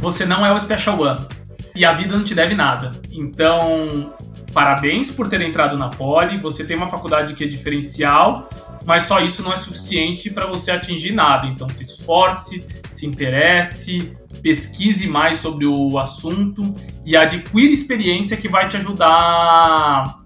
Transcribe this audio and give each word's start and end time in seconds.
Você 0.00 0.24
não 0.24 0.44
é 0.44 0.52
o 0.52 0.58
Special 0.58 1.00
One. 1.00 1.26
E 1.74 1.84
a 1.84 1.92
vida 1.92 2.16
não 2.16 2.24
te 2.24 2.34
deve 2.34 2.54
nada. 2.54 2.92
Então, 3.10 4.12
parabéns 4.52 5.10
por 5.10 5.28
ter 5.28 5.40
entrado 5.42 5.76
na 5.76 5.88
Poli. 5.88 6.38
Você 6.38 6.64
tem 6.64 6.76
uma 6.76 6.88
faculdade 6.88 7.34
que 7.34 7.44
é 7.44 7.46
diferencial, 7.46 8.48
mas 8.84 9.04
só 9.04 9.20
isso 9.20 9.42
não 9.42 9.52
é 9.52 9.56
suficiente 9.56 10.30
para 10.30 10.46
você 10.46 10.70
atingir 10.70 11.12
nada. 11.12 11.46
Então, 11.46 11.68
se 11.68 11.82
esforce, 11.82 12.66
se 12.90 13.06
interesse, 13.06 14.12
pesquise 14.42 15.06
mais 15.06 15.38
sobre 15.38 15.66
o 15.66 15.98
assunto 15.98 16.74
e 17.04 17.16
adquira 17.16 17.72
experiência 17.72 18.36
que 18.36 18.48
vai 18.48 18.68
te 18.68 18.76
ajudar 18.76 20.18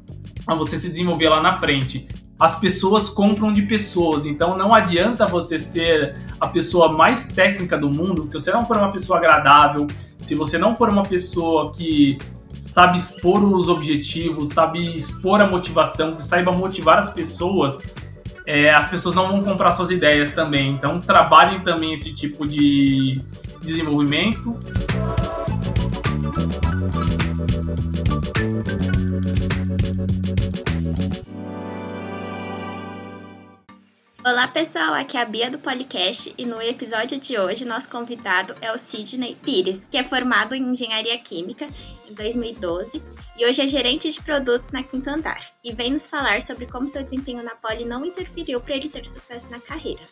a 0.47 0.55
você 0.55 0.77
se 0.77 0.89
desenvolver 0.89 1.29
lá 1.29 1.43
na 1.43 1.55
frente. 1.55 2.07
As 2.43 2.57
pessoas 2.57 3.09
compram 3.09 3.53
de 3.53 3.63
pessoas, 3.63 4.27
então 4.27 4.59
não 4.59 4.75
adianta 4.75 5.25
você 5.27 5.57
ser 5.57 6.17
a 6.41 6.49
pessoa 6.49 6.93
mais 6.93 7.29
técnica 7.29 7.79
do 7.79 7.89
mundo 7.89 8.27
se 8.27 8.35
você 8.35 8.51
não 8.51 8.67
for 8.67 8.79
uma 8.79 8.91
pessoa 8.91 9.17
agradável, 9.17 9.87
se 10.19 10.35
você 10.35 10.59
não 10.59 10.75
for 10.75 10.89
uma 10.89 11.05
pessoa 11.05 11.71
que 11.71 12.19
sabe 12.59 12.99
expor 12.99 13.45
os 13.45 13.69
objetivos, 13.69 14.49
sabe 14.49 14.97
expor 14.97 15.41
a 15.41 15.47
motivação, 15.47 16.17
que 16.17 16.21
saiba 16.21 16.51
motivar 16.51 16.99
as 16.99 17.11
pessoas, 17.11 17.81
é, 18.45 18.75
as 18.75 18.89
pessoas 18.89 19.15
não 19.15 19.29
vão 19.29 19.41
comprar 19.41 19.71
suas 19.71 19.93
ideias 19.93 20.33
também. 20.33 20.73
Então, 20.73 21.01
trabalhem 21.01 21.61
também 21.61 21.93
esse 21.93 22.13
tipo 22.13 22.45
de 22.45 23.21
desenvolvimento. 23.61 24.59
Olá 34.25 34.47
pessoal, 34.47 34.95
aqui 34.95 35.17
é 35.17 35.21
a 35.21 35.25
Bia 35.25 35.51
do 35.51 35.59
Policast 35.59 36.33
e 36.39 36.47
no 36.47 36.63
episódio 36.63 37.19
de 37.19 37.37
hoje 37.37 37.65
nosso 37.65 37.91
convidado 37.91 38.55
é 38.61 38.71
o 38.71 38.79
Sidney 38.79 39.37
Pires, 39.45 39.89
que 39.91 39.99
é 39.99 40.05
formado 40.05 40.55
em 40.55 40.63
Engenharia 40.63 41.19
Química 41.19 41.67
em 42.09 42.15
2012 42.15 43.03
e 43.37 43.45
hoje 43.45 43.63
é 43.63 43.67
gerente 43.67 44.09
de 44.09 44.23
produtos 44.23 44.71
na 44.71 44.81
Quinto 44.85 45.11
Andar 45.11 45.41
e 45.65 45.73
vem 45.73 45.91
nos 45.91 46.07
falar 46.07 46.41
sobre 46.41 46.67
como 46.67 46.87
seu 46.87 47.03
desempenho 47.03 47.43
na 47.43 47.57
Poli 47.57 47.85
não 47.85 48.07
interferiu 48.07 48.61
para 48.61 48.77
ele 48.77 48.89
ter 48.89 49.05
sucesso 49.05 49.51
na 49.51 49.59
carreira. 49.59 50.03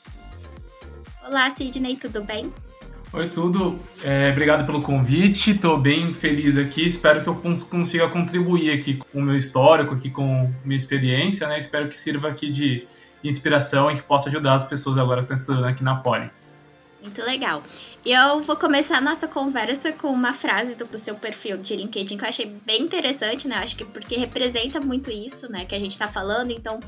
Olá 1.25 1.49
Sidney, 1.49 1.95
tudo 1.95 2.25
bem? 2.25 2.53
Oi, 3.13 3.29
tudo. 3.29 3.79
É, 4.05 4.31
obrigado 4.31 4.67
pelo 4.67 4.83
convite. 4.83 5.51
Estou 5.51 5.77
bem 5.77 6.13
feliz 6.13 6.57
aqui. 6.57 6.85
Espero 6.85 7.23
que 7.23 7.29
eu 7.29 7.35
consiga 7.69 8.09
contribuir 8.09 8.71
aqui 8.71 8.97
com 8.97 9.19
o 9.19 9.23
meu 9.23 9.37
histórico, 9.37 9.95
aqui 9.95 10.11
com 10.11 10.53
minha 10.65 10.77
experiência, 10.77 11.49
né? 11.49 11.59
Espero 11.59 11.89
que 11.89 11.97
sirva 11.97 12.29
aqui 12.29 12.49
de 12.49 12.87
de 13.23 13.29
inspiração 13.29 13.91
e 13.91 13.97
que 13.97 14.03
possa 14.03 14.29
ajudar 14.29 14.55
as 14.55 14.65
pessoas 14.65 14.99
agora 14.99 15.25
que 15.25 15.33
estão 15.33 15.35
estudando 15.35 15.71
aqui 15.71 15.83
na 15.83 15.97
Poli. 15.97 16.31
Muito 17.03 17.23
legal. 17.23 17.63
E 18.05 18.13
eu 18.13 18.43
vou 18.43 18.57
começar 18.57 18.99
a 18.99 19.01
nossa 19.01 19.27
conversa 19.27 19.93
com 19.93 20.09
uma 20.09 20.35
frase 20.35 20.75
do, 20.75 20.85
do, 20.85 20.99
seu 20.99 21.15
perfil 21.15 21.57
de 21.57 21.75
LinkedIn 21.75 22.19
que 22.19 22.25
eu 22.25 22.29
achei 22.29 22.47
bem 22.47 22.83
interessante, 22.83 23.49
né? 23.49 23.57
Acho 23.57 23.77
que 23.77 23.85
porque 23.85 24.17
representa 24.17 24.81
muito 24.81 25.11
isso, 25.11 25.51
né? 25.51 25.65
Que 25.65 25.75
a 25.75 25.81
gente 25.81 25.93
está 25.93 26.07
falando. 26.07 26.51
Então, 26.51 26.79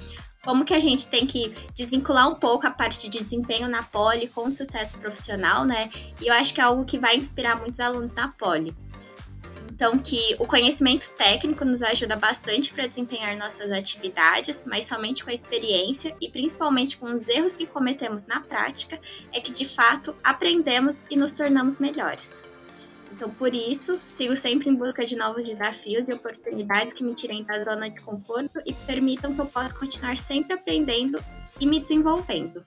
como 0.44 0.64
que 0.64 0.74
a 0.74 0.80
gente 0.80 1.06
tem 1.06 1.26
que 1.26 1.54
desvincular 1.74 2.28
um 2.28 2.34
pouco 2.34 2.66
a 2.66 2.70
parte 2.70 3.08
de 3.08 3.22
desempenho 3.22 3.68
na 3.68 3.82
Poli 3.82 4.28
com 4.28 4.48
o 4.48 4.54
sucesso 4.54 4.98
profissional, 4.98 5.64
né? 5.64 5.88
E 6.20 6.26
eu 6.26 6.34
acho 6.34 6.52
que 6.52 6.60
é 6.60 6.64
algo 6.64 6.84
que 6.84 6.98
vai 6.98 7.16
inspirar 7.16 7.56
muitos 7.56 7.80
alunos 7.80 8.12
na 8.12 8.28
Poli. 8.28 8.74
Então, 9.82 9.98
que 9.98 10.36
o 10.38 10.46
conhecimento 10.46 11.10
técnico 11.18 11.64
nos 11.64 11.82
ajuda 11.82 12.14
bastante 12.14 12.72
para 12.72 12.86
desempenhar 12.86 13.36
nossas 13.36 13.72
atividades, 13.72 14.64
mas 14.64 14.84
somente 14.84 15.24
com 15.24 15.30
a 15.30 15.34
experiência 15.34 16.14
e 16.20 16.28
principalmente 16.28 16.96
com 16.96 17.12
os 17.12 17.28
erros 17.28 17.56
que 17.56 17.66
cometemos 17.66 18.28
na 18.28 18.38
prática 18.38 19.00
é 19.32 19.40
que 19.40 19.50
de 19.50 19.66
fato 19.66 20.14
aprendemos 20.22 21.08
e 21.10 21.16
nos 21.16 21.32
tornamos 21.32 21.80
melhores. 21.80 22.44
Então, 23.10 23.28
por 23.28 23.52
isso, 23.56 24.00
sigo 24.04 24.36
sempre 24.36 24.70
em 24.70 24.74
busca 24.76 25.04
de 25.04 25.16
novos 25.16 25.48
desafios 25.48 26.08
e 26.08 26.12
oportunidades 26.12 26.94
que 26.94 27.02
me 27.02 27.12
tirem 27.12 27.42
da 27.42 27.64
zona 27.64 27.90
de 27.90 28.00
conforto 28.02 28.62
e 28.64 28.72
permitam 28.72 29.32
que 29.32 29.40
eu 29.40 29.46
possa 29.46 29.76
continuar 29.76 30.16
sempre 30.16 30.52
aprendendo 30.52 31.18
e 31.58 31.66
me 31.66 31.80
desenvolvendo. 31.80 32.64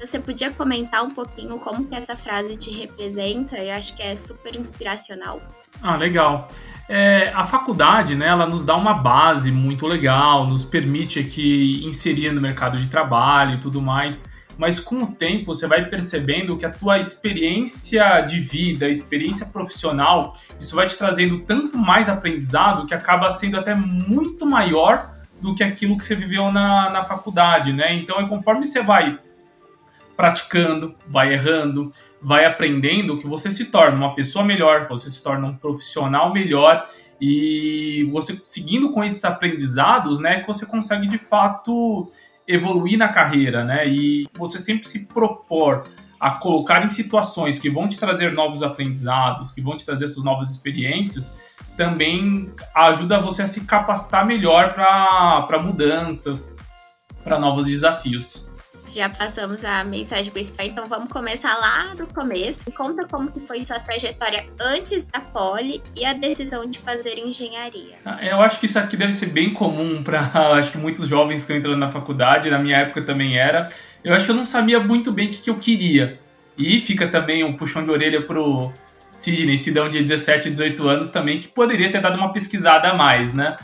Você 0.00 0.20
podia 0.20 0.52
comentar 0.52 1.02
um 1.02 1.10
pouquinho 1.10 1.58
como 1.58 1.88
que 1.88 1.96
essa 1.96 2.16
frase 2.16 2.56
te 2.56 2.70
representa? 2.70 3.58
Eu 3.58 3.74
acho 3.74 3.96
que 3.96 4.04
é 4.04 4.14
super 4.14 4.54
inspiracional. 4.54 5.57
Ah, 5.82 5.96
legal. 5.96 6.48
É, 6.88 7.30
a 7.34 7.44
faculdade, 7.44 8.14
né, 8.14 8.28
ela 8.28 8.46
nos 8.46 8.64
dá 8.64 8.74
uma 8.74 8.94
base 8.94 9.52
muito 9.52 9.86
legal, 9.86 10.46
nos 10.46 10.64
permite 10.64 11.18
aqui 11.18 11.84
inserir 11.84 12.32
no 12.32 12.40
mercado 12.40 12.78
de 12.78 12.86
trabalho 12.86 13.56
e 13.56 13.58
tudo 13.58 13.82
mais, 13.82 14.26
mas 14.56 14.80
com 14.80 15.02
o 15.02 15.06
tempo 15.06 15.54
você 15.54 15.66
vai 15.66 15.84
percebendo 15.84 16.56
que 16.56 16.64
a 16.64 16.70
tua 16.70 16.98
experiência 16.98 18.22
de 18.22 18.40
vida, 18.40 18.88
experiência 18.88 19.46
profissional, 19.46 20.32
isso 20.58 20.74
vai 20.74 20.86
te 20.86 20.96
trazendo 20.96 21.40
tanto 21.40 21.76
mais 21.76 22.08
aprendizado 22.08 22.86
que 22.86 22.94
acaba 22.94 23.30
sendo 23.30 23.58
até 23.58 23.74
muito 23.74 24.46
maior 24.46 25.12
do 25.40 25.54
que 25.54 25.62
aquilo 25.62 25.96
que 25.96 26.04
você 26.04 26.14
viveu 26.14 26.50
na, 26.50 26.90
na 26.90 27.04
faculdade, 27.04 27.72
né? 27.72 27.94
Então, 27.94 28.18
é 28.18 28.26
conforme 28.26 28.66
você 28.66 28.82
vai 28.82 29.18
praticando, 30.18 30.96
vai 31.06 31.32
errando, 31.32 31.92
vai 32.20 32.44
aprendendo 32.44 33.18
que 33.18 33.26
você 33.28 33.52
se 33.52 33.66
torna 33.66 33.96
uma 33.96 34.16
pessoa 34.16 34.44
melhor, 34.44 34.88
você 34.88 35.08
se 35.08 35.22
torna 35.22 35.46
um 35.46 35.56
profissional 35.56 36.32
melhor 36.32 36.84
e 37.20 38.02
você 38.10 38.36
seguindo 38.42 38.90
com 38.90 39.04
esses 39.04 39.24
aprendizados, 39.24 40.18
né, 40.18 40.40
que 40.40 40.46
você 40.48 40.66
consegue 40.66 41.06
de 41.06 41.18
fato 41.18 42.10
evoluir 42.48 42.98
na 42.98 43.06
carreira, 43.06 43.62
né? 43.62 43.86
E 43.86 44.26
você 44.36 44.58
sempre 44.58 44.88
se 44.88 45.06
propor 45.06 45.84
a 46.18 46.32
colocar 46.32 46.84
em 46.84 46.88
situações 46.88 47.60
que 47.60 47.70
vão 47.70 47.88
te 47.88 47.96
trazer 47.96 48.32
novos 48.32 48.60
aprendizados, 48.60 49.52
que 49.52 49.60
vão 49.60 49.76
te 49.76 49.86
trazer 49.86 50.06
essas 50.06 50.24
novas 50.24 50.50
experiências, 50.50 51.38
também 51.76 52.50
ajuda 52.74 53.20
você 53.20 53.42
a 53.42 53.46
se 53.46 53.66
capacitar 53.66 54.26
melhor 54.26 54.74
para 54.74 55.62
mudanças, 55.62 56.56
para 57.22 57.38
novos 57.38 57.66
desafios 57.66 58.47
já 58.88 59.08
passamos 59.08 59.64
a 59.64 59.84
mensagem 59.84 60.32
principal, 60.32 60.66
então 60.66 60.88
vamos 60.88 61.10
começar 61.10 61.54
lá 61.58 61.94
do 61.94 62.06
começo. 62.12 62.70
Conta 62.72 63.06
como 63.06 63.30
que 63.30 63.40
foi 63.40 63.64
sua 63.64 63.78
trajetória 63.78 64.46
antes 64.60 65.04
da 65.04 65.20
Poli 65.20 65.82
e 65.94 66.04
a 66.04 66.12
decisão 66.12 66.66
de 66.66 66.78
fazer 66.78 67.18
engenharia. 67.18 67.96
Ah, 68.04 68.18
eu 68.24 68.40
acho 68.40 68.58
que 68.58 68.66
isso 68.66 68.78
aqui 68.78 68.96
deve 68.96 69.12
ser 69.12 69.26
bem 69.26 69.52
comum 69.52 70.02
para 70.04 70.20
acho 70.54 70.72
que 70.72 70.78
muitos 70.78 71.06
jovens 71.06 71.36
que 71.36 71.40
estão 71.42 71.56
entrando 71.56 71.78
na 71.78 71.90
faculdade, 71.90 72.50
na 72.50 72.58
minha 72.58 72.78
época 72.78 73.02
também 73.02 73.36
era. 73.36 73.68
Eu 74.02 74.14
acho 74.14 74.24
que 74.24 74.30
eu 74.30 74.36
não 74.36 74.44
sabia 74.44 74.80
muito 74.80 75.12
bem 75.12 75.28
o 75.28 75.30
que, 75.30 75.38
que 75.38 75.50
eu 75.50 75.56
queria. 75.56 76.18
E 76.56 76.80
fica 76.80 77.06
também 77.06 77.44
um 77.44 77.56
puxão 77.56 77.84
de 77.84 77.90
orelha 77.90 78.22
pro 78.22 78.72
Sidney, 79.12 79.58
Sidão 79.58 79.88
de 79.88 80.02
17, 80.02 80.50
18 80.50 80.88
anos 80.88 81.08
também, 81.08 81.40
que 81.40 81.48
poderia 81.48 81.90
ter 81.90 82.00
dado 82.00 82.16
uma 82.16 82.32
pesquisada 82.32 82.88
a 82.88 82.94
mais, 82.94 83.32
né? 83.32 83.56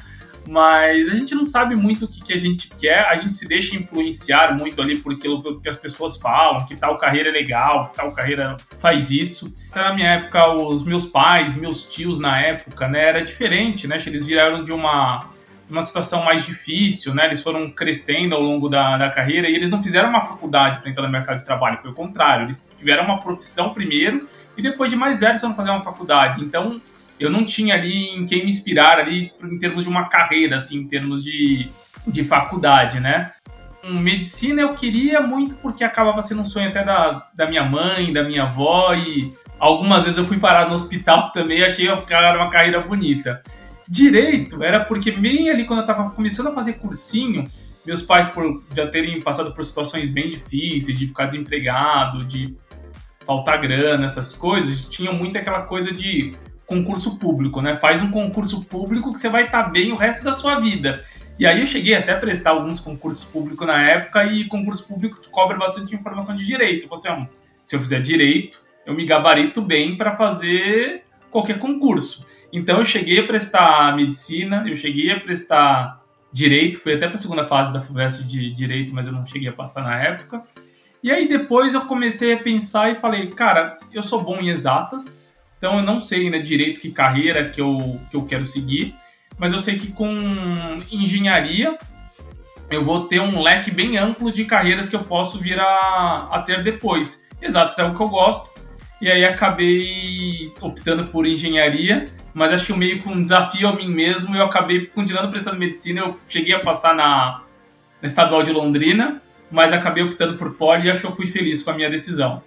Mas 0.48 1.08
a 1.08 1.16
gente 1.16 1.34
não 1.34 1.44
sabe 1.44 1.74
muito 1.74 2.04
o 2.04 2.08
que, 2.08 2.22
que, 2.22 2.32
a 2.32 2.38
gente 2.38 2.68
quer, 2.68 3.06
a 3.08 3.16
gente 3.16 3.34
se 3.34 3.48
deixa 3.48 3.76
influenciar 3.76 4.56
muito 4.58 4.80
ali 4.80 4.98
por 4.98 5.14
aquilo 5.14 5.60
que 5.60 5.68
as 5.68 5.76
pessoas 5.76 6.18
falam, 6.18 6.64
que 6.66 6.76
tal 6.76 6.98
carreira 6.98 7.28
é 7.28 7.32
legal, 7.32 7.88
que 7.88 7.96
tal 7.96 8.12
carreira 8.12 8.56
faz 8.78 9.10
isso. 9.10 9.52
Na 9.74 9.94
minha 9.94 10.08
época, 10.08 10.52
os 10.52 10.84
meus 10.84 11.06
pais, 11.06 11.56
meus 11.56 11.82
tios 11.84 12.18
na 12.18 12.40
época, 12.40 12.88
né, 12.88 13.08
era 13.08 13.24
diferente, 13.24 13.86
né? 13.86 14.02
Eles 14.06 14.26
vieram 14.26 14.62
de 14.62 14.72
uma, 14.72 15.28
uma 15.68 15.82
situação 15.82 16.22
mais 16.24 16.44
difícil, 16.44 17.14
né? 17.14 17.24
Eles 17.24 17.42
foram 17.42 17.70
crescendo 17.70 18.34
ao 18.34 18.42
longo 18.42 18.68
da, 18.68 18.98
da 18.98 19.10
carreira 19.10 19.48
e 19.48 19.54
eles 19.54 19.70
não 19.70 19.82
fizeram 19.82 20.10
uma 20.10 20.22
faculdade 20.22 20.80
para 20.80 20.90
entrar 20.90 21.04
no 21.04 21.12
mercado 21.12 21.38
de 21.38 21.44
trabalho, 21.44 21.78
foi 21.78 21.90
o 21.90 21.94
contrário. 21.94 22.44
Eles 22.44 22.70
tiveram 22.78 23.04
uma 23.04 23.18
profissão 23.18 23.72
primeiro 23.72 24.26
e 24.56 24.62
depois 24.62 24.90
de 24.90 24.96
mais 24.96 25.20
velhos 25.20 25.40
foram 25.40 25.54
fazer 25.54 25.70
uma 25.70 25.82
faculdade. 25.82 26.44
Então, 26.44 26.80
eu 27.18 27.30
não 27.30 27.44
tinha 27.44 27.74
ali 27.74 28.08
em 28.08 28.26
quem 28.26 28.40
me 28.40 28.48
inspirar 28.48 28.98
ali 28.98 29.32
em 29.42 29.58
termos 29.58 29.84
de 29.84 29.88
uma 29.88 30.08
carreira, 30.08 30.56
assim, 30.56 30.78
em 30.78 30.88
termos 30.88 31.22
de, 31.22 31.68
de 32.06 32.24
faculdade, 32.24 33.00
né? 33.00 33.32
Medicina 33.84 34.62
eu 34.62 34.74
queria 34.74 35.20
muito 35.20 35.56
porque 35.56 35.84
acabava 35.84 36.22
sendo 36.22 36.40
um 36.40 36.44
sonho 36.44 36.68
até 36.68 36.82
da, 36.82 37.28
da 37.34 37.46
minha 37.46 37.64
mãe, 37.64 38.12
da 38.12 38.24
minha 38.24 38.44
avó 38.44 38.94
e 38.94 39.32
algumas 39.58 40.04
vezes 40.04 40.18
eu 40.18 40.24
fui 40.24 40.38
parar 40.38 40.68
no 40.68 40.74
hospital 40.74 41.30
também 41.32 41.58
e 41.58 41.64
achei 41.64 41.86
era 41.86 42.38
uma 42.38 42.50
carreira 42.50 42.80
bonita. 42.80 43.42
Direito 43.86 44.62
era 44.62 44.80
porque 44.80 45.10
bem 45.10 45.50
ali 45.50 45.64
quando 45.64 45.80
eu 45.80 45.86
estava 45.86 46.10
começando 46.10 46.48
a 46.48 46.52
fazer 46.52 46.74
cursinho, 46.74 47.46
meus 47.84 48.00
pais 48.00 48.26
por 48.28 48.64
já 48.74 48.86
terem 48.86 49.20
passado 49.20 49.54
por 49.54 49.62
situações 49.62 50.08
bem 50.08 50.30
difíceis, 50.30 50.98
de 50.98 51.06
ficar 51.06 51.26
desempregado, 51.26 52.24
de 52.24 52.56
faltar 53.26 53.60
grana, 53.60 54.06
essas 54.06 54.34
coisas, 54.34 54.82
tinham 54.86 55.12
muito 55.12 55.36
aquela 55.36 55.62
coisa 55.62 55.92
de 55.92 56.34
concurso 56.66 57.18
público, 57.18 57.60
né? 57.60 57.76
Faz 57.76 58.02
um 58.02 58.10
concurso 58.10 58.64
público 58.64 59.12
que 59.12 59.18
você 59.18 59.28
vai 59.28 59.44
estar 59.44 59.64
tá 59.64 59.68
bem 59.68 59.92
o 59.92 59.96
resto 59.96 60.24
da 60.24 60.32
sua 60.32 60.60
vida. 60.60 61.02
E 61.38 61.46
aí 61.46 61.60
eu 61.60 61.66
cheguei 61.66 61.94
até 61.94 62.12
a 62.12 62.18
prestar 62.18 62.50
alguns 62.50 62.78
concursos 62.78 63.24
públicos 63.24 63.66
na 63.66 63.82
época 63.82 64.24
e 64.24 64.44
concurso 64.44 64.86
público 64.86 65.20
cobra 65.30 65.56
bastante 65.56 65.94
informação 65.94 66.36
de 66.36 66.46
direito. 66.46 66.88
Você, 66.88 67.08
assim, 67.08 67.28
se 67.64 67.74
eu 67.74 67.80
fizer 67.80 68.00
direito, 68.00 68.60
eu 68.86 68.94
me 68.94 69.04
gabarito 69.04 69.60
bem 69.60 69.96
para 69.96 70.16
fazer 70.16 71.04
qualquer 71.30 71.58
concurso. 71.58 72.26
Então 72.52 72.78
eu 72.78 72.84
cheguei 72.84 73.18
a 73.18 73.26
prestar 73.26 73.96
medicina, 73.96 74.64
eu 74.66 74.76
cheguei 74.76 75.10
a 75.10 75.18
prestar 75.18 76.00
direito, 76.32 76.78
fui 76.78 76.94
até 76.94 77.06
para 77.06 77.16
a 77.16 77.18
segunda 77.18 77.44
fase 77.46 77.72
da 77.72 77.80
FUVEST 77.80 78.24
de 78.24 78.52
direito, 78.52 78.94
mas 78.94 79.06
eu 79.06 79.12
não 79.12 79.26
cheguei 79.26 79.48
a 79.48 79.52
passar 79.52 79.82
na 79.82 80.00
época. 80.00 80.42
E 81.02 81.10
aí 81.10 81.28
depois 81.28 81.74
eu 81.74 81.82
comecei 81.82 82.32
a 82.32 82.38
pensar 82.38 82.92
e 82.92 83.00
falei, 83.00 83.28
cara, 83.30 83.78
eu 83.92 84.02
sou 84.02 84.22
bom 84.22 84.38
em 84.38 84.50
exatas, 84.50 85.23
então 85.64 85.78
eu 85.78 85.82
não 85.82 85.98
sei 85.98 86.28
né, 86.28 86.40
direito 86.40 86.78
que 86.78 86.90
carreira 86.90 87.48
que 87.48 87.58
eu, 87.58 87.98
que 88.10 88.16
eu 88.18 88.26
quero 88.26 88.44
seguir, 88.44 88.94
mas 89.38 89.50
eu 89.50 89.58
sei 89.58 89.78
que 89.78 89.90
com 89.90 90.12
engenharia 90.92 91.78
eu 92.70 92.84
vou 92.84 93.08
ter 93.08 93.18
um 93.18 93.40
leque 93.40 93.70
bem 93.70 93.96
amplo 93.96 94.30
de 94.30 94.44
carreiras 94.44 94.90
que 94.90 94.96
eu 94.96 95.04
posso 95.04 95.38
vir 95.38 95.58
a, 95.58 96.28
a 96.30 96.42
ter 96.42 96.62
depois. 96.62 97.26
Exatas 97.40 97.78
é 97.78 97.84
o 97.84 97.94
que 97.94 98.00
eu 98.02 98.08
gosto, 98.08 98.46
e 99.00 99.10
aí 99.10 99.24
acabei 99.24 100.52
optando 100.60 101.06
por 101.06 101.26
engenharia, 101.26 102.12
mas 102.34 102.52
acho 102.52 102.66
que 102.66 102.72
meio 102.74 103.02
com 103.02 103.12
um 103.12 103.22
desafio 103.22 103.66
a 103.66 103.74
mim 103.74 103.88
mesmo, 103.88 104.36
eu 104.36 104.44
acabei 104.44 104.84
continuando 104.84 105.30
prestando 105.30 105.58
medicina, 105.58 106.00
eu 106.00 106.20
cheguei 106.28 106.54
a 106.54 106.60
passar 106.60 106.94
na, 106.94 107.42
na 108.02 108.06
Estadual 108.06 108.42
de 108.42 108.52
Londrina, 108.52 109.22
mas 109.50 109.72
acabei 109.72 110.04
optando 110.04 110.36
por 110.36 110.52
poli 110.56 110.88
e 110.88 110.90
acho 110.90 111.00
que 111.00 111.06
eu 111.06 111.16
fui 111.16 111.26
feliz 111.26 111.62
com 111.62 111.70
a 111.70 111.74
minha 111.74 111.88
decisão. 111.88 112.42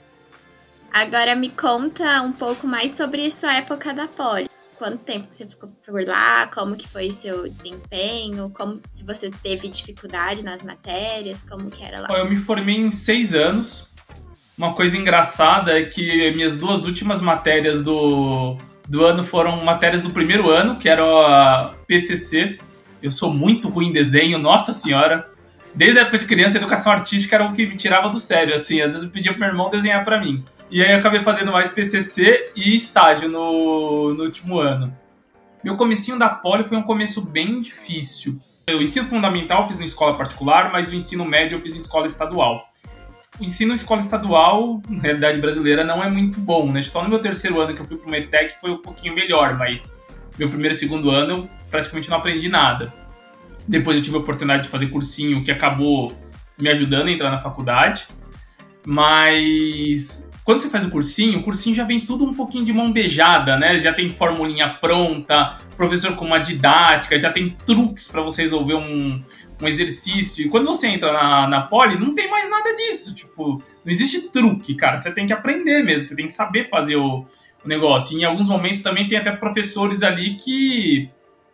Agora 0.92 1.36
me 1.36 1.50
conta 1.50 2.22
um 2.22 2.32
pouco 2.32 2.66
mais 2.68 2.92
sobre 2.92 3.30
sua 3.30 3.54
época 3.56 3.94
da 3.94 4.08
poli. 4.08 4.48
Quanto 4.78 5.00
tempo 5.00 5.28
você 5.30 5.48
ficou 5.48 5.70
por 5.86 6.06
lá? 6.06 6.48
Como 6.48 6.76
que 6.76 6.88
foi 6.88 7.12
seu 7.12 7.50
desempenho? 7.50 8.52
Como 8.52 8.80
se 8.88 9.04
você 9.04 9.32
teve 9.32 9.68
dificuldade 9.70 10.44
nas 10.44 10.62
matérias? 10.62 11.42
Como 11.42 11.70
que 11.72 11.84
era 11.84 12.02
lá? 12.02 12.08
Eu 12.10 12.30
me 12.30 12.36
formei 12.36 12.76
em 12.76 12.92
seis 12.92 13.34
anos. 13.34 13.94
Uma 14.58 14.74
coisa 14.74 14.98
engraçada 14.98 15.80
é 15.80 15.86
que 15.86 16.32
minhas 16.32 16.56
duas 16.56 16.86
últimas 16.86 17.22
matérias 17.22 17.84
do, 17.84 18.58
do 18.88 19.04
ano 19.04 19.24
foram 19.24 19.64
matérias 19.64 20.02
do 20.02 20.12
primeiro 20.12 20.50
ano, 20.50 20.78
que 20.78 20.88
era 20.88 21.04
a 21.04 21.74
PCC. 21.88 22.58
Eu 23.02 23.12
sou 23.12 23.34
muito 23.34 23.70
ruim 23.70 23.90
em 23.90 23.94
desenho, 23.94 24.38
nossa 24.38 24.74
senhora. 24.74 25.30
Desde 25.74 26.00
a 26.00 26.02
época 26.04 26.18
de 26.20 26.26
criança, 26.26 26.58
educação 26.58 26.92
artística 26.92 27.36
era 27.36 27.46
o 27.46 27.54
que 27.54 27.68
me 27.68 27.78
tirava 27.78 28.10
do 28.10 28.18
sério, 28.18 28.56
assim. 28.56 28.82
Às 28.82 28.94
vezes 28.94 29.04
eu 29.04 29.10
pedia 29.12 29.32
pro 29.32 29.40
meu 29.40 29.50
irmão 29.50 29.70
desenhar 29.70 30.04
para 30.04 30.20
mim. 30.20 30.44
E 30.70 30.84
aí 30.84 30.92
eu 30.92 30.98
acabei 30.98 31.22
fazendo 31.22 31.52
mais 31.52 31.72
PCC 31.72 32.52
e 32.56 32.76
estágio 32.76 33.30
no, 33.30 34.14
no 34.14 34.24
último 34.24 34.60
ano. 34.60 34.96
Meu 35.64 35.76
comecinho 35.76 36.20
da 36.20 36.30
Poli 36.30 36.64
foi 36.64 36.78
um 36.78 36.84
começo 36.84 37.22
bem 37.22 37.62
difícil. 37.62 38.40
O 38.70 38.82
ensino 38.82 39.08
fundamental 39.08 39.64
eu 39.64 39.68
fiz 39.70 39.80
em 39.80 39.86
escola 39.86 40.18
particular, 40.18 40.72
mas 40.72 40.92
o 40.92 40.96
ensino 40.96 41.24
médio 41.24 41.58
eu 41.58 41.62
fiz 41.62 41.76
em 41.76 41.80
escola 41.80 42.06
estadual 42.06 42.68
o 43.40 43.44
ensino 43.44 43.74
escola 43.74 44.00
estadual, 44.00 44.82
na 44.90 45.02
realidade 45.02 45.40
brasileira, 45.40 45.84
não 45.84 46.04
é 46.04 46.10
muito 46.10 46.40
bom, 46.40 46.72
né? 46.72 46.82
Só 46.82 47.04
no 47.04 47.10
meu 47.10 47.20
terceiro 47.20 47.60
ano 47.60 47.74
que 47.74 47.82
eu 47.82 47.86
fui 47.86 47.98
pro 47.98 48.10
METEC 48.10 48.60
foi 48.60 48.72
um 48.72 48.82
pouquinho 48.82 49.14
melhor, 49.14 49.58
mas 49.58 50.02
meu 50.38 50.50
primeiro 50.50 50.74
e 50.74 50.78
segundo 50.78 51.12
ano 51.12 51.32
eu 51.32 51.50
praticamente 51.70 52.10
não 52.10 52.18
aprendi 52.18 52.50
nada. 52.50 52.92
Depois 53.68 53.98
eu 53.98 54.04
tive 54.04 54.16
a 54.16 54.20
oportunidade 54.20 54.64
de 54.64 54.70
fazer 54.70 54.88
cursinho 54.88 55.44
que 55.44 55.52
acabou 55.52 56.14
me 56.60 56.70
ajudando 56.70 57.08
a 57.08 57.12
entrar 57.12 57.30
na 57.30 57.40
faculdade. 57.40 58.08
Mas 58.86 60.32
quando 60.48 60.62
você 60.62 60.70
faz 60.70 60.86
o 60.86 60.90
cursinho, 60.90 61.40
o 61.40 61.44
cursinho 61.44 61.76
já 61.76 61.84
vem 61.84 62.06
tudo 62.06 62.24
um 62.24 62.34
pouquinho 62.34 62.64
de 62.64 62.72
mão 62.72 62.90
beijada, 62.90 63.58
né? 63.58 63.80
Já 63.80 63.92
tem 63.92 64.10
formulinha 64.10 64.70
pronta, 64.80 65.58
professor 65.76 66.16
com 66.16 66.24
uma 66.24 66.38
didática, 66.38 67.20
já 67.20 67.30
tem 67.30 67.50
truques 67.66 68.08
para 68.08 68.22
você 68.22 68.44
resolver 68.44 68.76
um, 68.76 69.22
um 69.62 69.68
exercício. 69.68 70.46
E 70.46 70.50
quando 70.50 70.68
você 70.68 70.88
entra 70.88 71.12
na, 71.12 71.50
na 71.50 71.62
poli, 71.64 72.00
não 72.00 72.16
tem 72.16 72.32
mais 72.32 72.50
nada 72.50 72.74
disso. 72.74 73.14
Tipo, 73.14 73.62
não 73.84 73.92
existe 73.92 74.30
truque, 74.30 74.74
cara. 74.74 74.98
Você 74.98 75.14
tem 75.14 75.28
que 75.28 75.34
aprender 75.34 75.84
mesmo, 75.84 76.06
você 76.06 76.16
tem 76.16 76.28
que 76.28 76.34
saber 76.34 76.70
fazer 76.70 76.96
o, 76.96 77.26
o 77.66 77.68
negócio. 77.68 78.18
E 78.18 78.22
em 78.22 78.24
alguns 78.24 78.48
momentos 78.48 78.82
também 78.82 79.06
tem 79.06 79.18
até 79.18 79.34
professores 79.34 80.02
ali 80.02 80.38
que 80.38 81.10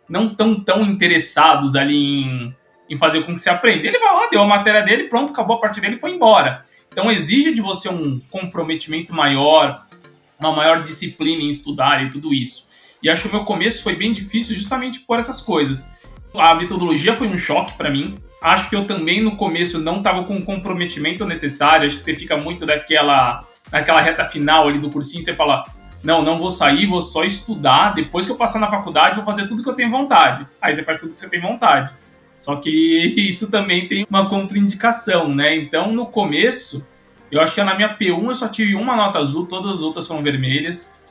não 0.08 0.28
estão 0.28 0.54
tão 0.54 0.82
interessados 0.82 1.74
ali 1.74 1.96
em, 1.96 2.54
em 2.88 2.96
fazer 2.96 3.24
com 3.24 3.34
que 3.34 3.40
você 3.40 3.50
aprenda. 3.50 3.88
Ele 3.88 3.98
vai 3.98 4.14
lá, 4.14 4.28
deu 4.28 4.40
a 4.40 4.46
matéria 4.46 4.82
dele, 4.82 5.08
pronto, 5.08 5.32
acabou 5.32 5.56
a 5.56 5.60
parte 5.60 5.80
dele 5.80 5.96
e 5.96 5.98
foi 5.98 6.12
embora. 6.12 6.62
Então 6.94 7.10
exige 7.10 7.52
de 7.52 7.60
você 7.60 7.90
um 7.90 8.18
comprometimento 8.30 9.12
maior, 9.12 9.84
uma 10.38 10.52
maior 10.52 10.80
disciplina 10.82 11.42
em 11.42 11.50
estudar 11.50 12.02
e 12.06 12.10
tudo 12.10 12.32
isso. 12.32 12.66
E 13.02 13.10
acho 13.10 13.22
que 13.22 13.28
o 13.28 13.32
meu 13.32 13.44
começo 13.44 13.82
foi 13.82 13.94
bem 13.94 14.12
difícil 14.12 14.56
justamente 14.56 15.00
por 15.00 15.18
essas 15.18 15.40
coisas 15.40 15.92
a 16.40 16.54
metodologia 16.54 17.16
foi 17.16 17.28
um 17.28 17.38
choque 17.38 17.72
para 17.74 17.90
mim. 17.90 18.14
Acho 18.42 18.68
que 18.68 18.76
eu 18.76 18.86
também 18.86 19.22
no 19.22 19.36
começo 19.36 19.78
não 19.78 19.98
estava 19.98 20.24
com 20.24 20.36
o 20.36 20.44
comprometimento 20.44 21.24
necessário. 21.24 21.86
Acho 21.86 21.96
que 21.96 22.02
você 22.02 22.14
fica 22.14 22.36
muito 22.36 22.66
daquela, 22.66 23.44
naquela 23.70 24.00
reta 24.00 24.24
final 24.26 24.68
ali 24.68 24.78
do 24.78 24.90
cursinho, 24.90 25.22
você 25.22 25.32
fala: 25.32 25.64
não, 26.02 26.22
não 26.22 26.38
vou 26.38 26.50
sair, 26.50 26.86
vou 26.86 27.00
só 27.00 27.24
estudar. 27.24 27.94
Depois 27.94 28.26
que 28.26 28.32
eu 28.32 28.36
passar 28.36 28.58
na 28.58 28.70
faculdade, 28.70 29.16
vou 29.16 29.24
fazer 29.24 29.46
tudo 29.46 29.62
que 29.62 29.68
eu 29.68 29.74
tenho 29.74 29.90
vontade. 29.90 30.46
Aí 30.60 30.74
você 30.74 30.82
faz 30.82 30.98
tudo 30.98 31.12
que 31.12 31.18
você 31.18 31.28
tem 31.28 31.40
vontade. 31.40 31.92
Só 32.44 32.56
que 32.56 32.70
isso 33.16 33.50
também 33.50 33.88
tem 33.88 34.06
uma 34.10 34.28
contraindicação, 34.28 35.34
né? 35.34 35.56
Então, 35.56 35.92
no 35.92 36.06
começo, 36.06 36.86
eu 37.30 37.40
acho 37.40 37.54
que 37.54 37.62
na 37.62 37.74
minha 37.74 37.96
P1 37.96 38.26
eu 38.26 38.34
só 38.34 38.48
tive 38.48 38.74
uma 38.74 38.94
nota 38.94 39.18
azul, 39.18 39.46
todas 39.46 39.70
as 39.70 39.82
outras 39.82 40.06
foram 40.06 40.22
vermelhas. 40.22 41.02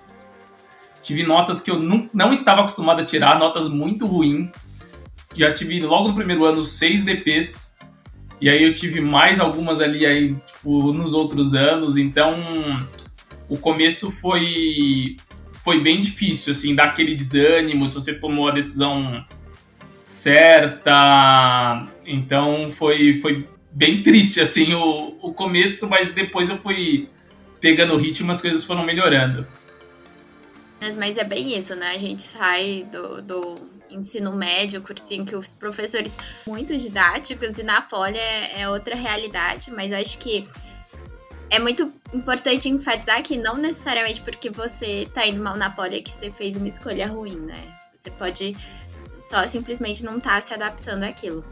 Tive 1.02 1.24
notas 1.24 1.60
que 1.60 1.72
eu 1.72 1.80
não, 1.80 2.10
não 2.14 2.32
estava 2.32 2.62
acostumado 2.62 3.02
a 3.02 3.06
tirar, 3.06 3.40
notas 3.40 3.68
muito 3.68 4.06
ruins 4.06 4.74
já 5.36 5.52
tive 5.52 5.80
logo 5.80 6.10
no 6.10 6.16
primeiro 6.16 6.46
ano 6.46 6.64
seis 6.64 7.04
DPs. 7.04 7.78
E 8.40 8.50
aí 8.50 8.62
eu 8.64 8.74
tive 8.74 9.02
mais 9.02 9.40
algumas 9.40 9.80
ali 9.80 10.06
aí, 10.06 10.36
tipo, 10.36 10.94
nos 10.94 11.14
outros 11.14 11.54
anos. 11.54 11.98
Então, 11.98 12.38
o 13.50 13.58
começo 13.58 14.12
foi 14.12 15.16
foi 15.64 15.80
bem 15.80 16.02
difícil, 16.02 16.52
assim, 16.52 16.76
dar 16.76 16.86
aquele 16.86 17.16
desânimo, 17.16 17.90
se 17.90 17.96
você 17.96 18.14
tomou 18.14 18.50
a 18.50 18.52
decisão 18.52 19.24
certa. 20.24 21.88
Então, 22.06 22.72
foi, 22.72 23.20
foi 23.20 23.48
bem 23.72 24.02
triste, 24.02 24.40
assim, 24.40 24.74
o, 24.74 25.18
o 25.22 25.34
começo, 25.34 25.88
mas 25.90 26.14
depois 26.14 26.50
eu 26.50 26.58
fui 26.58 27.10
pegando 27.60 27.94
o 27.94 27.98
ritmo, 27.98 28.32
as 28.32 28.42
coisas 28.42 28.64
foram 28.64 28.86
melhorando. 28.86 29.46
Mas, 30.82 30.98
mas 30.98 31.18
é 31.18 31.24
bem 31.24 31.58
isso, 31.58 31.76
né? 31.76 31.92
A 31.92 32.00
gente 32.00 32.22
sai 32.22 32.86
do, 32.92 33.22
do 33.22 33.56
ensino 33.90 34.34
médio, 34.34 34.82
cursinho, 34.82 35.26
que 35.26 35.36
os 35.36 35.54
professores 35.54 36.18
muito 36.48 36.76
didáticos 36.76 37.58
e 37.58 37.64
na 37.64 37.82
poli 37.82 38.18
é, 38.18 38.62
é 38.62 38.70
outra 38.70 38.96
realidade, 38.96 39.72
mas 39.72 39.92
eu 39.92 40.00
acho 40.00 40.18
que 40.18 40.44
é 41.50 41.60
muito 41.60 41.94
importante 42.14 42.68
enfatizar 42.68 43.22
que 43.22 43.38
não 43.38 43.56
necessariamente 43.58 44.22
porque 44.22 44.50
você 44.50 45.08
tá 45.14 45.26
indo 45.26 45.42
mal 45.42 45.56
na 45.56 45.70
poli 45.70 45.98
é 45.98 46.02
que 46.02 46.12
você 46.12 46.32
fez 46.32 46.58
uma 46.58 46.68
escolha 46.68 47.08
ruim, 47.08 47.36
né? 47.36 47.78
Você 47.94 48.10
pode 48.10 48.56
só 49.24 49.48
simplesmente 49.48 50.04
não 50.04 50.20
tá 50.20 50.40
se 50.42 50.54
adaptando 50.54 51.04
àquilo. 51.04 51.44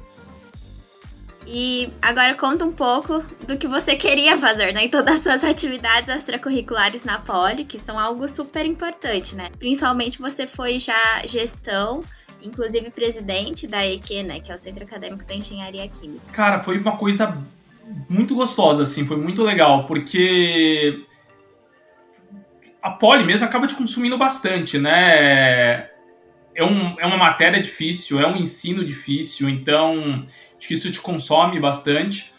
E 1.48 1.92
agora 2.02 2.36
conta 2.36 2.64
um 2.64 2.72
pouco 2.72 3.24
do 3.48 3.58
que 3.58 3.68
você 3.68 3.96
queria 3.96 4.38
fazer, 4.38 4.74
né? 4.74 4.84
Em 4.86 4.90
todas 4.90 5.16
as 5.16 5.22
suas 5.24 5.44
atividades 5.44 6.08
extracurriculares 6.08 7.04
na 7.04 7.18
Poli, 7.18 7.66
que 7.66 7.80
são 7.80 8.00
algo 8.00 8.28
super 8.28 8.64
importante, 8.66 9.36
né? 9.36 9.50
Principalmente 9.58 10.20
você 10.20 10.46
foi 10.46 10.78
já 10.78 11.24
gestão 11.26 12.04
inclusive 12.44 12.90
presidente 12.90 13.68
da 13.68 13.86
EQ, 13.86 14.24
né, 14.24 14.40
que 14.40 14.52
é 14.52 14.56
o 14.56 14.58
Centro 14.58 14.84
Acadêmico 14.84 15.26
da 15.26 15.34
Engenharia 15.34 15.88
Química. 15.88 16.26
Cara, 16.34 16.60
foi 16.60 16.78
uma 16.78 16.98
coisa 16.98 17.38
muito 18.10 18.36
gostosa, 18.36 18.84
assim, 18.84 19.06
foi 19.06 19.18
muito 19.18 19.44
legal, 19.44 19.86
porque 19.86 21.04
a 22.82 22.90
Poli 22.90 23.24
mesmo 23.24 23.46
acaba 23.46 23.68
te 23.68 23.76
consumindo 23.76 24.18
bastante, 24.18 24.80
né? 24.80 25.91
É, 26.56 26.64
um, 26.64 27.00
é 27.00 27.06
uma 27.06 27.18
matéria 27.18 27.62
difícil, 27.62 28.20
é 28.20 28.28
um 28.28 28.36
ensino 28.36 28.84
difícil, 28.84 29.50
então 29.50 30.22
acho 30.58 30.68
que 30.68 30.74
isso 30.74 30.92
te 30.92 31.00
consome 31.00 31.60
bastante. 31.60 32.32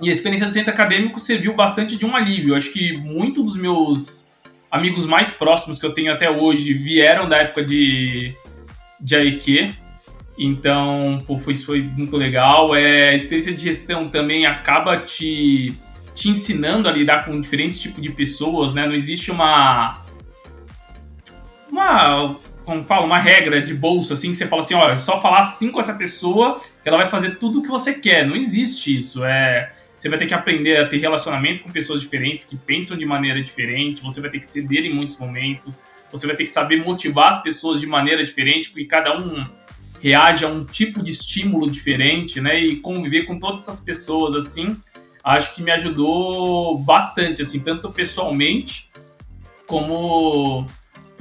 E 0.00 0.08
a 0.08 0.12
experiência 0.12 0.46
do 0.46 0.52
centro 0.52 0.72
acadêmico 0.72 1.20
serviu 1.20 1.54
bastante 1.54 1.96
de 1.96 2.04
um 2.04 2.16
alívio. 2.16 2.56
Acho 2.56 2.72
que 2.72 2.96
muitos 2.98 3.44
dos 3.44 3.56
meus 3.56 4.32
amigos 4.70 5.06
mais 5.06 5.30
próximos 5.30 5.78
que 5.78 5.86
eu 5.86 5.92
tenho 5.92 6.12
até 6.12 6.30
hoje 6.30 6.72
vieram 6.72 7.28
da 7.28 7.38
época 7.38 7.64
de, 7.64 8.34
de 9.00 9.14
AEQ. 9.14 9.74
Então, 10.36 11.18
pô, 11.26 11.38
isso 11.50 11.66
foi 11.66 11.82
muito 11.82 12.16
legal. 12.16 12.74
É, 12.74 13.10
a 13.10 13.14
experiência 13.14 13.54
de 13.54 13.62
gestão 13.62 14.08
também 14.08 14.46
acaba 14.46 14.96
te, 14.96 15.74
te 16.14 16.30
ensinando 16.30 16.88
a 16.88 16.92
lidar 16.92 17.24
com 17.24 17.40
diferentes 17.40 17.78
tipos 17.78 18.02
de 18.02 18.10
pessoas, 18.10 18.72
né? 18.72 18.86
Não 18.86 18.94
existe 18.94 19.30
uma. 19.30 20.02
Uma. 21.70 22.36
Como 22.64 22.84
fala, 22.84 23.04
uma 23.04 23.18
regra 23.18 23.60
de 23.60 23.74
bolsa, 23.74 24.14
assim, 24.14 24.30
que 24.30 24.36
você 24.36 24.46
fala 24.46 24.62
assim: 24.62 24.74
olha, 24.74 24.98
só 24.98 25.20
falar 25.20 25.40
assim 25.40 25.70
com 25.70 25.80
essa 25.80 25.94
pessoa 25.94 26.60
que 26.82 26.88
ela 26.88 26.98
vai 26.98 27.08
fazer 27.08 27.36
tudo 27.36 27.60
o 27.60 27.62
que 27.62 27.68
você 27.68 27.94
quer. 27.94 28.26
Não 28.26 28.36
existe 28.36 28.94
isso. 28.94 29.24
É. 29.24 29.70
Você 29.96 30.08
vai 30.08 30.18
ter 30.18 30.26
que 30.26 30.34
aprender 30.34 30.78
a 30.78 30.88
ter 30.88 30.98
relacionamento 30.98 31.62
com 31.62 31.70
pessoas 31.70 32.00
diferentes, 32.00 32.44
que 32.44 32.56
pensam 32.56 32.96
de 32.96 33.06
maneira 33.06 33.40
diferente, 33.40 34.02
você 34.02 34.20
vai 34.20 34.30
ter 34.30 34.40
que 34.40 34.46
ceder 34.46 34.84
em 34.84 34.92
muitos 34.92 35.16
momentos, 35.16 35.80
você 36.10 36.26
vai 36.26 36.34
ter 36.34 36.42
que 36.42 36.50
saber 36.50 36.84
motivar 36.84 37.28
as 37.28 37.40
pessoas 37.40 37.80
de 37.80 37.86
maneira 37.86 38.24
diferente, 38.24 38.70
porque 38.70 38.84
cada 38.84 39.16
um 39.16 39.46
reage 40.00 40.44
a 40.44 40.48
um 40.48 40.64
tipo 40.64 41.00
de 41.04 41.12
estímulo 41.12 41.70
diferente, 41.70 42.40
né? 42.40 42.60
E 42.60 42.76
conviver 42.80 43.26
com 43.26 43.38
todas 43.38 43.62
essas 43.62 43.78
pessoas 43.78 44.34
assim, 44.34 44.76
acho 45.22 45.54
que 45.54 45.62
me 45.62 45.70
ajudou 45.70 46.76
bastante, 46.78 47.40
assim, 47.40 47.60
tanto 47.60 47.88
pessoalmente 47.92 48.90
como 49.68 50.66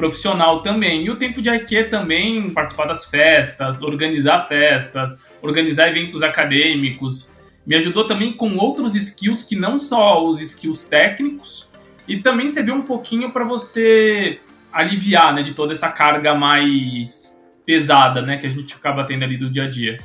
profissional 0.01 0.63
também. 0.63 1.05
E 1.05 1.11
o 1.11 1.15
tempo 1.15 1.43
de 1.43 1.49
IQ 1.49 1.83
também, 1.83 2.49
participar 2.49 2.87
das 2.87 3.05
festas, 3.05 3.83
organizar 3.83 4.47
festas, 4.47 5.15
organizar 5.43 5.89
eventos 5.89 6.23
acadêmicos. 6.23 7.31
me 7.63 7.75
ajudou 7.75 8.07
também 8.07 8.33
com 8.33 8.57
outros 8.57 8.95
skills 8.95 9.43
que 9.43 9.55
não 9.55 9.77
só 9.77 10.25
os 10.25 10.41
skills 10.41 10.85
técnicos, 10.85 11.69
e 12.07 12.17
também 12.17 12.49
serviu 12.49 12.73
um 12.73 12.81
pouquinho 12.81 13.29
para 13.29 13.43
você 13.43 14.39
aliviar, 14.73 15.31
né, 15.31 15.43
de 15.43 15.53
toda 15.53 15.71
essa 15.71 15.89
carga 15.89 16.33
mais 16.33 17.39
pesada, 17.63 18.23
né, 18.23 18.37
que 18.37 18.47
a 18.47 18.49
gente 18.49 18.73
acaba 18.73 19.03
tendo 19.03 19.23
ali 19.23 19.37
do 19.37 19.47
dia 19.47 19.65
a 19.65 19.69
dia. 19.69 19.99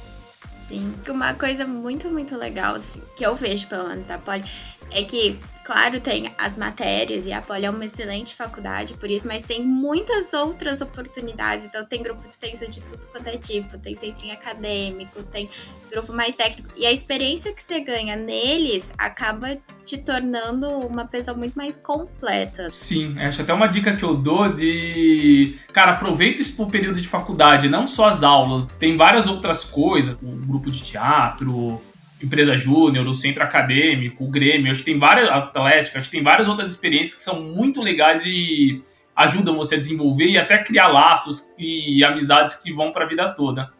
Sim, 0.68 0.92
uma 1.08 1.32
coisa 1.32 1.66
muito, 1.66 2.10
muito 2.10 2.36
legal, 2.36 2.74
assim, 2.74 3.00
que 3.16 3.24
eu 3.24 3.34
vejo 3.34 3.66
pelo 3.68 3.88
menos 3.88 4.04
da 4.04 4.18
Poli, 4.18 4.44
é 4.90 5.02
que, 5.02 5.38
claro, 5.64 6.00
tem 6.00 6.32
as 6.38 6.56
matérias 6.56 7.26
e 7.26 7.32
a 7.32 7.40
Poli 7.40 7.64
é 7.64 7.70
uma 7.70 7.84
excelente 7.84 8.34
faculdade 8.34 8.94
por 8.94 9.10
isso, 9.10 9.26
mas 9.26 9.42
tem 9.42 9.64
muitas 9.64 10.32
outras 10.32 10.80
oportunidades. 10.80 11.64
Então, 11.64 11.84
tem 11.84 12.02
grupo 12.02 12.22
de 12.22 12.28
extensão 12.28 12.68
de 12.68 12.80
tudo 12.80 13.06
quanto 13.08 13.28
é 13.28 13.36
tipo, 13.36 13.78
tem 13.78 13.94
centrinho 13.94 14.32
acadêmico, 14.32 15.22
tem 15.24 15.48
grupo 15.90 16.12
mais 16.12 16.34
técnico. 16.34 16.68
E 16.76 16.86
a 16.86 16.92
experiência 16.92 17.52
que 17.52 17.62
você 17.62 17.80
ganha 17.80 18.16
neles 18.16 18.92
acaba 18.98 19.58
te 19.84 19.98
tornando 19.98 20.68
uma 20.80 21.06
pessoa 21.06 21.36
muito 21.36 21.54
mais 21.54 21.80
completa. 21.80 22.70
Sim, 22.72 23.16
acho 23.18 23.42
até 23.42 23.54
uma 23.54 23.68
dica 23.68 23.94
que 23.94 24.04
eu 24.04 24.16
dou 24.16 24.52
de. 24.52 25.56
Cara, 25.72 25.92
aproveita 25.92 26.42
isso 26.42 26.56
pro 26.56 26.66
período 26.66 27.00
de 27.00 27.06
faculdade, 27.06 27.68
não 27.68 27.86
só 27.86 28.08
as 28.08 28.24
aulas. 28.24 28.66
Tem 28.80 28.96
várias 28.96 29.28
outras 29.28 29.62
coisas, 29.62 30.16
o 30.20 30.26
grupo 30.46 30.70
de 30.70 30.82
teatro, 30.82 31.80
empresa 32.26 32.56
júnior, 32.56 33.06
o 33.06 33.12
centro 33.12 33.42
acadêmico, 33.42 34.24
o 34.24 34.28
Grêmio, 34.28 34.70
acho 34.70 34.80
que 34.80 34.90
tem 34.90 34.98
várias 34.98 35.28
atléticas, 35.28 36.00
acho 36.00 36.10
que 36.10 36.16
tem 36.16 36.24
várias 36.24 36.48
outras 36.48 36.70
experiências 36.70 37.14
que 37.14 37.22
são 37.22 37.42
muito 37.42 37.82
legais 37.82 38.24
e 38.26 38.82
ajudam 39.14 39.56
você 39.56 39.76
a 39.76 39.78
desenvolver 39.78 40.26
e 40.26 40.36
até 40.36 40.62
criar 40.62 40.88
laços 40.88 41.54
e 41.58 42.04
amizades 42.04 42.56
que 42.56 42.72
vão 42.72 42.92
para 42.92 43.04
a 43.04 43.08
vida 43.08 43.28
toda. 43.30 43.72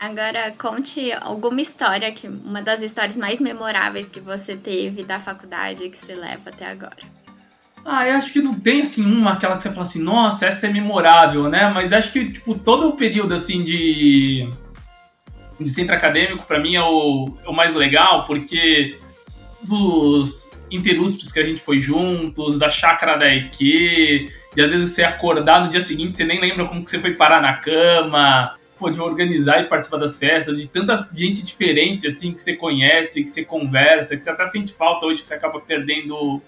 Agora 0.00 0.52
conte 0.58 1.12
alguma 1.12 1.60
história 1.60 2.10
que 2.12 2.26
uma 2.26 2.60
das 2.60 2.82
histórias 2.82 3.16
mais 3.16 3.40
memoráveis 3.40 4.10
que 4.10 4.20
você 4.20 4.56
teve 4.56 5.04
da 5.04 5.20
faculdade 5.20 5.88
que 5.88 5.96
você 5.96 6.14
leva 6.14 6.50
até 6.50 6.66
agora. 6.66 7.24
Ah, 7.84 8.08
eu 8.08 8.16
acho 8.16 8.32
que 8.32 8.40
não 8.40 8.54
tem 8.54 8.82
assim 8.82 9.04
uma 9.04 9.32
aquela 9.32 9.56
que 9.56 9.62
você 9.62 9.68
fala 9.68 9.82
assim, 9.82 10.02
nossa, 10.02 10.46
essa 10.46 10.66
é 10.66 10.72
memorável, 10.72 11.48
né? 11.48 11.70
Mas 11.72 11.92
acho 11.92 12.10
que 12.12 12.32
tipo 12.32 12.54
todo 12.54 12.88
o 12.88 12.96
período 12.96 13.34
assim 13.34 13.62
de 13.62 14.50
de 15.58 15.68
centro 15.68 15.94
acadêmico, 15.94 16.44
para 16.46 16.58
mim, 16.58 16.74
é 16.74 16.82
o, 16.82 17.28
é 17.44 17.48
o 17.48 17.52
mais 17.52 17.74
legal, 17.74 18.26
porque 18.26 18.98
dos 19.62 20.50
interuspes 20.70 21.32
que 21.32 21.38
a 21.38 21.44
gente 21.44 21.60
foi 21.60 21.80
juntos, 21.80 22.58
da 22.58 22.68
chácara 22.68 23.16
da 23.16 23.32
EQ, 23.34 24.30
de 24.54 24.62
às 24.62 24.70
vezes 24.70 24.90
você 24.90 25.02
acordar 25.02 25.64
no 25.64 25.70
dia 25.70 25.80
seguinte, 25.80 26.16
você 26.16 26.24
nem 26.24 26.40
lembra 26.40 26.64
como 26.64 26.82
que 26.82 26.90
você 26.90 26.98
foi 26.98 27.14
parar 27.14 27.40
na 27.40 27.54
cama, 27.54 28.54
pô, 28.78 28.90
de 28.90 29.00
organizar 29.00 29.62
e 29.62 29.68
participar 29.68 29.98
das 29.98 30.18
festas, 30.18 30.60
de 30.60 30.68
tanta 30.68 31.08
gente 31.14 31.44
diferente, 31.44 32.06
assim, 32.06 32.32
que 32.32 32.40
você 32.40 32.56
conhece, 32.56 33.22
que 33.22 33.30
você 33.30 33.44
conversa, 33.44 34.16
que 34.16 34.22
você 34.22 34.30
até 34.30 34.44
sente 34.46 34.72
falta 34.72 35.06
hoje, 35.06 35.22
que 35.22 35.28
você 35.28 35.34
acaba 35.34 35.60
perdendo 35.60 36.42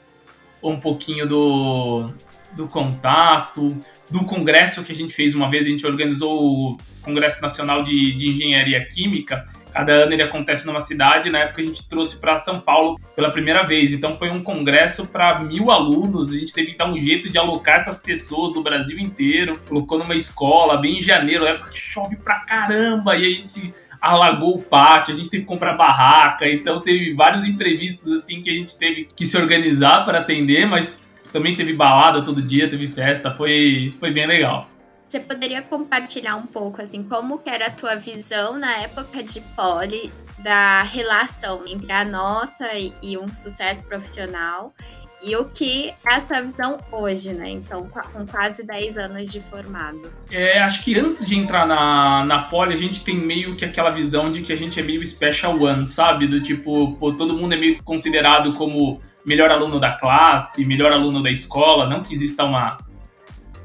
um 0.63 0.81
pouquinho 0.81 1.27
do, 1.27 2.11
do 2.57 2.67
contato, 2.67 3.77
do 4.11 4.25
congresso 4.25 4.83
que 4.83 4.93
a 4.93 4.95
gente 4.95 5.15
fez 5.15 5.35
uma 5.35 5.51
vez, 5.51 5.67
a 5.67 5.71
gente 5.71 5.87
organizou 5.87 6.43
o 6.43 6.77
Congresso 7.03 7.41
Nacional 7.41 7.85
de, 7.85 8.13
de 8.15 8.31
Engenharia 8.31 8.85
Química. 8.85 9.45
Cada 9.73 9.93
ano 9.93 10.13
ele 10.15 10.23
acontece 10.23 10.67
numa 10.67 10.81
cidade, 10.81 11.29
na 11.29 11.41
época 11.41 11.61
a 11.61 11.65
gente 11.65 11.87
trouxe 11.87 12.19
para 12.19 12.39
São 12.39 12.59
Paulo 12.59 12.99
pela 13.15 13.31
primeira 13.31 13.63
vez. 13.63 13.93
Então 13.93 14.17
foi 14.17 14.31
um 14.31 14.43
congresso 14.43 15.07
para 15.09 15.39
mil 15.41 15.71
alunos, 15.71 16.33
a 16.33 16.39
gente 16.39 16.53
teve 16.53 16.73
que 16.73 16.79
dar 16.79 16.91
um 16.91 16.99
jeito 16.99 17.31
de 17.31 17.37
alocar 17.37 17.77
essas 17.77 17.99
pessoas 17.99 18.55
do 18.55 18.63
Brasil 18.63 18.99
inteiro. 18.99 19.59
Colocou 19.69 19.99
numa 19.99 20.17
escola, 20.17 20.79
bem 20.79 20.99
em 20.99 21.03
janeiro, 21.03 21.45
época 21.45 21.71
que 21.71 21.79
chove 21.79 22.17
pra 22.17 22.41
caramba, 22.41 23.17
e 23.17 23.27
a 23.27 23.37
gente 23.37 23.75
alagou 24.01 24.57
o 24.57 24.63
pátio, 24.63 25.13
a 25.13 25.17
gente 25.17 25.29
teve 25.29 25.43
que 25.43 25.49
comprar 25.49 25.75
barraca, 25.75 26.49
então 26.49 26.81
teve 26.81 27.13
vários 27.15 27.45
imprevistos 27.45 28.13
assim 28.13 28.41
que 28.41 28.49
a 28.49 28.53
gente 28.55 28.79
teve 28.79 29.09
que 29.15 29.27
se 29.27 29.37
organizar 29.37 30.05
para 30.05 30.21
atender, 30.21 30.67
mas 30.67 31.06
também 31.37 31.55
teve 31.55 31.75
balada 31.75 32.25
todo 32.25 32.40
dia, 32.40 32.71
teve 32.71 32.88
festa, 32.88 33.31
foi, 33.31 33.95
foi 34.00 34.11
bem 34.11 34.26
legal. 34.26 34.71
Você 35.07 35.21
poderia 35.21 35.61
compartilhar 35.61 36.35
um 36.35 36.47
pouco, 36.47 36.81
assim, 36.81 37.02
como 37.02 37.37
que 37.37 37.50
era 37.50 37.66
a 37.66 37.71
tua 37.71 37.95
visão 37.95 38.59
na 38.59 38.78
época 38.78 39.23
de 39.23 39.43
poli 39.55 40.11
da 40.38 40.83
relação 40.83 41.62
entre 41.66 41.93
a 41.93 42.07
nota 42.07 42.66
e 43.02 43.19
um 43.19 43.31
sucesso 43.31 43.87
profissional 43.87 44.73
e 45.23 45.37
o 45.37 45.45
que 45.45 45.93
é 46.09 46.14
a 46.14 46.21
sua 46.23 46.40
visão 46.40 46.78
hoje, 46.90 47.35
né? 47.35 47.50
Então, 47.50 47.87
com 48.12 48.26
quase 48.26 48.66
10 48.66 48.97
anos 48.97 49.31
de 49.31 49.40
formado. 49.40 50.11
É, 50.31 50.59
acho 50.61 50.83
que 50.83 50.99
antes 50.99 51.26
de 51.26 51.37
entrar 51.37 51.66
na, 51.66 52.25
na 52.25 52.43
Poli, 52.45 52.73
a 52.73 52.76
gente 52.76 53.05
tem 53.05 53.16
meio 53.16 53.57
que 53.57 53.64
aquela 53.64 53.90
visão 53.90 54.33
de 54.33 54.40
que 54.40 54.52
a 54.52 54.57
gente 54.57 54.81
é 54.81 54.83
meio 54.83 55.05
special 55.05 55.61
one, 55.61 55.87
sabe? 55.87 56.26
Do 56.26 56.40
tipo, 56.40 56.97
pô, 56.97 57.12
todo 57.12 57.35
mundo 57.35 57.52
é 57.55 57.57
meio 57.57 57.83
considerado 57.83 58.55
como 58.55 59.00
melhor 59.26 59.50
aluno 59.50 59.80
da 59.80 59.90
classe, 59.90 60.64
melhor 60.64 60.92
aluno 60.92 61.21
da 61.21 61.30
escola, 61.30 61.88
não 61.88 62.00
que 62.00 62.14
exista 62.14 62.45
uma, 62.45 62.78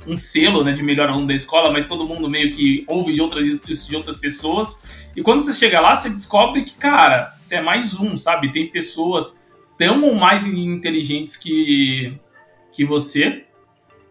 um 0.08 0.18
selo 0.18 0.64
né, 0.64 0.72
de 0.72 0.82
melhor 0.82 1.08
aluno 1.08 1.28
da 1.28 1.36
escola, 1.36 1.72
mas 1.72 1.86
todo 1.86 2.08
mundo 2.08 2.28
meio 2.28 2.52
que 2.52 2.84
ouve 2.88 3.14
de 3.14 3.22
outras, 3.22 3.62
de 3.88 3.96
outras 3.96 4.18
pessoas. 4.18 5.12
E 5.16 5.22
quando 5.22 5.42
você 5.42 5.54
chega 5.54 5.80
lá, 5.80 5.94
você 5.96 6.10
descobre 6.10 6.64
que, 6.64 6.74
cara, 6.74 7.38
você 7.40 7.56
é 7.56 7.62
mais 7.62 7.94
um, 7.94 8.16
sabe? 8.16 8.52
Tem 8.52 8.68
pessoas 8.68 9.40
tão 9.78 10.04
ou 10.04 10.16
mais 10.16 10.48
inteligentes 10.48 11.38
que, 11.38 12.18
que 12.74 12.84
você. 12.84 13.46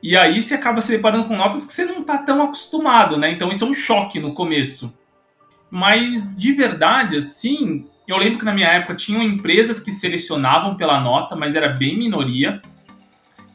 E 0.01 0.17
aí 0.17 0.41
você 0.41 0.55
acaba 0.55 0.81
se 0.81 0.93
deparando 0.93 1.25
com 1.25 1.37
notas 1.37 1.65
que 1.65 1.73
você 1.73 1.85
não 1.85 2.05
tá 2.05 2.19
tão 2.19 2.43
acostumado, 2.45 3.17
né? 3.17 3.33
Então 3.33 3.51
isso 3.51 3.65
é 3.65 3.67
um 3.67 3.75
choque 3.75 4.21
no 4.21 4.33
começo. 4.35 5.01
Mas 5.69 6.37
de 6.37 6.53
verdade, 6.53 7.17
assim, 7.17 7.87
eu 8.11 8.19
lembro 8.19 8.39
que 8.39 8.45
na 8.45 8.53
minha 8.53 8.69
época 8.69 8.95
tinham 8.95 9.23
empresas 9.23 9.79
que 9.79 9.93
selecionavam 9.93 10.75
pela 10.75 11.01
nota, 11.01 11.37
mas 11.37 11.55
era 11.55 11.69
bem 11.69 11.97
minoria. 11.97 12.61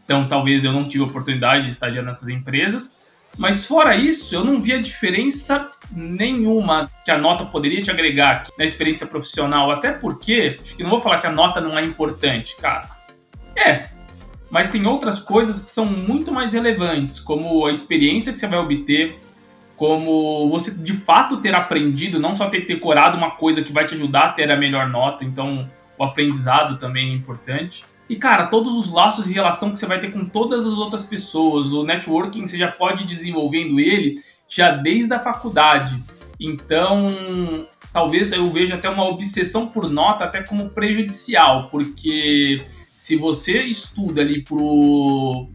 Então 0.03 0.27
talvez 0.27 0.63
eu 0.63 0.71
não 0.71 0.87
tive 0.87 1.03
oportunidade 1.03 1.65
de 1.65 1.71
estagiar 1.71 2.05
nessas 2.05 2.29
empresas. 2.29 3.03
Mas 3.37 3.65
fora 3.65 3.97
isso, 3.97 4.33
eu 4.33 4.45
não 4.45 4.61
via 4.61 4.81
diferença 4.81 5.69
nenhuma 5.91 6.89
que 7.03 7.11
a 7.11 7.17
nota 7.17 7.43
poderia 7.45 7.81
te 7.81 7.91
agregar 7.91 8.43
na 8.57 8.63
experiência 8.63 9.05
profissional. 9.05 9.71
Até 9.71 9.91
porque, 9.91 10.57
acho 10.61 10.75
que 10.75 10.83
não 10.83 10.89
vou 10.89 11.01
falar 11.01 11.19
que 11.19 11.27
a 11.27 11.31
nota 11.31 11.59
não 11.59 11.77
é 11.77 11.83
importante, 11.83 12.55
cara. 12.55 12.87
É, 13.57 13.89
mas 14.49 14.69
tem 14.69 14.85
outras 14.87 15.19
coisas 15.19 15.65
que 15.65 15.69
são 15.69 15.85
muito 15.85 16.31
mais 16.31 16.53
relevantes, 16.53 17.19
como 17.19 17.65
a 17.65 17.71
experiência 17.71 18.31
que 18.31 18.39
você 18.39 18.47
vai 18.47 18.59
obter, 18.59 19.19
como 19.75 20.49
você 20.49 20.71
de 20.71 20.93
fato 20.93 21.37
ter 21.37 21.53
aprendido, 21.53 22.19
não 22.19 22.33
só 22.33 22.49
ter 22.49 22.65
decorado 22.65 23.17
uma 23.17 23.31
coisa 23.31 23.61
que 23.61 23.73
vai 23.73 23.85
te 23.85 23.93
ajudar 23.93 24.25
a 24.25 24.31
ter 24.31 24.49
a 24.49 24.55
melhor 24.55 24.89
nota, 24.89 25.23
então 25.23 25.69
o 25.97 26.03
aprendizado 26.03 26.77
também 26.77 27.11
é 27.11 27.13
importante. 27.13 27.83
E 28.07 28.15
cara, 28.15 28.47
todos 28.47 28.73
os 28.73 28.91
laços 28.91 29.25
de 29.25 29.33
relação 29.33 29.71
que 29.71 29.77
você 29.77 29.85
vai 29.85 29.99
ter 29.99 30.11
com 30.11 30.25
todas 30.25 30.65
as 30.65 30.77
outras 30.77 31.03
pessoas, 31.03 31.71
o 31.71 31.83
networking 31.83 32.47
você 32.47 32.57
já 32.57 32.71
pode 32.71 33.03
ir 33.03 33.07
desenvolvendo 33.07 33.79
ele 33.79 34.15
já 34.47 34.71
desde 34.71 35.13
a 35.13 35.19
faculdade. 35.19 36.01
Então, 36.39 37.67
talvez 37.91 38.31
eu 38.31 38.47
veja 38.47 38.75
até 38.75 38.89
uma 38.89 39.07
obsessão 39.07 39.67
por 39.67 39.89
nota 39.89 40.25
até 40.25 40.43
como 40.43 40.69
prejudicial, 40.69 41.69
porque 41.69 42.63
se 42.95 43.15
você 43.15 43.63
estuda 43.63 44.21
ali 44.21 44.43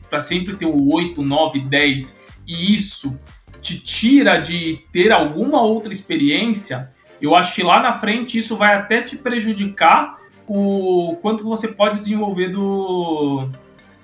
para 0.09 0.21
sempre 0.21 0.57
ter 0.57 0.67
o 0.67 0.93
8, 0.93 1.23
9, 1.23 1.61
10 1.61 2.21
e 2.47 2.75
isso 2.75 3.19
te 3.61 3.79
tira 3.79 4.39
de 4.39 4.81
ter 4.93 5.13
alguma 5.13 5.61
outra 5.61 5.93
experiência, 5.93 6.91
eu 7.21 7.35
acho 7.35 7.55
que 7.55 7.63
lá 7.63 7.81
na 7.81 7.93
frente 7.93 8.39
isso 8.39 8.57
vai 8.57 8.75
até 8.75 9.03
te 9.03 9.17
prejudicar 9.17 10.17
o 10.47 11.17
quanto 11.23 11.45
você 11.45 11.69
pode 11.69 12.01
desenvolver 12.01 12.49
do, 12.49 13.49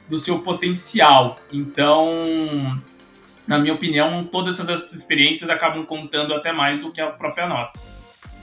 do 0.09 0.17
seu 0.17 0.41
potencial. 0.41 1.39
Então, 1.53 2.81
na 3.47 3.59
minha 3.59 3.75
opinião, 3.75 4.23
todas 4.25 4.61
essas 4.61 4.93
experiências 4.93 5.51
acabam 5.51 5.85
contando 5.85 6.35
até 6.35 6.53
mais 6.53 6.79
do 6.79 6.93
que 6.93 7.01
a 7.01 7.09
própria 7.09 7.47
nota. 7.47 7.79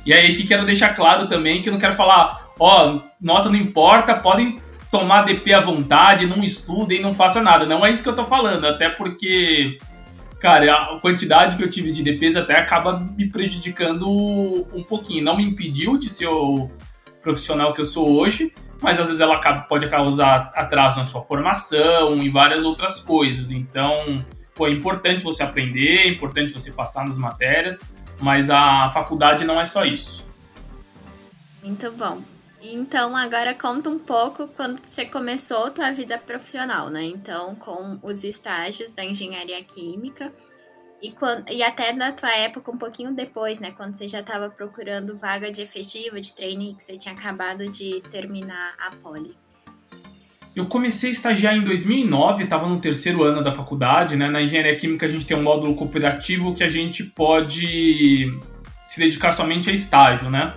E 0.05 0.13
aí 0.13 0.36
que 0.36 0.46
quero 0.46 0.65
deixar 0.65 0.96
claro 0.96 1.29
também 1.29 1.62
que 1.62 1.70
eu 1.70 1.74
não 1.74 1.79
quero 1.79 1.96
falar, 1.96 2.51
ó, 2.60 3.00
nota 3.22 3.50
não 3.50 3.55
importa, 3.55 4.15
podem 4.15 4.60
tomar 4.91 5.22
DP 5.22 5.53
à 5.53 5.62
vontade, 5.62 6.27
não 6.27 6.43
estudem, 6.43 7.01
não 7.01 7.13
façam 7.13 7.41
nada. 7.41 7.65
Não 7.65 7.86
é 7.86 7.91
isso 7.91 8.03
que 8.03 8.10
eu 8.10 8.15
tô 8.15 8.25
falando, 8.25 8.67
até 8.67 8.89
porque 8.89 9.77
cara, 10.43 10.73
a 10.73 11.00
quantidade 11.00 11.55
que 11.55 11.63
eu 11.63 11.69
tive 11.69 11.93
de 11.93 12.03
DPs 12.03 12.35
até 12.35 12.57
acaba 12.57 13.00
me 13.00 13.29
prejudicando 13.29 14.09
um 14.73 14.83
pouquinho. 14.83 15.23
Não 15.23 15.38
me 15.38 15.43
impediu 15.43 15.97
de 15.97 16.09
ser 16.09 16.27
o 16.27 16.69
profissional 17.21 17.73
que 17.73 17.79
eu 17.79 17.85
sou 17.85 18.12
hoje, 18.12 18.53
mas 18.81 19.00
às 19.00 19.05
vezes 19.05 19.21
ela 19.21 19.39
pode 19.62 19.88
causar 19.88 20.51
atraso 20.53 20.97
na 20.97 21.05
sua 21.05 21.21
formação 21.21 22.21
e 22.21 22.29
várias 22.29 22.65
outras 22.65 23.00
coisas. 23.00 23.51
Então, 23.51 24.21
pô, 24.53 24.67
é 24.67 24.71
importante 24.71 25.23
você 25.23 25.43
aprender, 25.43 26.00
é 26.00 26.07
importante 26.09 26.51
você 26.51 26.71
passar 26.71 27.05
nas 27.05 27.17
matérias, 27.17 27.95
mas 28.19 28.50
a 28.50 28.89
faculdade 28.89 29.45
não 29.45 29.62
é 29.62 29.63
só 29.63 29.85
isso. 29.85 30.27
Muito 31.63 31.89
bom. 31.93 32.21
Então, 32.65 33.13
agora 33.13 33.53
conta 33.53 33.89
um 33.89 34.00
pouco 34.00 34.48
quando 34.48 34.79
você 34.79 35.03
começou 35.03 35.65
a 35.65 35.70
tua 35.70 35.91
vida 35.91 36.17
profissional, 36.17 36.89
né? 36.89 37.03
Então, 37.03 37.55
com 37.55 38.00
os 38.01 38.24
estágios 38.24 38.93
da 38.93 39.03
engenharia 39.03 39.62
química. 39.62 40.32
E, 41.01 41.12
quando, 41.12 41.51
e 41.51 41.62
até 41.62 41.91
na 41.91 42.13
tua 42.13 42.32
época, 42.32 42.72
um 42.72 42.77
pouquinho 42.77 43.13
depois, 43.13 43.60
né? 43.60 43.72
Quando 43.75 43.96
você 43.96 44.08
já 44.08 44.22
estava 44.22 44.50
procurando 44.50 45.17
vaga 45.17 45.51
de 45.51 45.62
efetivo, 45.62 46.22
de 46.22 46.34
trainee, 46.34 46.74
que 46.74 46.82
você 46.82 46.96
tinha 46.96 47.13
acabado 47.13 47.70
de 47.70 48.01
terminar 48.10 48.75
a 48.79 48.96
poli. 48.96 49.36
Eu 50.55 50.67
comecei 50.67 51.10
a 51.10 51.12
estagiar 51.12 51.58
em 51.58 51.63
2009, 51.65 52.46
estava 52.46 52.70
no 52.70 52.79
terceiro 52.79 53.24
ano 53.24 53.43
da 53.43 53.51
faculdade, 53.53 54.15
né? 54.15 54.29
Na 54.29 54.41
engenharia 54.41 54.77
química 54.77 55.05
a 55.05 55.10
gente 55.10 55.25
tem 55.25 55.36
um 55.36 55.43
módulo 55.43 55.75
cooperativo 55.75 56.55
que 56.55 56.63
a 56.63 56.70
gente 56.70 57.03
pode 57.03 58.32
se 58.88 59.00
dedicar 59.00 59.34
somente 59.34 59.70
a 59.70 59.74
estágio, 59.74 60.29
né? 60.29 60.53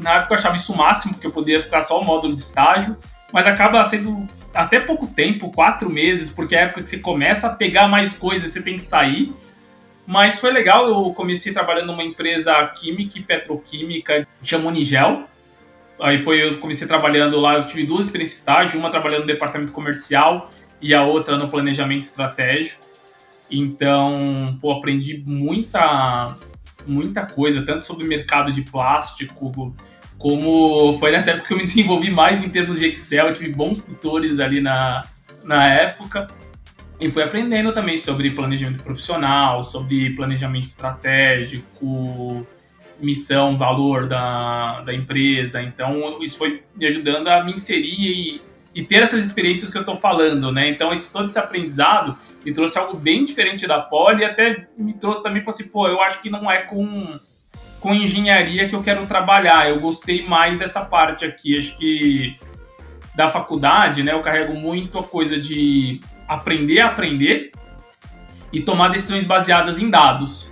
Na 0.00 0.14
época 0.14 0.34
eu 0.34 0.38
achava 0.38 0.56
isso 0.56 0.72
o 0.72 0.76
máximo, 0.76 1.14
porque 1.14 1.26
eu 1.26 1.30
poderia 1.30 1.62
ficar 1.62 1.82
só 1.82 2.00
o 2.00 2.04
módulo 2.04 2.34
de 2.34 2.40
estágio, 2.40 2.96
mas 3.32 3.46
acaba 3.46 3.84
sendo 3.84 4.26
até 4.54 4.80
pouco 4.80 5.06
tempo, 5.06 5.52
quatro 5.52 5.88
meses, 5.88 6.30
porque 6.30 6.56
é 6.56 6.60
a 6.60 6.62
época 6.62 6.82
que 6.82 6.88
você 6.88 6.98
começa 6.98 7.46
a 7.46 7.50
pegar 7.50 7.86
mais 7.86 8.16
coisas, 8.16 8.50
você 8.50 8.62
tem 8.62 8.76
que 8.76 8.82
sair. 8.82 9.32
Mas 10.06 10.40
foi 10.40 10.50
legal, 10.50 10.88
eu 10.88 11.12
comecei 11.12 11.52
trabalhando 11.52 11.88
numa 11.88 12.02
empresa 12.02 12.66
química 12.68 13.18
e 13.18 13.22
petroquímica, 13.22 14.26
chama 14.42 14.68
Unigel. 14.68 15.24
Aí 16.00 16.22
foi, 16.22 16.42
eu 16.42 16.58
comecei 16.58 16.88
trabalhando 16.88 17.38
lá, 17.38 17.54
eu 17.54 17.66
tive 17.66 17.84
duas 17.84 18.06
experiências 18.06 18.38
de 18.38 18.40
estágio, 18.40 18.80
uma 18.80 18.90
trabalhando 18.90 19.20
no 19.20 19.26
departamento 19.26 19.70
comercial 19.70 20.50
e 20.80 20.94
a 20.94 21.02
outra 21.02 21.36
no 21.36 21.48
planejamento 21.48 22.02
estratégico. 22.02 22.82
Então, 23.50 24.58
pô, 24.60 24.72
aprendi 24.72 25.22
muita, 25.24 26.36
muita 26.86 27.26
coisa, 27.26 27.62
tanto 27.62 27.86
sobre 27.86 28.06
mercado 28.06 28.52
de 28.52 28.62
plástico, 28.62 29.52
como 30.18 30.98
foi 30.98 31.10
nessa 31.10 31.30
época 31.30 31.48
que 31.48 31.54
eu 31.54 31.56
me 31.56 31.64
desenvolvi 31.64 32.10
mais 32.10 32.44
em 32.44 32.50
termos 32.50 32.78
de 32.78 32.86
Excel, 32.86 33.28
eu 33.28 33.34
tive 33.34 33.52
bons 33.52 33.82
tutores 33.82 34.38
ali 34.38 34.60
na, 34.60 35.02
na 35.44 35.66
época. 35.66 36.26
E 37.00 37.10
fui 37.10 37.22
aprendendo 37.22 37.72
também 37.72 37.96
sobre 37.96 38.30
planejamento 38.30 38.82
profissional, 38.82 39.62
sobre 39.62 40.10
planejamento 40.10 40.66
estratégico, 40.66 42.46
missão, 43.00 43.56
valor 43.56 44.06
da, 44.06 44.82
da 44.82 44.92
empresa. 44.92 45.62
Então, 45.62 46.22
isso 46.22 46.36
foi 46.36 46.62
me 46.76 46.86
ajudando 46.86 47.28
a 47.28 47.42
me 47.42 47.52
inserir 47.52 48.42
e, 48.74 48.82
ter 48.82 49.02
essas 49.02 49.24
experiências 49.24 49.70
que 49.70 49.76
eu 49.76 49.82
estou 49.82 49.96
falando, 49.96 50.52
né? 50.52 50.68
Então, 50.68 50.92
esse, 50.92 51.12
todo 51.12 51.26
esse 51.26 51.38
aprendizado 51.38 52.16
me 52.44 52.52
trouxe 52.52 52.78
algo 52.78 52.96
bem 52.96 53.24
diferente 53.24 53.66
da 53.66 53.80
Poli 53.80 54.22
e 54.22 54.24
até 54.24 54.68
me 54.76 54.92
trouxe 54.92 55.22
também, 55.22 55.42
falei 55.42 55.60
assim, 55.60 55.68
pô, 55.70 55.88
eu 55.88 56.00
acho 56.00 56.20
que 56.20 56.30
não 56.30 56.50
é 56.50 56.62
com 56.62 57.08
com 57.80 57.94
engenharia 57.94 58.68
que 58.68 58.74
eu 58.74 58.82
quero 58.82 59.06
trabalhar. 59.06 59.68
Eu 59.68 59.80
gostei 59.80 60.26
mais 60.26 60.58
dessa 60.58 60.84
parte 60.84 61.24
aqui. 61.24 61.58
Acho 61.58 61.76
que 61.76 62.36
da 63.14 63.28
faculdade, 63.28 64.02
né, 64.02 64.12
eu 64.12 64.20
carrego 64.20 64.54
muito 64.54 64.98
a 64.98 65.02
coisa 65.02 65.40
de 65.40 66.00
aprender 66.28 66.80
a 66.80 66.86
aprender 66.86 67.50
e 68.52 68.60
tomar 68.60 68.88
decisões 68.88 69.26
baseadas 69.26 69.78
em 69.78 69.90
dados. 69.90 70.49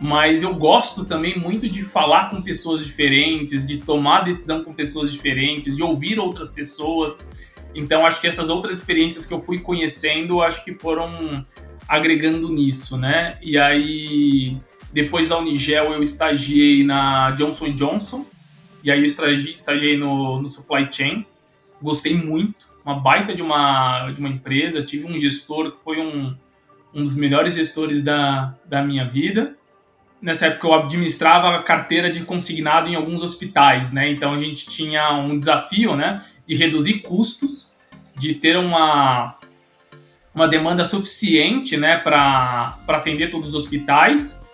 Mas 0.00 0.42
eu 0.42 0.54
gosto 0.54 1.04
também 1.04 1.38
muito 1.38 1.68
de 1.68 1.82
falar 1.82 2.30
com 2.30 2.40
pessoas 2.40 2.84
diferentes, 2.84 3.66
de 3.66 3.78
tomar 3.78 4.20
decisão 4.20 4.62
com 4.62 4.72
pessoas 4.72 5.12
diferentes, 5.12 5.74
de 5.74 5.82
ouvir 5.82 6.20
outras 6.20 6.50
pessoas. 6.50 7.28
Então 7.74 8.06
acho 8.06 8.20
que 8.20 8.26
essas 8.26 8.48
outras 8.48 8.78
experiências 8.78 9.26
que 9.26 9.34
eu 9.34 9.40
fui 9.40 9.58
conhecendo, 9.58 10.40
acho 10.40 10.64
que 10.64 10.74
foram 10.74 11.44
agregando 11.88 12.48
nisso, 12.48 12.96
né? 12.96 13.38
E 13.42 13.58
aí 13.58 14.56
depois 14.92 15.28
da 15.28 15.38
Unigel, 15.38 15.92
eu 15.92 16.02
estagiei 16.02 16.84
na 16.84 17.32
Johnson 17.32 17.72
Johnson. 17.72 18.24
E 18.82 18.90
aí 18.90 19.00
eu 19.00 19.04
estagiei, 19.04 19.54
estagiei 19.54 19.96
no, 19.96 20.40
no 20.40 20.48
supply 20.48 20.88
chain. 20.90 21.26
Gostei 21.82 22.16
muito. 22.16 22.66
Uma 22.84 22.94
baita 22.94 23.34
de 23.34 23.42
uma, 23.42 24.10
de 24.10 24.20
uma 24.20 24.28
empresa. 24.28 24.82
Tive 24.82 25.06
um 25.06 25.18
gestor 25.18 25.72
que 25.72 25.78
foi 25.78 26.00
um, 26.00 26.34
um 26.94 27.02
dos 27.02 27.14
melhores 27.14 27.54
gestores 27.54 28.02
da, 28.02 28.54
da 28.64 28.82
minha 28.82 29.06
vida. 29.06 29.57
Nessa 30.20 30.46
época 30.46 30.66
eu 30.66 30.74
administrava 30.74 31.56
a 31.56 31.62
carteira 31.62 32.10
de 32.10 32.22
consignado 32.24 32.88
em 32.88 32.94
alguns 32.94 33.22
hospitais, 33.22 33.92
né? 33.92 34.10
Então 34.10 34.32
a 34.32 34.38
gente 34.38 34.66
tinha 34.66 35.12
um 35.12 35.36
desafio, 35.38 35.94
né? 35.94 36.20
De 36.46 36.54
reduzir 36.54 37.00
custos, 37.00 37.76
de 38.16 38.34
ter 38.34 38.56
uma, 38.56 39.36
uma 40.34 40.48
demanda 40.48 40.82
suficiente, 40.82 41.76
né? 41.76 41.96
Para 41.96 42.78
atender 42.88 43.30
todos 43.30 43.50
os 43.50 43.54
hospitais 43.54 44.44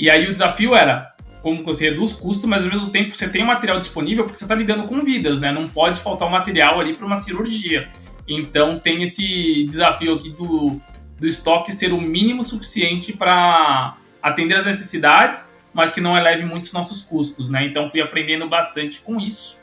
e 0.00 0.08
aí 0.08 0.26
o 0.30 0.32
desafio 0.32 0.74
era 0.74 1.14
como 1.42 1.62
você 1.62 1.90
reduz 1.90 2.14
custo, 2.14 2.48
mas 2.48 2.64
ao 2.64 2.70
mesmo 2.70 2.88
tempo 2.88 3.14
você 3.14 3.28
tem 3.28 3.42
o 3.42 3.46
material 3.46 3.78
disponível 3.78 4.24
porque 4.24 4.38
você 4.38 4.46
está 4.46 4.54
lidando 4.54 4.84
com 4.84 5.04
vidas, 5.04 5.38
né? 5.40 5.52
Não 5.52 5.68
pode 5.68 6.00
faltar 6.00 6.26
o 6.26 6.30
material 6.30 6.80
ali 6.80 6.94
para 6.94 7.04
uma 7.04 7.16
cirurgia. 7.16 7.86
Então 8.26 8.78
tem 8.78 9.02
esse 9.02 9.62
desafio 9.64 10.14
aqui 10.14 10.30
do, 10.30 10.80
do 11.18 11.26
estoque 11.26 11.70
ser 11.70 11.92
o 11.92 12.00
mínimo 12.00 12.42
suficiente 12.42 13.12
para 13.12 13.94
atender 14.22 14.54
as 14.54 14.66
necessidades, 14.66 15.56
mas 15.72 15.92
que 15.92 16.00
não 16.00 16.16
eleve 16.16 16.44
muito 16.44 16.64
os 16.64 16.72
nossos 16.72 17.02
custos, 17.02 17.48
né? 17.48 17.64
Então 17.64 17.90
fui 17.90 18.00
aprendendo 18.00 18.46
bastante 18.48 19.00
com 19.00 19.20
isso. 19.20 19.60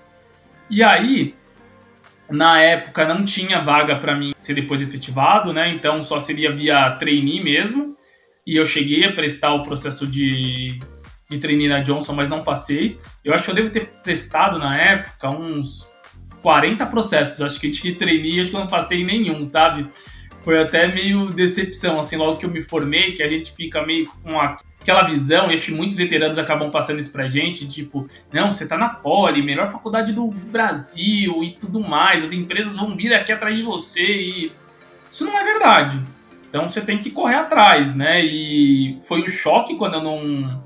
E 0.70 0.84
aí, 0.84 1.36
na 2.30 2.62
época 2.62 3.06
não 3.06 3.24
tinha 3.24 3.62
vaga 3.62 3.96
para 3.96 4.16
mim 4.16 4.34
ser 4.38 4.54
depois 4.54 4.82
efetivado, 4.82 5.54
né? 5.54 5.70
Então 5.70 6.02
só 6.02 6.20
seria 6.20 6.54
via 6.54 6.92
trainee 6.92 7.42
mesmo 7.42 7.96
e 8.46 8.56
eu 8.56 8.66
cheguei 8.66 9.06
a 9.06 9.14
prestar 9.14 9.54
o 9.54 9.64
processo 9.64 10.08
de, 10.08 10.80
de 11.30 11.38
trainee 11.38 11.68
na 11.68 11.82
Johnson, 11.82 12.14
mas 12.14 12.30
não 12.30 12.42
passei. 12.42 12.98
Eu 13.24 13.34
acho 13.34 13.44
que 13.44 13.52
eu 13.52 13.56
devo 13.56 13.70
ter 13.70 13.88
prestado 14.04 14.58
na 14.58 14.78
época 14.78 15.30
uns 15.30 15.92
40 16.42 16.86
processos, 16.86 17.42
acho 17.42 17.60
que 17.60 17.70
de 17.70 17.96
trainee, 17.96 18.40
acho 18.40 18.50
que 18.50 18.56
eu 18.56 18.62
não 18.62 18.68
passei 18.68 19.04
nenhum, 19.04 19.44
sabe? 19.44 19.90
Foi 20.48 20.62
até 20.62 20.88
meio 20.88 21.26
decepção, 21.26 22.00
assim, 22.00 22.16
logo 22.16 22.38
que 22.38 22.46
eu 22.46 22.50
me 22.50 22.64
formei, 22.64 23.12
que 23.12 23.22
a 23.22 23.28
gente 23.28 23.52
fica 23.52 23.86
meio 23.86 24.10
com 24.24 24.40
aquela 24.40 25.04
visão, 25.04 25.52
e 25.52 25.56
acho 25.56 25.66
que 25.66 25.74
muitos 25.74 25.98
veteranos 25.98 26.40
acabam 26.40 26.72
passando 26.72 27.00
isso 27.00 27.12
pra 27.12 27.28
gente, 27.28 27.68
tipo, 27.68 28.08
não, 28.32 28.50
você 28.50 28.66
tá 28.66 28.78
na 28.78 28.88
Poli, 28.88 29.44
melhor 29.44 29.70
faculdade 29.70 30.14
do 30.14 30.28
Brasil 30.28 31.44
e 31.44 31.52
tudo 31.52 31.82
mais, 31.82 32.24
as 32.24 32.32
empresas 32.32 32.78
vão 32.78 32.96
vir 32.96 33.14
aqui 33.14 33.34
atrás 33.34 33.58
de 33.58 33.62
você 33.62 34.02
e 34.02 34.52
isso 35.12 35.26
não 35.26 35.38
é 35.38 35.44
verdade. 35.44 36.02
Então 36.48 36.70
você 36.70 36.80
tem 36.80 36.98
que 36.98 37.12
correr 37.12 37.36
atrás, 37.36 37.94
né? 37.94 38.24
E 38.24 39.00
foi 39.04 39.24
um 39.24 39.28
choque 39.28 39.76
quando 39.76 39.96
eu 39.96 40.02
não, 40.02 40.64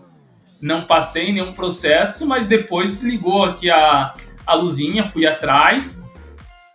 não 0.62 0.86
passei 0.86 1.34
nenhum 1.34 1.54
processo, 1.54 2.28
mas 2.28 2.46
depois 2.46 3.02
ligou 3.02 3.46
aqui 3.46 3.72
a, 3.72 4.14
a 4.46 4.54
luzinha, 4.54 5.10
fui 5.10 5.26
atrás. 5.26 6.11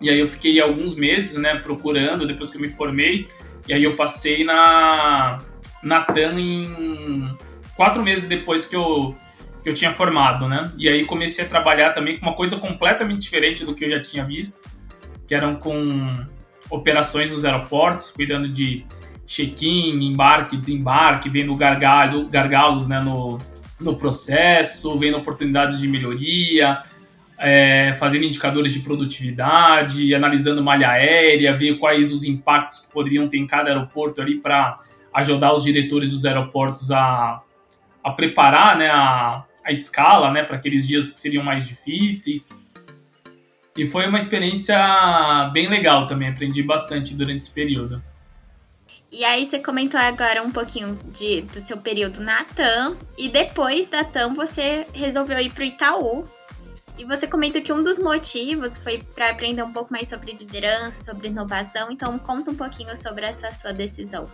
E 0.00 0.10
aí 0.10 0.18
eu 0.18 0.28
fiquei 0.28 0.60
alguns 0.60 0.94
meses, 0.94 1.36
né, 1.36 1.56
procurando, 1.56 2.26
depois 2.26 2.50
que 2.50 2.56
eu 2.56 2.60
me 2.60 2.68
formei. 2.68 3.26
E 3.68 3.72
aí 3.72 3.82
eu 3.82 3.96
passei 3.96 4.44
na, 4.44 5.38
na 5.82 6.02
TAN 6.02 6.38
em 6.38 7.36
quatro 7.74 8.02
meses 8.02 8.28
depois 8.28 8.66
que 8.66 8.76
eu, 8.76 9.16
que 9.62 9.68
eu 9.68 9.74
tinha 9.74 9.92
formado, 9.92 10.48
né? 10.48 10.70
E 10.76 10.88
aí 10.88 11.04
comecei 11.04 11.44
a 11.44 11.48
trabalhar 11.48 11.92
também 11.92 12.18
com 12.18 12.26
uma 12.26 12.34
coisa 12.34 12.56
completamente 12.56 13.20
diferente 13.20 13.64
do 13.64 13.74
que 13.74 13.84
eu 13.84 13.90
já 13.90 14.00
tinha 14.00 14.24
visto, 14.24 14.68
que 15.26 15.34
eram 15.34 15.56
com 15.56 16.12
operações 16.70 17.32
nos 17.32 17.44
aeroportos, 17.44 18.10
cuidando 18.10 18.48
de 18.48 18.84
check-in, 19.26 20.04
embarque, 20.04 20.56
desembarque, 20.56 21.28
vendo 21.28 21.54
gargalo, 21.56 22.28
gargalos 22.28 22.86
né, 22.86 23.00
no, 23.00 23.38
no 23.80 23.96
processo, 23.96 24.96
vendo 24.98 25.16
oportunidades 25.16 25.80
de 25.80 25.88
melhoria, 25.88 26.80
é, 27.38 27.96
fazendo 27.98 28.24
indicadores 28.24 28.72
de 28.72 28.80
produtividade, 28.80 30.14
analisando 30.14 30.62
malha 30.62 30.88
aérea, 30.90 31.56
ver 31.56 31.78
quais 31.78 32.12
os 32.12 32.24
impactos 32.24 32.80
que 32.80 32.92
poderiam 32.92 33.28
ter 33.28 33.38
em 33.38 33.46
cada 33.46 33.70
aeroporto 33.70 34.20
ali 34.20 34.36
para 34.36 34.78
ajudar 35.12 35.52
os 35.52 35.64
diretores 35.64 36.12
dos 36.12 36.24
aeroportos 36.24 36.90
a, 36.90 37.42
a 38.02 38.10
preparar 38.10 38.76
né, 38.78 38.88
a, 38.88 39.44
a 39.64 39.72
escala 39.72 40.30
né, 40.30 40.42
para 40.42 40.56
aqueles 40.56 40.86
dias 40.86 41.10
que 41.10 41.18
seriam 41.18 41.42
mais 41.42 41.66
difíceis. 41.66 42.64
E 43.76 43.86
foi 43.86 44.06
uma 44.06 44.18
experiência 44.18 44.78
bem 45.52 45.68
legal 45.68 46.06
também, 46.06 46.28
aprendi 46.28 46.62
bastante 46.62 47.14
durante 47.14 47.42
esse 47.42 47.52
período. 47.52 48.02
E 49.10 49.24
aí 49.24 49.46
você 49.46 49.58
comentou 49.58 50.00
agora 50.00 50.42
um 50.42 50.50
pouquinho 50.50 50.98
de, 51.12 51.42
do 51.42 51.60
seu 51.60 51.78
período 51.78 52.20
na 52.20 52.42
TAM. 52.44 52.96
E 53.16 53.28
depois 53.28 53.88
da 53.88 54.02
TAM 54.02 54.34
você 54.34 54.86
resolveu 54.92 55.38
ir 55.38 55.50
para 55.52 55.62
o 55.62 55.66
Itaú. 55.66 56.28
E 56.98 57.04
você 57.04 57.26
comentou 57.26 57.60
que 57.60 57.72
um 57.72 57.82
dos 57.82 57.98
motivos 57.98 58.76
foi 58.76 59.02
para 59.14 59.30
aprender 59.30 59.62
um 59.62 59.72
pouco 59.72 59.92
mais 59.92 60.08
sobre 60.08 60.32
liderança, 60.32 61.04
sobre 61.04 61.28
inovação. 61.28 61.90
Então 61.90 62.18
conta 62.18 62.50
um 62.50 62.54
pouquinho 62.54 62.96
sobre 62.96 63.26
essa 63.26 63.52
sua 63.52 63.72
decisão. 63.72 64.28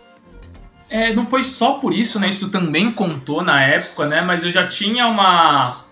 É, 0.89 1.13
não 1.13 1.25
foi 1.25 1.43
só 1.43 1.79
por 1.79 1.93
isso, 1.93 2.19
né? 2.19 2.29
Isso 2.29 2.49
também 2.49 2.91
contou 2.91 3.41
na 3.41 3.61
época, 3.63 4.05
né? 4.05 4.21
Mas 4.21 4.43
eu 4.43 4.51
já 4.51 4.67
tinha 4.67 5.07
uma 5.07 5.85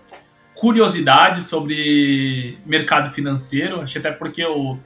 curiosidade 0.54 1.42
sobre 1.42 2.58
mercado 2.64 3.10
financeiro. 3.10 3.80
Acho 3.80 3.98
até 3.98 4.12
porque 4.12 4.42
eu 4.42 4.78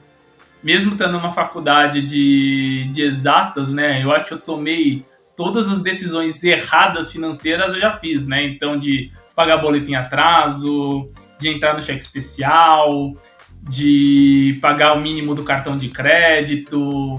mesmo 0.63 0.93
estando 0.93 1.13
numa 1.13 1.31
faculdade 1.31 2.01
de, 2.01 2.89
de 2.91 3.03
exatas, 3.03 3.71
né? 3.71 4.03
Eu 4.03 4.11
acho 4.11 4.25
que 4.25 4.33
eu 4.33 4.39
tomei 4.39 5.05
todas 5.35 5.69
as 5.69 5.81
decisões 5.81 6.43
erradas 6.43 7.11
financeiras 7.11 7.75
eu 7.75 7.79
já 7.79 7.95
fiz, 7.95 8.25
né? 8.25 8.43
Então, 8.43 8.77
de 8.77 9.11
pagar 9.37 9.57
boletim 9.57 9.91
em 9.91 9.95
atraso, 9.95 11.11
de 11.37 11.47
entrar 11.47 11.75
no 11.75 11.81
cheque 11.81 11.99
especial, 11.99 13.13
de 13.61 14.57
pagar 14.59 14.97
o 14.97 14.99
mínimo 14.99 15.35
do 15.35 15.43
cartão 15.43 15.77
de 15.77 15.89
crédito. 15.89 17.13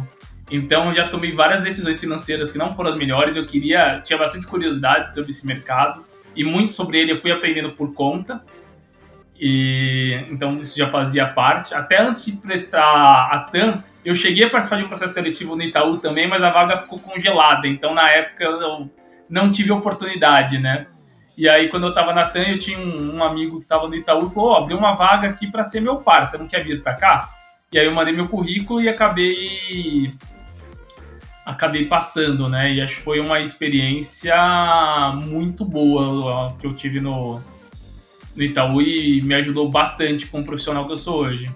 Então 0.51 0.93
já 0.93 1.07
tomei 1.07 1.31
várias 1.31 1.63
decisões 1.63 2.01
financeiras 2.01 2.51
que 2.51 2.59
não 2.59 2.73
foram 2.73 2.91
as 2.91 2.97
melhores. 2.97 3.37
Eu 3.37 3.47
queria, 3.47 4.01
tinha 4.01 4.19
bastante 4.19 4.49
curiosidade 4.49 5.15
sobre 5.15 5.31
esse 5.31 5.47
mercado 5.47 6.05
e 6.35 6.43
muito 6.43 6.75
sobre 6.75 6.99
ele 6.99 7.13
eu 7.13 7.21
fui 7.21 7.31
aprendendo 7.31 7.71
por 7.71 7.95
conta. 7.95 8.43
E 9.39 10.25
então 10.29 10.57
isso 10.57 10.77
já 10.77 10.89
fazia 10.89 11.25
parte. 11.25 11.73
Até 11.73 12.03
antes 12.03 12.25
de 12.25 12.33
prestar 12.33 13.29
a 13.31 13.39
TAM, 13.49 13.81
eu 14.05 14.17
cheguei 14.17 14.43
a 14.43 14.51
participar 14.51 14.79
de 14.79 14.83
um 14.87 14.89
processo 14.89 15.15
seletivo 15.15 15.55
no 15.55 15.63
Itaú 15.63 15.99
também, 15.99 16.27
mas 16.27 16.43
a 16.43 16.51
vaga 16.51 16.79
ficou 16.79 16.99
congelada. 16.99 17.69
Então 17.69 17.95
na 17.95 18.11
época 18.11 18.43
eu 18.43 18.91
não 19.31 19.49
tive 19.53 19.71
oportunidade, 19.71 20.59
né? 20.59 20.89
E 21.39 21.49
aí 21.49 21.69
quando 21.69 21.87
eu 21.87 21.95
tava 21.95 22.13
na 22.13 22.29
TAM, 22.29 22.49
eu 22.49 22.59
tinha 22.59 22.77
um, 22.77 23.15
um 23.15 23.23
amigo 23.23 23.61
que 23.61 23.67
tava 23.67 23.87
no 23.87 23.95
Itaú 23.95 24.27
e 24.27 24.35
falou: 24.35 24.51
oh, 24.51 24.57
abriu 24.57 24.77
uma 24.77 24.97
vaga 24.97 25.29
aqui 25.29 25.47
para 25.47 25.63
ser 25.63 25.81
meu 25.81 25.99
par, 25.99 26.27
você 26.27 26.37
não 26.37 26.49
quer 26.49 26.65
vir 26.65 26.83
para 26.83 26.95
cá?" 26.95 27.31
E 27.73 27.79
aí 27.79 27.87
eu 27.87 27.95
mandei 27.95 28.13
meu 28.13 28.27
currículo 28.27 28.83
e 28.83 28.89
acabei 28.89 30.13
acabei 31.47 31.87
passando, 31.87 32.49
né? 32.49 32.73
E 32.73 32.81
acho 32.81 32.97
que 32.97 33.03
foi 33.03 33.21
uma 33.21 33.39
experiência 33.39 34.35
muito 35.23 35.65
boa 35.65 36.57
que 36.59 36.67
eu 36.67 36.75
tive 36.75 37.01
no 37.01 37.41
no 38.35 38.43
Itaú 38.43 38.83
e 38.83 39.23
me 39.23 39.35
ajudou 39.35 39.71
bastante 39.71 40.27
como 40.27 40.45
profissional 40.45 40.87
que 40.87 40.93
eu 40.93 40.97
sou 40.97 41.19
hoje. 41.19 41.49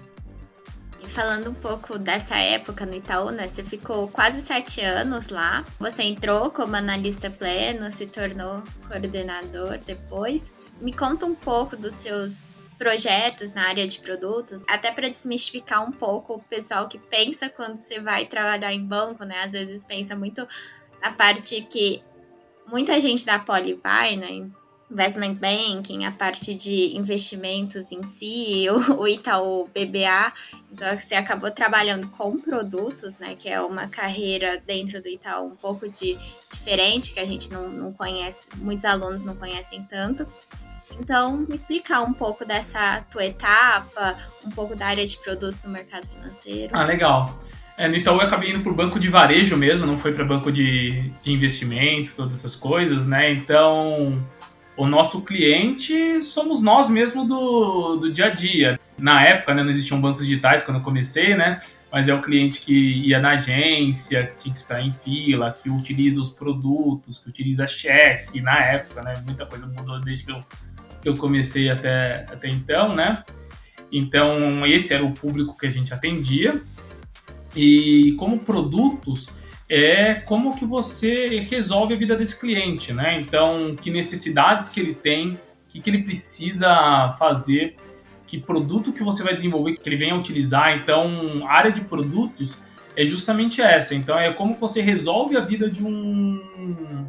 Falando 1.13 1.51
um 1.51 1.53
pouco 1.53 1.99
dessa 1.99 2.35
época 2.37 2.87
no 2.87 2.95
Itaú, 2.95 3.29
né? 3.29 3.47
Você 3.47 3.63
ficou 3.63 4.07
quase 4.07 4.41
sete 4.41 4.81
anos 4.81 5.29
lá. 5.29 5.63
Você 5.79 6.01
entrou 6.01 6.49
como 6.49 6.75
analista 6.75 7.29
pleno, 7.29 7.91
se 7.91 8.07
tornou 8.07 8.63
coordenador 8.87 9.77
depois. 9.77 10.51
Me 10.81 10.91
conta 10.91 11.27
um 11.27 11.35
pouco 11.35 11.77
dos 11.77 11.93
seus 11.93 12.59
projetos 12.79 13.51
na 13.51 13.67
área 13.67 13.85
de 13.85 13.99
produtos, 13.99 14.63
até 14.67 14.91
para 14.91 15.07
desmistificar 15.07 15.87
um 15.87 15.91
pouco 15.91 16.33
o 16.33 16.39
pessoal 16.39 16.87
que 16.87 16.97
pensa 16.97 17.47
quando 17.47 17.77
você 17.77 17.99
vai 17.99 18.25
trabalhar 18.25 18.73
em 18.73 18.83
banco, 18.83 19.23
né? 19.23 19.43
Às 19.43 19.51
vezes 19.51 19.83
pensa 19.83 20.15
muito 20.15 20.47
na 20.99 21.11
parte 21.11 21.61
que 21.61 22.03
muita 22.65 22.99
gente 22.99 23.23
da 23.23 23.37
Poli 23.37 23.75
vai, 23.75 24.15
né? 24.15 24.47
Investment 24.93 25.33
banking, 25.35 26.05
a 26.05 26.11
parte 26.11 26.55
de 26.55 26.95
investimentos 26.95 27.91
em 27.91 28.03
si, 28.03 28.67
o, 28.71 29.01
o 29.01 29.07
Itaú 29.07 29.67
BBA. 29.67 30.31
Então, 30.71 30.97
você 30.97 31.15
acabou 31.15 31.51
trabalhando 31.51 32.07
com 32.07 32.39
produtos, 32.39 33.19
né? 33.19 33.35
Que 33.37 33.49
é 33.49 33.59
uma 33.61 33.87
carreira 33.87 34.61
dentro 34.65 35.01
do 35.01 35.07
Itaú 35.07 35.47
um 35.47 35.55
pouco 35.55 35.89
de, 35.89 36.17
diferente, 36.51 37.13
que 37.13 37.19
a 37.19 37.25
gente 37.25 37.51
não, 37.51 37.67
não 37.67 37.91
conhece, 37.91 38.47
muitos 38.57 38.85
alunos 38.85 39.25
não 39.25 39.35
conhecem 39.35 39.83
tanto. 39.83 40.27
Então, 40.99 41.37
me 41.37 41.55
explicar 41.55 42.01
um 42.01 42.13
pouco 42.13 42.45
dessa 42.45 43.01
tua 43.09 43.25
etapa, 43.25 44.15
um 44.45 44.51
pouco 44.51 44.75
da 44.75 44.87
área 44.87 45.05
de 45.05 45.17
produtos 45.17 45.63
no 45.63 45.71
mercado 45.71 46.05
financeiro. 46.05 46.71
Ah, 46.75 46.83
legal. 46.83 47.39
É, 47.75 47.87
no 47.87 47.95
Itaú 47.95 48.17
eu 48.17 48.21
acabei 48.21 48.51
indo 48.51 48.63
por 48.63 48.73
banco 48.73 48.99
de 48.99 49.09
varejo 49.09 49.57
mesmo, 49.57 49.87
não 49.87 49.97
foi 49.97 50.13
para 50.13 50.23
banco 50.23 50.51
de, 50.51 51.09
de 51.23 51.31
investimentos, 51.31 52.13
todas 52.13 52.37
essas 52.37 52.55
coisas, 52.55 53.05
né? 53.05 53.33
Então, 53.33 54.23
o 54.75 54.87
nosso 54.87 55.23
cliente 55.23 56.19
somos 56.21 56.61
nós 56.61 56.89
mesmo 56.89 57.25
do, 57.25 57.97
do 57.97 58.11
dia 58.11 58.25
a 58.25 58.29
dia. 58.29 58.79
Na 58.97 59.23
época, 59.23 59.53
né, 59.53 59.63
não 59.63 59.69
existiam 59.69 59.99
bancos 60.01 60.23
digitais 60.23 60.63
quando 60.63 60.77
eu 60.77 60.83
comecei, 60.83 61.35
né? 61.35 61.61
Mas 61.91 62.09
é 62.09 62.13
o 62.13 62.21
cliente 62.21 62.61
que 62.61 62.73
ia 62.73 63.19
na 63.19 63.31
agência, 63.31 64.25
que 64.25 64.37
tinha 64.37 64.51
que 64.51 64.57
esperar 64.57 64.81
em 64.81 64.91
fila, 64.93 65.51
que 65.51 65.69
utiliza 65.69 66.19
os 66.19 66.29
produtos, 66.29 67.19
que 67.19 67.29
utiliza 67.29 67.67
cheque, 67.67 68.41
na 68.41 68.57
época, 68.65 69.01
né? 69.03 69.13
Muita 69.25 69.45
coisa 69.45 69.67
mudou 69.67 69.99
desde 69.99 70.25
que 70.25 70.31
eu, 70.31 70.43
que 71.01 71.09
eu 71.09 71.15
comecei 71.15 71.69
até, 71.69 72.25
até 72.31 72.49
então, 72.49 72.95
né? 72.95 73.23
Então, 73.91 74.65
esse 74.65 74.91
era 74.91 75.05
o 75.05 75.11
público 75.11 75.55
que 75.55 75.67
a 75.67 75.69
gente 75.69 75.93
atendia. 75.93 76.59
E 77.55 78.15
como 78.17 78.39
produtos, 78.39 79.29
é 79.69 80.15
como 80.15 80.55
que 80.57 80.65
você 80.65 81.39
resolve 81.39 81.93
a 81.93 81.97
vida 81.97 82.15
desse 82.15 82.39
cliente, 82.39 82.93
né? 82.93 83.19
Então, 83.19 83.75
que 83.75 83.89
necessidades 83.89 84.69
que 84.69 84.79
ele 84.79 84.93
tem, 84.93 85.33
o 85.33 85.39
que, 85.69 85.79
que 85.79 85.89
ele 85.89 86.03
precisa 86.03 87.11
fazer, 87.17 87.75
que 88.27 88.39
produto 88.39 88.91
que 88.91 89.03
você 89.03 89.23
vai 89.23 89.35
desenvolver, 89.35 89.77
que 89.77 89.87
ele 89.87 89.97
venha 89.97 90.15
utilizar. 90.15 90.77
Então, 90.77 91.45
a 91.47 91.53
área 91.53 91.71
de 91.71 91.81
produtos 91.81 92.61
é 92.95 93.05
justamente 93.05 93.61
essa. 93.61 93.95
Então, 93.95 94.17
é 94.17 94.31
como 94.33 94.53
você 94.55 94.81
resolve 94.81 95.35
a 95.37 95.41
vida 95.41 95.69
de 95.69 95.85
um 95.85 97.07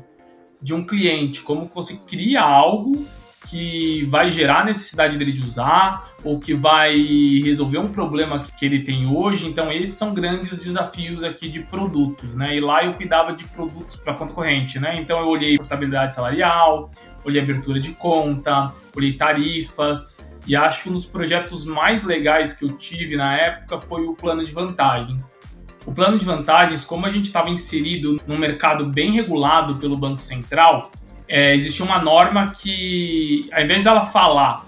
de 0.60 0.72
um 0.72 0.82
cliente, 0.82 1.42
como 1.42 1.66
você 1.66 1.94
cria 2.06 2.40
algo 2.40 3.06
que 3.46 4.04
vai 4.06 4.30
gerar 4.30 4.60
a 4.60 4.64
necessidade 4.64 5.16
dele 5.16 5.32
de 5.32 5.42
usar 5.42 6.10
ou 6.24 6.38
que 6.38 6.54
vai 6.54 6.96
resolver 7.42 7.78
um 7.78 7.88
problema 7.88 8.40
que 8.40 8.64
ele 8.64 8.80
tem 8.80 9.06
hoje. 9.06 9.46
Então, 9.46 9.70
esses 9.70 9.96
são 9.96 10.14
grandes 10.14 10.62
desafios 10.62 11.22
aqui 11.22 11.48
de 11.48 11.60
produtos, 11.60 12.34
né? 12.34 12.56
E 12.56 12.60
lá 12.60 12.84
eu 12.84 12.92
cuidava 12.92 13.32
de 13.32 13.44
produtos 13.44 13.96
para 13.96 14.14
conta 14.14 14.32
corrente, 14.32 14.78
né? 14.78 14.96
Então, 14.96 15.18
eu 15.18 15.26
olhei 15.26 15.56
portabilidade 15.58 16.14
salarial, 16.14 16.90
olhei 17.24 17.40
abertura 17.40 17.78
de 17.78 17.92
conta, 17.92 18.72
olhei 18.96 19.12
tarifas. 19.12 20.24
E 20.46 20.54
acho 20.54 20.84
que 20.84 20.88
um 20.90 20.92
dos 20.92 21.06
projetos 21.06 21.64
mais 21.64 22.02
legais 22.02 22.52
que 22.52 22.64
eu 22.64 22.72
tive 22.72 23.16
na 23.16 23.36
época 23.36 23.80
foi 23.80 24.04
o 24.04 24.14
plano 24.14 24.44
de 24.44 24.52
vantagens. 24.52 25.38
O 25.86 25.92
plano 25.92 26.16
de 26.16 26.24
vantagens, 26.24 26.84
como 26.84 27.06
a 27.06 27.10
gente 27.10 27.26
estava 27.26 27.50
inserido 27.50 28.20
num 28.26 28.38
mercado 28.38 28.86
bem 28.86 29.12
regulado 29.12 29.76
pelo 29.76 29.96
Banco 29.96 30.20
Central, 30.20 30.90
é, 31.34 31.52
existia 31.56 31.84
uma 31.84 32.00
norma 32.00 32.52
que, 32.52 33.48
ao 33.52 33.60
invés 33.60 33.82
dela 33.82 34.06
falar 34.06 34.64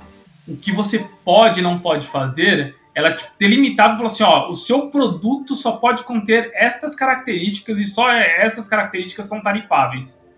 o 0.48 0.56
que 0.56 0.72
você 0.72 0.98
pode 1.24 1.60
e 1.60 1.62
não 1.62 1.78
pode 1.78 2.08
fazer, 2.08 2.74
ela 2.92 3.12
te 3.12 3.24
delimitava 3.38 3.94
e 3.94 3.96
falou 3.98 4.10
assim: 4.10 4.24
ó, 4.24 4.48
o 4.48 4.56
seu 4.56 4.90
produto 4.90 5.54
só 5.54 5.76
pode 5.76 6.02
conter 6.02 6.50
estas 6.54 6.96
características 6.96 7.78
e 7.78 7.84
só 7.84 8.10
estas 8.10 8.66
características 8.66 9.26
são 9.26 9.40
tarifáveis. 9.40 10.28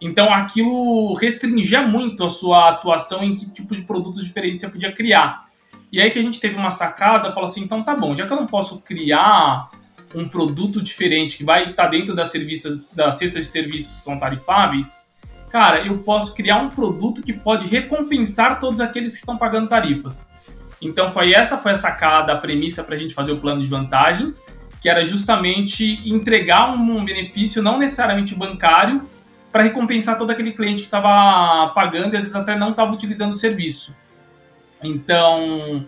Então 0.00 0.34
aquilo 0.34 1.14
restringia 1.14 1.80
muito 1.82 2.24
a 2.24 2.30
sua 2.30 2.70
atuação 2.70 3.22
em 3.22 3.36
que 3.36 3.48
tipo 3.48 3.72
de 3.72 3.82
produtos 3.82 4.24
diferentes 4.24 4.60
você 4.60 4.68
podia 4.68 4.90
criar. 4.90 5.46
E 5.92 6.00
aí 6.00 6.10
que 6.10 6.18
a 6.18 6.22
gente 6.22 6.40
teve 6.40 6.56
uma 6.56 6.72
sacada, 6.72 7.32
falou 7.32 7.48
assim: 7.48 7.62
então 7.62 7.84
tá 7.84 7.94
bom, 7.94 8.16
já 8.16 8.26
que 8.26 8.32
eu 8.32 8.36
não 8.36 8.48
posso 8.48 8.80
criar 8.80 9.70
um 10.12 10.28
produto 10.28 10.82
diferente 10.82 11.36
que 11.36 11.44
vai 11.44 11.70
estar 11.70 11.86
dentro 11.86 12.16
das, 12.16 12.32
serviços, 12.32 12.90
das 12.92 13.14
cestas 13.14 13.44
de 13.44 13.50
serviços 13.50 13.98
que 13.98 14.02
são 14.02 14.18
tarifáveis, 14.18 15.06
cara, 15.50 15.86
eu 15.86 15.98
posso 15.98 16.34
criar 16.34 16.58
um 16.58 16.68
produto 16.68 17.22
que 17.22 17.32
pode 17.32 17.66
recompensar 17.66 18.60
todos 18.60 18.80
aqueles 18.80 19.12
que 19.12 19.18
estão 19.18 19.36
pagando 19.36 19.68
tarifas. 19.68 20.32
Então 20.80 21.12
foi 21.12 21.32
essa 21.32 21.58
foi 21.58 21.72
a 21.72 21.74
sacada, 21.74 22.32
a 22.32 22.36
premissa 22.36 22.84
para 22.84 22.94
a 22.94 22.98
gente 22.98 23.14
fazer 23.14 23.32
o 23.32 23.40
plano 23.40 23.62
de 23.62 23.68
vantagens, 23.68 24.44
que 24.80 24.88
era 24.88 25.04
justamente 25.04 26.08
entregar 26.08 26.70
um 26.72 27.04
benefício 27.04 27.62
não 27.62 27.78
necessariamente 27.78 28.34
bancário 28.34 29.02
para 29.50 29.62
recompensar 29.62 30.16
todo 30.18 30.30
aquele 30.30 30.52
cliente 30.52 30.82
que 30.82 30.88
estava 30.88 31.72
pagando 31.74 32.14
e 32.14 32.16
às 32.16 32.22
vezes 32.22 32.36
até 32.36 32.56
não 32.56 32.70
estava 32.70 32.92
utilizando 32.92 33.32
o 33.32 33.34
serviço. 33.34 33.96
Então 34.82 35.84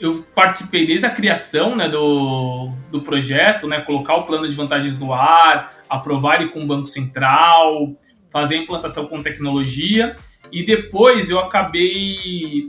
eu 0.00 0.24
participei 0.34 0.86
desde 0.86 1.06
a 1.06 1.10
criação 1.10 1.76
né, 1.76 1.88
do, 1.88 2.70
do 2.90 3.02
projeto, 3.02 3.66
né, 3.66 3.80
colocar 3.80 4.16
o 4.16 4.24
plano 4.24 4.48
de 4.48 4.56
vantagens 4.56 4.98
no 4.98 5.12
ar, 5.12 5.70
aprovar 5.88 6.40
ele 6.40 6.50
com 6.50 6.60
o 6.60 6.66
Banco 6.66 6.86
Central, 6.86 7.92
fazer 8.34 8.56
a 8.56 8.58
implantação 8.58 9.06
com 9.06 9.22
tecnologia 9.22 10.16
e 10.50 10.66
depois 10.66 11.30
eu 11.30 11.38
acabei 11.38 12.66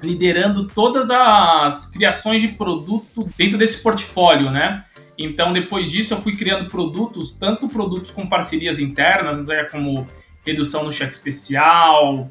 liderando 0.00 0.68
todas 0.68 1.10
as 1.10 1.90
criações 1.90 2.40
de 2.40 2.48
produto 2.48 3.28
dentro 3.36 3.58
desse 3.58 3.78
portfólio, 3.78 4.48
né? 4.48 4.84
Então, 5.18 5.52
depois 5.52 5.90
disso, 5.90 6.14
eu 6.14 6.20
fui 6.20 6.36
criando 6.36 6.70
produtos, 6.70 7.32
tanto 7.32 7.68
produtos 7.68 8.12
com 8.12 8.28
parcerias 8.28 8.78
internas, 8.78 9.48
né, 9.48 9.64
como 9.64 10.06
redução 10.44 10.84
no 10.84 10.92
cheque 10.92 11.14
especial, 11.14 12.30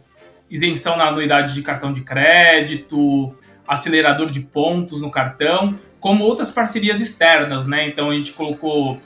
isenção 0.49 0.95
na 0.95 1.09
anuidade 1.09 1.53
de 1.53 1.61
cartão 1.61 1.91
de 1.91 2.01
crédito, 2.01 3.35
acelerador 3.67 4.29
de 4.29 4.39
pontos 4.39 5.01
no 5.01 5.11
cartão, 5.11 5.75
como 5.99 6.23
outras 6.23 6.51
parcerias 6.51 7.01
externas, 7.01 7.67
né? 7.67 7.85
Então, 7.85 8.11
a 8.11 8.15
gente 8.15 8.31
colocou 8.31 9.01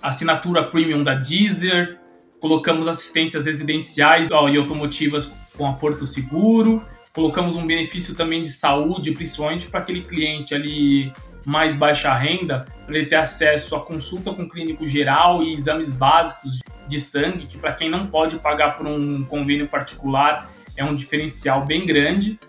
assinatura 0.00 0.62
premium 0.62 1.02
da 1.02 1.14
Deezer, 1.14 1.98
colocamos 2.42 2.88
assistências 2.88 3.46
residenciais 3.46 4.32
ó, 4.32 4.48
e 4.48 4.56
automotivas 4.56 5.38
com 5.56 5.64
a 5.64 5.74
Porto 5.74 6.04
Seguro, 6.04 6.84
colocamos 7.12 7.56
um 7.56 7.64
benefício 7.64 8.16
também 8.16 8.42
de 8.42 8.50
saúde, 8.50 9.12
principalmente 9.12 9.68
para 9.68 9.78
aquele 9.78 10.02
cliente 10.02 10.52
ali 10.52 11.12
mais 11.46 11.76
baixa 11.76 12.12
renda, 12.12 12.64
para 12.84 12.98
ele 12.98 13.06
ter 13.06 13.14
acesso 13.14 13.76
a 13.76 13.80
consulta 13.80 14.32
com 14.32 14.48
clínico 14.48 14.84
geral 14.88 15.40
e 15.40 15.52
exames 15.52 15.92
básicos 15.92 16.58
de 16.88 16.98
sangue, 16.98 17.46
que 17.46 17.56
para 17.56 17.74
quem 17.74 17.88
não 17.88 18.08
pode 18.08 18.36
pagar 18.38 18.76
por 18.76 18.88
um 18.88 19.24
convênio 19.24 19.68
particular 19.68 20.50
é 20.76 20.84
um 20.84 20.96
diferencial 20.96 21.64
bem 21.64 21.86
grande. 21.86 22.40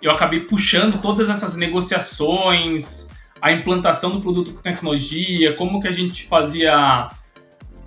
Eu 0.00 0.12
acabei 0.12 0.40
puxando 0.40 0.98
todas 1.02 1.28
essas 1.28 1.56
negociações, 1.56 3.10
a 3.40 3.52
implantação 3.52 4.12
do 4.12 4.20
produto 4.20 4.54
com 4.54 4.62
tecnologia, 4.62 5.52
como 5.54 5.78
que 5.78 5.88
a 5.88 5.92
gente 5.92 6.26
fazia 6.26 7.08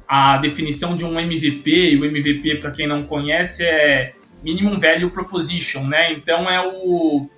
a 0.10 0.38
definição 0.38 0.98
de 0.98 1.06
um 1.06 1.20
MVP, 1.20 1.92
e 1.92 1.96
o 1.96 2.04
MVP, 2.04 2.56
para 2.56 2.72
quem 2.72 2.88
não 2.88 3.04
conhece, 3.04 3.64
é 3.64 4.16
Minimum 4.44 4.80
Value 4.80 5.12
Proposition, 5.12 5.84
né? 5.84 6.12
Então 6.12 6.50
é 6.50 6.60
o. 6.60 7.30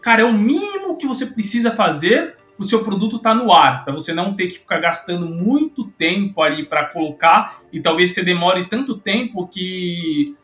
Cara, 0.00 0.22
é 0.22 0.24
o 0.24 0.32
mínimo 0.32 0.96
que 0.96 1.08
você 1.08 1.26
precisa 1.26 1.72
fazer 1.72 2.36
o 2.56 2.62
seu 2.62 2.84
produto 2.84 3.16
estar 3.16 3.30
tá 3.30 3.34
no 3.34 3.52
ar, 3.52 3.84
para 3.84 3.92
você 3.92 4.12
não 4.12 4.34
ter 4.34 4.46
que 4.46 4.60
ficar 4.60 4.78
gastando 4.78 5.26
muito 5.26 5.86
tempo 5.86 6.40
ali 6.40 6.64
para 6.66 6.84
colocar 6.86 7.60
e 7.72 7.80
talvez 7.80 8.10
você 8.10 8.22
demore 8.22 8.68
tanto 8.68 8.98
tempo 8.98 9.46
que 9.48 10.36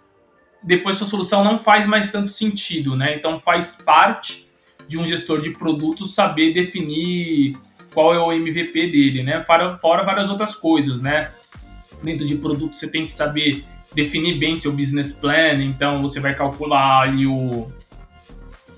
depois 0.63 0.97
sua 0.97 1.07
solução 1.07 1.45
não 1.45 1.59
faz 1.59 1.87
mais 1.87 2.11
tanto 2.11 2.31
sentido, 2.31 2.97
né? 2.97 3.15
Então 3.15 3.41
faz 3.41 3.77
parte 3.77 4.49
de 4.89 4.99
um 4.99 5.05
gestor 5.05 5.41
de 5.41 5.51
produtos 5.51 6.15
saber 6.15 6.53
definir 6.53 7.57
qual 7.93 8.13
é 8.13 8.19
o 8.19 8.33
MVP 8.33 8.89
dele, 8.89 9.23
né? 9.23 9.45
Fora, 9.45 9.79
fora 9.79 10.03
várias 10.03 10.29
outras 10.29 10.55
coisas, 10.57 11.01
né? 11.01 11.31
Dentro 12.05 12.27
de 12.27 12.37
produto 12.37 12.77
você 12.77 12.89
tem 12.89 13.05
que 13.05 13.13
saber 13.13 13.65
definir 13.95 14.39
bem 14.39 14.57
seu 14.57 14.73
business 14.73 15.13
plan, 15.13 15.63
então 15.63 16.03
você 16.03 16.21
vai 16.21 16.35
calcular 16.35 17.03
ali 17.03 17.27
o 17.27 17.69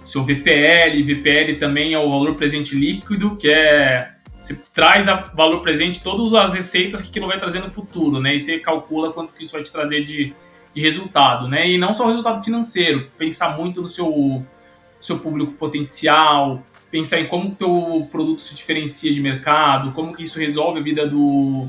seu 0.05 0.23
VPL, 0.23 1.03
VPL 1.03 1.57
também 1.59 1.95
é 1.95 1.99
o 1.99 2.09
valor 2.09 2.35
presente 2.37 2.77
líquido, 2.77 3.37
que 3.37 3.49
é 3.49 4.13
você 4.41 4.55
traz 4.73 5.09
a 5.09 5.17
valor 5.35 5.61
presente 5.61 6.03
todas 6.03 6.33
as 6.33 6.55
receitas 6.55 7.03
que 7.03 7.09
aquilo 7.09 7.27
vai 7.27 7.41
trazer 7.41 7.59
no 7.59 7.71
futuro, 7.71 8.21
né? 8.21 8.37
E 8.37 8.39
você 8.39 8.61
calcula 8.61 9.13
quanto 9.13 9.35
que 9.35 9.43
isso 9.43 9.53
vai 9.53 9.63
te 9.63 9.73
trazer 9.73 10.05
de, 10.05 10.33
de 10.73 10.81
resultado, 10.81 11.49
né? 11.49 11.69
E 11.69 11.77
não 11.77 11.93
só 11.93 12.05
o 12.05 12.09
resultado 12.09 12.45
financeiro, 12.45 13.11
pensar 13.19 13.57
muito 13.57 13.83
no 13.83 13.89
seu, 13.89 14.45
seu 15.01 15.19
público 15.19 15.53
potencial, 15.53 16.63
pensar 16.91 17.19
em 17.19 17.27
como 17.27 17.49
o 17.49 17.55
teu 17.57 18.09
produto 18.13 18.43
se 18.43 18.55
diferencia 18.55 19.13
de 19.13 19.21
mercado, 19.21 19.93
como 19.93 20.15
que 20.15 20.23
isso 20.23 20.39
resolve 20.39 20.79
a 20.79 20.83
vida 20.83 21.09
do, 21.09 21.65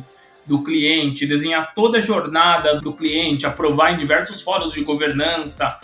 do 0.48 0.64
cliente, 0.64 1.28
desenhar 1.28 1.74
toda 1.74 1.98
a 1.98 2.02
jornada 2.02 2.80
do 2.80 2.94
cliente, 2.94 3.46
aprovar 3.46 3.94
em 3.94 3.98
diversos 3.98 4.42
fóruns 4.42 4.72
de 4.72 4.82
governança, 4.82 5.78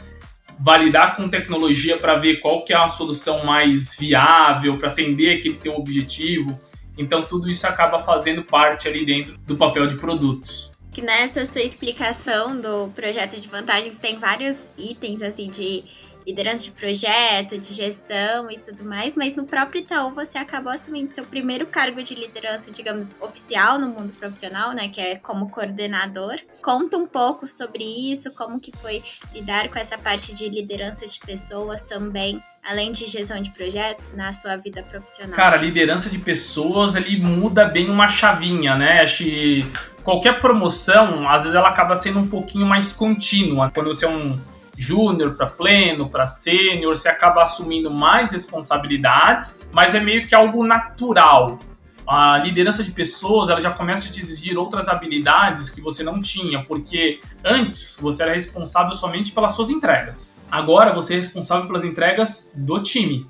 validar 0.58 1.17
com 1.17 1.28
tecnologia 1.28 1.97
para 1.97 2.15
ver 2.15 2.39
qual 2.39 2.63
que 2.63 2.73
é 2.73 2.78
a 2.78 2.88
solução 2.88 3.45
mais 3.45 3.95
viável 3.97 4.78
para 4.78 4.88
atender 4.88 5.38
aquele 5.38 5.56
teu 5.56 5.73
objetivo. 5.73 6.58
Então 6.97 7.21
tudo 7.21 7.49
isso 7.49 7.67
acaba 7.67 7.99
fazendo 7.99 8.43
parte 8.43 8.88
ali 8.88 9.06
dentro 9.06 9.38
do 9.39 9.58
papel 9.58 9.86
de 9.88 9.95
produtos. 9.95 10.71
Que 10.91 11.02
nessa 11.02 11.45
sua 11.45 11.62
explicação 11.62 12.62
do 12.62 12.88
projeto 12.95 13.39
de 13.39 13.47
vantagens 13.47 13.97
tem 13.97 14.17
vários 14.17 14.69
itens 14.78 15.21
assim 15.21 15.49
de 15.49 15.84
liderança 16.25 16.63
de 16.63 16.71
projeto, 16.71 17.57
de 17.57 17.73
gestão 17.73 18.49
e 18.49 18.57
tudo 18.57 18.83
mais, 18.86 19.15
mas 19.15 19.36
no 19.36 19.45
próprio 19.45 19.81
Itaú 19.81 20.13
você 20.13 20.38
acabou 20.38 20.71
assumindo 20.71 21.12
seu 21.12 21.25
primeiro 21.25 21.67
cargo 21.67 22.01
de 22.01 22.15
liderança, 22.15 22.71
digamos, 22.71 23.15
oficial 23.19 23.79
no 23.79 23.88
mundo 23.88 24.13
profissional, 24.13 24.73
né, 24.73 24.88
que 24.88 25.01
é 25.01 25.15
como 25.15 25.49
coordenador. 25.49 26.36
Conta 26.62 26.97
um 26.97 27.05
pouco 27.05 27.47
sobre 27.47 27.83
isso, 27.83 28.33
como 28.33 28.59
que 28.59 28.71
foi 28.71 29.03
lidar 29.33 29.69
com 29.69 29.79
essa 29.79 29.97
parte 29.97 30.33
de 30.33 30.49
liderança 30.49 31.05
de 31.05 31.19
pessoas 31.19 31.81
também, 31.81 32.41
além 32.65 32.91
de 32.91 33.05
gestão 33.05 33.41
de 33.41 33.51
projetos 33.51 34.13
na 34.13 34.31
sua 34.31 34.55
vida 34.55 34.81
profissional. 34.83 35.36
Cara, 35.36 35.57
liderança 35.57 36.09
de 36.09 36.17
pessoas, 36.17 36.95
ele 36.95 37.21
muda 37.21 37.65
bem 37.65 37.89
uma 37.89 38.07
chavinha, 38.07 38.75
né? 38.75 39.01
Acho 39.01 39.23
que 39.23 39.65
qualquer 40.03 40.39
promoção, 40.39 41.29
às 41.29 41.43
vezes 41.43 41.55
ela 41.55 41.69
acaba 41.69 41.95
sendo 41.95 42.19
um 42.19 42.27
pouquinho 42.27 42.65
mais 42.65 42.93
contínua. 42.93 43.69
Quando 43.73 43.88
você 43.88 44.05
é 44.05 44.09
um 44.09 44.39
júnior 44.77 45.36
para 45.36 45.47
pleno, 45.47 46.09
para 46.09 46.27
sênior, 46.27 46.95
você 46.95 47.09
acaba 47.09 47.41
assumindo 47.41 47.91
mais 47.91 48.31
responsabilidades, 48.31 49.67
mas 49.71 49.95
é 49.95 49.99
meio 49.99 50.27
que 50.27 50.33
algo 50.33 50.65
natural. 50.65 51.59
A 52.05 52.38
liderança 52.39 52.83
de 52.83 52.91
pessoas, 52.91 53.49
ela 53.49 53.62
já 53.62 53.71
começa 53.71 54.09
a 54.09 54.12
te 54.12 54.19
exigir 54.19 54.57
outras 54.57 54.89
habilidades 54.89 55.69
que 55.69 55.79
você 55.79 56.03
não 56.03 56.19
tinha, 56.19 56.62
porque 56.62 57.21
antes 57.43 57.97
você 57.99 58.23
era 58.23 58.33
responsável 58.33 58.93
somente 58.93 59.31
pelas 59.31 59.53
suas 59.53 59.69
entregas. 59.69 60.38
Agora 60.51 60.93
você 60.93 61.13
é 61.13 61.17
responsável 61.17 61.65
pelas 61.65 61.86
entregas 61.86 62.51
do 62.53 62.81
time. 62.83 63.25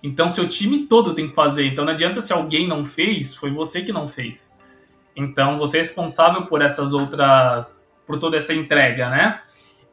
Então 0.00 0.28
seu 0.28 0.48
time 0.48 0.86
todo 0.86 1.14
tem 1.14 1.28
que 1.28 1.34
fazer. 1.34 1.66
Então 1.66 1.84
não 1.84 1.92
adianta 1.92 2.20
se 2.20 2.32
alguém 2.32 2.68
não 2.68 2.84
fez, 2.84 3.34
foi 3.34 3.50
você 3.50 3.82
que 3.82 3.92
não 3.92 4.06
fez. 4.06 4.56
Então 5.16 5.58
você 5.58 5.78
é 5.78 5.80
responsável 5.80 6.46
por 6.46 6.62
essas 6.62 6.92
outras, 6.92 7.92
por 8.06 8.18
toda 8.18 8.36
essa 8.36 8.54
entrega, 8.54 9.08
né? 9.08 9.40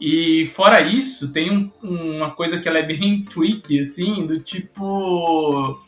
E 0.01 0.47
fora 0.47 0.81
isso, 0.81 1.31
tem 1.31 1.71
um, 1.83 2.15
uma 2.17 2.31
coisa 2.31 2.59
que 2.59 2.67
ela 2.67 2.79
é 2.79 2.81
bem 2.81 3.21
tricky, 3.29 3.81
assim, 3.81 4.25
do 4.25 4.39
tipo. 4.39 5.79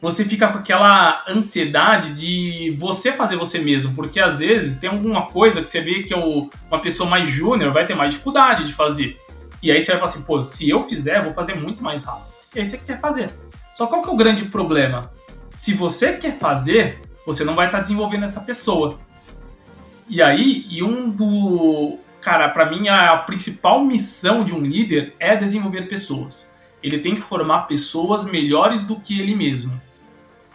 Você 0.00 0.24
fica 0.24 0.48
com 0.48 0.58
aquela 0.58 1.24
ansiedade 1.28 2.14
de 2.14 2.70
você 2.78 3.12
fazer 3.12 3.36
você 3.36 3.58
mesmo, 3.58 3.94
porque 3.94 4.18
às 4.18 4.38
vezes 4.38 4.80
tem 4.80 4.88
alguma 4.88 5.26
coisa 5.26 5.60
que 5.60 5.68
você 5.68 5.80
vê 5.80 6.02
que 6.04 6.14
é 6.14 6.16
o, 6.16 6.48
uma 6.70 6.80
pessoa 6.80 7.10
mais 7.10 7.28
júnior 7.28 7.72
vai 7.72 7.84
ter 7.84 7.94
mais 7.94 8.12
dificuldade 8.12 8.64
de 8.64 8.72
fazer. 8.72 9.20
E 9.62 9.70
aí 9.72 9.82
você 9.82 9.90
vai 9.90 10.00
falar 10.00 10.12
assim, 10.12 10.22
pô, 10.22 10.42
se 10.44 10.70
eu 10.70 10.84
fizer, 10.84 11.22
vou 11.22 11.34
fazer 11.34 11.54
muito 11.54 11.82
mais 11.82 12.04
rápido. 12.04 12.28
E 12.54 12.60
aí 12.60 12.64
você 12.64 12.78
quer 12.78 13.00
fazer. 13.00 13.30
Só 13.74 13.88
qual 13.88 14.00
que 14.00 14.08
é 14.08 14.12
o 14.12 14.16
grande 14.16 14.44
problema? 14.44 15.12
Se 15.50 15.74
você 15.74 16.12
quer 16.12 16.38
fazer, 16.38 17.00
você 17.26 17.44
não 17.44 17.56
vai 17.56 17.66
estar 17.66 17.80
desenvolvendo 17.80 18.24
essa 18.24 18.40
pessoa. 18.40 18.98
E 20.08 20.22
aí, 20.22 20.64
e 20.70 20.82
um 20.82 21.10
do, 21.10 21.98
cara, 22.28 22.50
para 22.50 22.70
mim 22.70 22.88
a 22.88 23.16
principal 23.16 23.82
missão 23.82 24.44
de 24.44 24.54
um 24.54 24.60
líder 24.60 25.14
é 25.18 25.34
desenvolver 25.34 25.88
pessoas. 25.88 26.46
Ele 26.82 26.98
tem 26.98 27.14
que 27.14 27.22
formar 27.22 27.62
pessoas 27.62 28.26
melhores 28.26 28.84
do 28.84 29.00
que 29.00 29.18
ele 29.18 29.34
mesmo. 29.34 29.80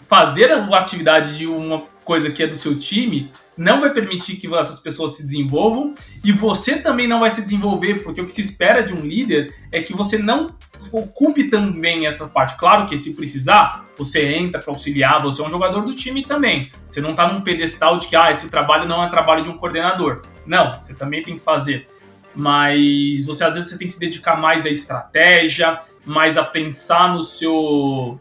Fazer 0.08 0.52
a 0.52 0.78
atividade 0.78 1.36
de 1.36 1.48
uma 1.48 1.82
coisa 2.06 2.30
que 2.30 2.44
é 2.44 2.48
do 2.48 2.54
seu 2.54 2.78
time 2.78 3.26
não 3.58 3.82
vai 3.82 3.92
permitir 3.92 4.36
que 4.36 4.54
essas 4.56 4.80
pessoas 4.80 5.18
se 5.18 5.24
desenvolvam 5.24 5.96
e 6.24 6.32
você 6.32 6.78
também 6.78 7.08
não 7.08 7.22
vai 7.22 7.32
se 7.32 7.42
desenvolver, 7.42 8.04
porque 8.04 8.22
o 8.22 8.26
que 8.28 8.32
se 8.32 8.42
espera 8.42 8.84
de 8.84 8.94
um 8.94 9.02
líder 9.02 9.52
é 9.72 9.82
que 9.82 9.96
você 9.96 10.20
não 10.20 10.48
ocupe 10.92 11.46
também 11.46 12.06
essa 12.06 12.28
parte. 12.28 12.56
Claro 12.56 12.86
que 12.86 12.96
se 13.00 13.16
precisar, 13.16 13.86
você 13.98 14.36
entra 14.36 14.62
para 14.62 14.72
auxiliar, 14.72 15.24
você 15.24 15.42
é 15.42 15.46
um 15.46 15.50
jogador 15.50 15.82
do 15.82 15.96
time 15.96 16.24
também. 16.24 16.70
Você 16.88 17.02
não 17.02 17.12
está 17.12 17.28
num 17.28 17.42
pedestal 17.42 17.98
de 17.98 18.06
que 18.06 18.16
ah, 18.16 18.30
esse 18.30 18.52
trabalho 18.52 18.88
não 18.88 19.04
é 19.04 19.10
trabalho 19.10 19.44
de 19.44 19.50
um 19.50 19.58
coordenador. 19.58 20.22
Não, 20.46 20.74
você 20.74 20.94
também 20.94 21.22
tem 21.22 21.38
que 21.38 21.44
fazer. 21.44 21.88
Mas 22.36 23.26
você 23.26 23.44
às 23.44 23.54
vezes 23.54 23.70
você 23.70 23.78
tem 23.78 23.88
que 23.88 23.94
se 23.94 24.00
dedicar 24.00 24.36
mais 24.36 24.66
à 24.66 24.70
estratégia, 24.70 25.78
mais 26.06 26.38
a 26.38 26.44
pensar 26.44 27.14
no 27.14 27.22
seu 27.22 28.20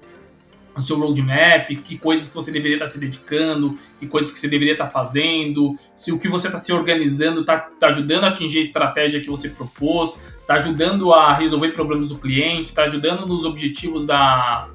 no 0.74 0.82
seu 0.82 0.98
roadmap, 0.98 1.68
que 1.68 1.98
coisas 1.98 2.28
que 2.28 2.34
você 2.34 2.50
deveria 2.50 2.76
estar 2.76 2.86
se 2.86 2.98
dedicando, 2.98 3.76
que 4.00 4.06
coisas 4.06 4.32
que 4.32 4.38
você 4.38 4.48
deveria 4.48 4.72
estar 4.72 4.88
fazendo, 4.88 5.74
se 5.94 6.10
o 6.10 6.18
que 6.18 6.28
você 6.28 6.46
está 6.46 6.58
se 6.58 6.72
organizando 6.72 7.42
está 7.42 7.58
tá 7.58 7.88
ajudando 7.88 8.24
a 8.24 8.28
atingir 8.28 8.58
a 8.58 8.62
estratégia 8.62 9.20
que 9.20 9.28
você 9.28 9.50
propôs, 9.50 10.18
está 10.40 10.54
ajudando 10.54 11.12
a 11.12 11.34
resolver 11.34 11.72
problemas 11.72 12.08
do 12.08 12.16
cliente, 12.16 12.70
está 12.70 12.84
ajudando 12.84 13.26
nos 13.26 13.44
objetivos 13.44 14.06
da, 14.06 14.68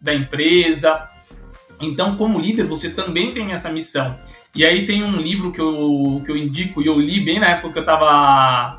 da 0.00 0.14
empresa. 0.14 1.08
Então, 1.80 2.16
como 2.16 2.38
líder, 2.38 2.64
você 2.64 2.90
também 2.90 3.32
tem 3.32 3.50
essa 3.52 3.70
missão. 3.70 4.18
E 4.54 4.64
aí 4.64 4.84
tem 4.84 5.04
um 5.04 5.16
livro 5.16 5.52
que 5.52 5.60
eu, 5.60 6.22
que 6.24 6.30
eu 6.30 6.36
indico, 6.36 6.82
e 6.82 6.86
eu 6.86 6.98
li 6.98 7.20
bem 7.20 7.38
na 7.38 7.50
época 7.50 7.72
que 7.72 7.78
eu 7.78 7.82
estava 7.82 8.78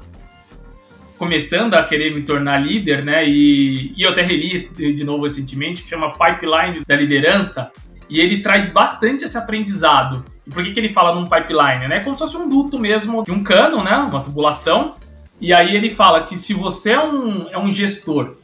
começando 1.17 1.75
a 1.75 1.84
querer 1.84 2.13
me 2.13 2.23
tornar 2.23 2.57
líder, 2.57 3.05
né? 3.05 3.27
E, 3.27 3.93
e 3.95 4.01
eu 4.03 4.10
até 4.10 4.21
reli 4.21 4.69
de 4.69 5.03
novo 5.03 5.25
recentemente, 5.25 5.84
que 5.84 5.89
chama 5.89 6.12
Pipeline 6.12 6.84
da 6.86 6.95
Liderança. 6.95 7.71
E 8.10 8.19
ele 8.19 8.41
traz 8.41 8.67
bastante 8.67 9.23
esse 9.23 9.38
aprendizado. 9.38 10.25
E 10.45 10.49
por 10.49 10.63
que, 10.63 10.71
que 10.71 10.79
ele 10.79 10.89
fala 10.89 11.15
num 11.15 11.25
pipeline? 11.25 11.88
Né? 11.88 12.01
Como 12.01 12.13
se 12.15 12.19
fosse 12.19 12.36
um 12.36 12.49
duto 12.49 12.77
mesmo 12.77 13.23
de 13.23 13.31
um 13.31 13.41
cano, 13.41 13.81
né? 13.81 13.95
Uma 13.95 14.21
tubulação. 14.21 14.91
E 15.39 15.53
aí 15.53 15.75
ele 15.75 15.91
fala 15.91 16.23
que 16.23 16.38
se 16.38 16.53
você 16.53 16.91
é 16.91 17.01
um, 17.01 17.47
é 17.49 17.57
um 17.57 17.71
gestor 17.71 18.36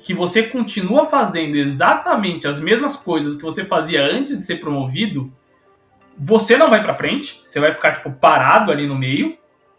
que 0.00 0.14
você 0.14 0.44
continua 0.44 1.06
fazendo 1.06 1.56
exatamente 1.56 2.46
as 2.46 2.60
mesmas 2.60 2.96
coisas 2.96 3.34
que 3.34 3.42
você 3.42 3.64
fazia 3.64 4.04
antes 4.04 4.38
de 4.38 4.42
ser 4.42 4.56
promovido, 4.56 5.32
você 6.22 6.58
não 6.58 6.68
vai 6.68 6.82
para 6.82 6.92
frente, 6.92 7.42
você 7.46 7.58
vai 7.58 7.72
ficar 7.72 7.92
tipo 7.92 8.12
parado 8.12 8.70
ali 8.70 8.86
no 8.86 8.94
meio, 8.94 9.38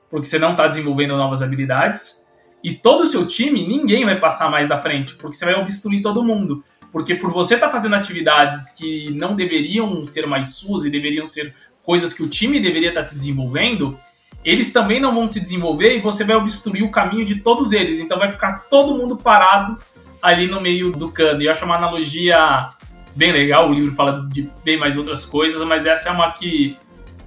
porque 0.09 0.25
você 0.25 0.39
não 0.39 0.51
está 0.51 0.67
desenvolvendo 0.67 1.15
novas 1.15 1.43
habilidades. 1.43 2.27
E 2.63 2.73
todo 2.73 3.01
o 3.01 3.05
seu 3.05 3.27
time, 3.27 3.67
ninguém 3.67 4.05
vai 4.05 4.19
passar 4.19 4.49
mais 4.49 4.67
da 4.67 4.81
frente, 4.81 5.13
porque 5.15 5.37
você 5.37 5.45
vai 5.45 5.53
obstruir 5.53 6.01
todo 6.01 6.23
mundo. 6.23 6.63
Porque 6.91 7.13
por 7.13 7.31
você 7.31 7.53
estar 7.53 7.67
tá 7.67 7.71
fazendo 7.71 7.95
atividades 7.95 8.71
que 8.71 9.11
não 9.11 9.35
deveriam 9.35 10.03
ser 10.03 10.25
mais 10.25 10.55
suas 10.55 10.83
e 10.83 10.89
deveriam 10.89 11.27
ser 11.27 11.53
coisas 11.83 12.11
que 12.11 12.23
o 12.23 12.27
time 12.27 12.59
deveria 12.59 12.89
estar 12.89 13.01
tá 13.01 13.07
se 13.07 13.13
desenvolvendo, 13.13 13.97
eles 14.43 14.73
também 14.73 14.99
não 14.99 15.13
vão 15.13 15.27
se 15.27 15.39
desenvolver 15.39 15.95
e 15.95 16.01
você 16.01 16.23
vai 16.23 16.35
obstruir 16.35 16.83
o 16.83 16.89
caminho 16.89 17.23
de 17.23 17.35
todos 17.35 17.71
eles. 17.71 17.99
Então 17.99 18.17
vai 18.17 18.31
ficar 18.31 18.67
todo 18.67 18.95
mundo 18.95 19.15
parado 19.15 19.77
ali 20.19 20.47
no 20.47 20.59
meio 20.59 20.91
do 20.91 21.11
cano. 21.11 21.41
E 21.41 21.45
eu 21.45 21.51
acho 21.51 21.65
uma 21.65 21.77
analogia 21.77 22.71
bem 23.15 23.31
legal. 23.31 23.69
O 23.69 23.73
livro 23.73 23.95
fala 23.95 24.27
de 24.31 24.49
bem 24.63 24.77
mais 24.77 24.97
outras 24.97 25.25
coisas, 25.25 25.61
mas 25.67 25.85
essa 25.85 26.09
é 26.09 26.11
uma 26.11 26.31
que 26.31 26.77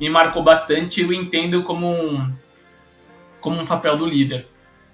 me 0.01 0.09
marcou 0.11 0.43
bastante 0.43 1.01
eu 1.01 1.13
entendo 1.13 1.63
como 1.63 1.89
um, 1.89 2.33
como 3.41 3.61
um 3.61 3.67
papel 3.67 3.97
do 3.97 4.07
líder. 4.07 4.47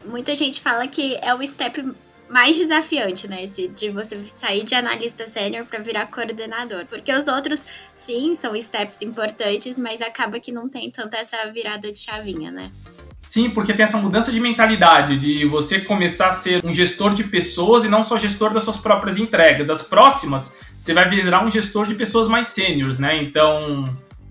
Muita 0.04 0.34
gente 0.34 0.60
fala 0.60 0.86
que 0.86 1.18
é 1.22 1.34
o 1.34 1.46
step 1.46 1.84
mais 2.28 2.56
desafiante, 2.56 3.28
né? 3.28 3.42
Esse 3.42 3.66
de 3.68 3.90
você 3.90 4.18
sair 4.20 4.64
de 4.64 4.74
analista 4.74 5.26
sênior 5.26 5.66
para 5.66 5.80
virar 5.80 6.06
coordenador. 6.06 6.86
Porque 6.86 7.12
os 7.12 7.26
outros, 7.26 7.66
sim, 7.92 8.34
são 8.36 8.58
steps 8.60 9.02
importantes, 9.02 9.76
mas 9.76 10.00
acaba 10.00 10.38
que 10.38 10.52
não 10.52 10.68
tem 10.68 10.90
tanta 10.90 11.16
essa 11.16 11.50
virada 11.50 11.90
de 11.90 11.98
chavinha, 11.98 12.50
né? 12.50 12.70
Sim, 13.20 13.50
porque 13.50 13.74
tem 13.74 13.84
essa 13.84 13.98
mudança 13.98 14.32
de 14.32 14.40
mentalidade, 14.40 15.18
de 15.18 15.44
você 15.44 15.78
começar 15.78 16.28
a 16.28 16.32
ser 16.32 16.64
um 16.64 16.72
gestor 16.72 17.12
de 17.12 17.24
pessoas 17.24 17.84
e 17.84 17.88
não 17.88 18.02
só 18.02 18.16
gestor 18.16 18.52
das 18.52 18.62
suas 18.62 18.78
próprias 18.78 19.18
entregas. 19.18 19.68
As 19.68 19.82
próximas, 19.82 20.56
você 20.78 20.94
vai 20.94 21.08
virar 21.08 21.44
um 21.44 21.50
gestor 21.50 21.86
de 21.86 21.94
pessoas 21.94 22.28
mais 22.28 22.48
sêniores, 22.48 22.98
né? 22.98 23.20
Então, 23.22 23.84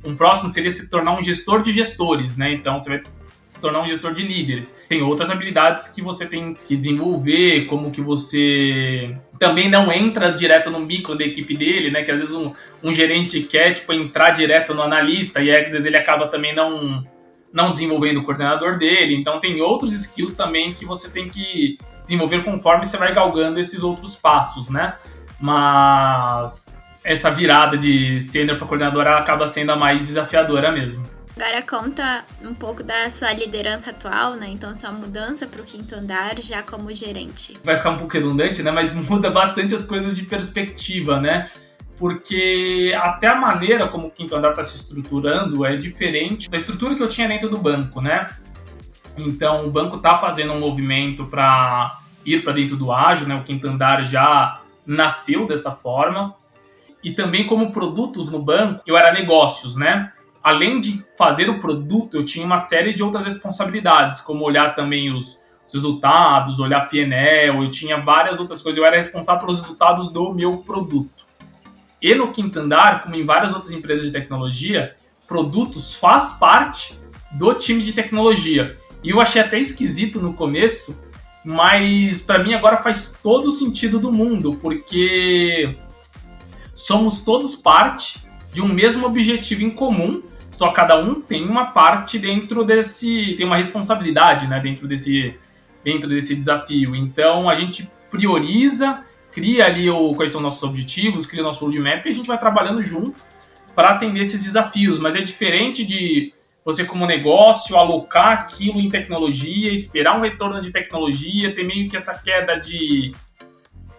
um 0.04 0.15
próximo 0.15 0.49
seria 0.49 0.71
se 0.71 0.89
tornar 0.89 1.17
um 1.17 1.21
gestor 1.21 1.62
de 1.62 1.71
gestores, 1.71 2.36
né? 2.36 2.52
Então, 2.52 2.80
você 2.80 2.89
vai 2.89 3.04
se 3.47 3.62
tornar 3.62 3.82
um 3.82 3.88
gestor 3.88 4.13
de 4.13 4.23
líderes. 4.23 4.78
Tem 4.89 5.02
outras 5.04 5.30
habilidades 5.30 5.88
que 5.88 6.02
você 6.02 6.25
tem 6.25 6.56
que 6.56 6.75
desenvolver, 6.75 7.65
como 7.65 7.91
que 7.91 8.02
você 8.02 9.15
também 9.39 9.69
não 9.69 9.91
entra 9.91 10.32
direto 10.32 10.69
no 10.69 10.80
micro 10.80 11.15
da 11.15 11.23
equipe 11.23 11.56
dele, 11.56 11.91
né? 11.91 12.02
Que 12.02 12.12
às 12.12 12.19
vezes 12.19 12.36
um, 12.36 12.52
um 12.84 12.91
gerente 12.91 13.41
quer, 13.41 13.73
tipo, 13.73 13.93
entrar 13.93 14.32
direto 14.32 14.73
no 14.73 14.82
analista 14.82 15.41
e 15.41 15.56
às 15.56 15.65
vezes 15.65 15.86
ele 15.86 15.97
acaba 15.97 16.28
também 16.28 16.54
não 16.54 17.06
não 17.52 17.72
desenvolvendo 17.72 18.18
o 18.18 18.24
coordenador 18.24 18.78
dele. 18.78 19.16
Então 19.16 19.40
tem 19.40 19.62
outros 19.62 19.94
skills 19.94 20.34
também 20.34 20.74
que 20.74 20.86
você 20.86 21.10
tem 21.10 21.28
que 21.28 21.78
desenvolver 22.04 22.44
conforme 22.44 22.86
você 22.86 22.98
vai 22.98 23.14
galgando 23.14 23.60
esses 23.60 23.84
outros 23.84 24.16
passos, 24.16 24.70
né? 24.70 24.96
Mas 25.40 26.84
essa 27.04 27.32
virada 27.32 27.78
de 27.78 28.20
sênior 28.20 28.58
para 28.58 28.68
coordenadora 28.68 29.18
acaba 29.18 29.48
sendo 29.48 29.72
a 29.72 29.76
mais 29.76 30.06
desafiadora 30.06 30.72
mesmo. 30.72 31.08
Agora 31.36 31.62
conta 31.62 32.26
um 32.44 32.54
pouco 32.54 32.84
da 32.84 33.10
sua 33.10 33.32
liderança 33.32 33.92
atual, 33.92 34.36
né? 34.36 34.50
Então 34.50 34.76
sua 34.76 34.92
mudança 34.92 35.48
para 35.48 35.62
o 35.62 35.64
quinto 35.64 35.96
andar 35.96 36.38
já 36.40 36.62
como 36.62 36.94
gerente. 36.94 37.58
Vai 37.64 37.78
ficar 37.78 37.92
um 37.92 37.98
pouco 37.98 38.14
redundante, 38.14 38.62
né? 38.62 38.72
Mas 38.72 38.92
muda 39.10 39.30
bastante 39.30 39.74
as 39.74 39.86
coisas 39.86 40.14
de 40.16 40.24
perspectiva, 40.24 41.20
né? 41.20 41.50
Porque 42.00 42.98
até 43.00 43.28
a 43.28 43.36
maneira 43.36 43.90
como 43.90 44.08
o 44.08 44.12
quinto 44.12 44.34
andar 44.34 44.52
está 44.52 44.64
se 44.64 44.78
estruturando 44.78 45.66
é 45.66 45.76
diferente 45.76 46.50
da 46.50 46.58
estrutura 46.58 46.96
que 46.96 47.04
eu 47.04 47.10
tinha 47.10 47.28
dentro 47.28 47.50
do 47.50 47.58
banco, 47.58 48.00
né? 48.02 48.28
Então 49.18 49.68
o 49.68 49.72
banco 49.72 49.98
está 49.98 50.18
fazendo 50.18 50.54
um 50.54 50.60
movimento 50.60 51.26
para 51.26 52.00
ir 52.26 52.42
para 52.42 52.54
dentro 52.54 52.78
do 52.78 52.90
ágil, 52.90 53.28
né? 53.28 53.36
O 53.36 53.44
quinto 53.44 53.68
andar 53.68 54.06
já 54.06 54.62
nasceu 54.88 55.46
dessa 55.46 55.72
forma. 55.72 56.34
E 57.04 57.12
também 57.12 57.46
como 57.46 57.72
produtos 57.72 58.32
no 58.32 58.40
banco, 58.40 58.82
eu 58.88 58.98
era 58.98 59.12
negócios, 59.12 59.76
né? 59.76 60.14
Além 60.42 60.80
de 60.80 61.04
fazer 61.18 61.50
o 61.50 61.60
produto, 61.60 62.16
eu 62.16 62.24
tinha 62.24 62.46
uma 62.46 62.58
série 62.58 62.94
de 62.94 63.04
outras 63.04 63.26
responsabilidades, 63.26 64.22
como 64.22 64.46
olhar 64.46 64.74
também 64.74 65.14
os 65.14 65.44
resultados, 65.72 66.60
olhar 66.60 66.90
PNL, 66.90 67.62
eu 67.62 67.70
tinha 67.70 67.98
várias 67.98 68.40
outras 68.40 68.62
coisas. 68.62 68.78
Eu 68.78 68.86
era 68.86 68.96
responsável 68.96 69.46
pelos 69.46 69.60
resultados 69.60 70.10
do 70.10 70.34
meu 70.34 70.60
produto. 70.60 71.19
E 72.02 72.16
no 72.16 72.32
quinto 72.32 72.60
andar, 72.60 73.04
como 73.04 73.16
em 73.16 73.26
várias 73.26 73.54
outras 73.54 73.72
empresas 73.72 74.06
de 74.06 74.12
tecnologia, 74.12 74.94
produtos 75.28 75.96
faz 75.96 76.34
parte 76.34 76.98
do 77.32 77.54
time 77.54 77.84
de 77.84 77.94
tecnologia. 77.94 78.78
E 79.04 79.10
eu 79.10 79.22
achei 79.22 79.42
até 79.42 79.60
esquisito 79.60 80.20
no 80.20 80.34
começo, 80.34 81.04
mas 81.44 82.22
para 82.22 82.44
mim 82.44 82.54
agora 82.54 82.82
faz 82.82 83.18
todo 83.22 83.48
o 83.48 83.52
sentido 83.52 84.00
do 84.00 84.12
mundo, 84.12 84.58
porque 84.62 85.78
somos 86.74 87.24
todos 87.24 87.56
parte 87.56 88.28
de 88.52 88.62
um 88.62 88.68
mesmo 88.68 89.06
objetivo 89.06 89.64
em 89.64 89.70
comum, 89.70 90.24
só 90.50 90.72
cada 90.72 90.98
um 91.00 91.22
tem 91.22 91.48
uma 91.48 91.68
parte 91.68 92.18
dentro 92.18 92.66
desse, 92.66 93.36
tem 93.38 93.46
uma 93.46 93.58
responsabilidade, 93.58 94.48
né, 94.48 94.60
dentro 94.60 94.88
desse 94.88 95.36
dentro 95.84 96.10
desse 96.10 96.36
desafio. 96.36 96.96
Então 96.96 97.50
a 97.50 97.56
gente 97.56 97.90
prioriza 98.10 99.02
cria 99.32 99.65
ali 99.65 99.89
o, 99.89 100.13
quais 100.15 100.32
são 100.32 100.42
nossos 100.42 100.63
objetivos, 100.63 101.26
cria 101.26 101.42
o 101.42 101.46
nosso 101.46 101.63
roadmap 101.63 102.06
e 102.06 102.10
a 102.10 102.13
gente 102.13 102.28
vai 102.28 102.38
trabalhando 102.38 102.84
junto 102.84 103.20
para 103.76 103.92
atender 103.92 104.22
esses 104.22 104.44
desafios. 104.44 105.00
Mas 105.00 105.15
é 105.15 105.22
diferente 105.22 105.86
de 105.86 106.34
você, 106.63 106.86
como 106.86 107.06
negócio, 107.06 107.78
alocar 107.78 108.34
aquilo 108.34 108.80
em 108.80 108.89
tecnologia, 108.89 109.72
esperar 109.72 110.18
um 110.18 110.22
retorno 110.22 110.62
de 110.62 110.72
tecnologia, 110.72 111.54
ter 111.54 111.65
meio 111.65 111.89
que 111.89 111.96
essa 111.96 112.18
queda 112.18 112.56
de. 112.56 113.12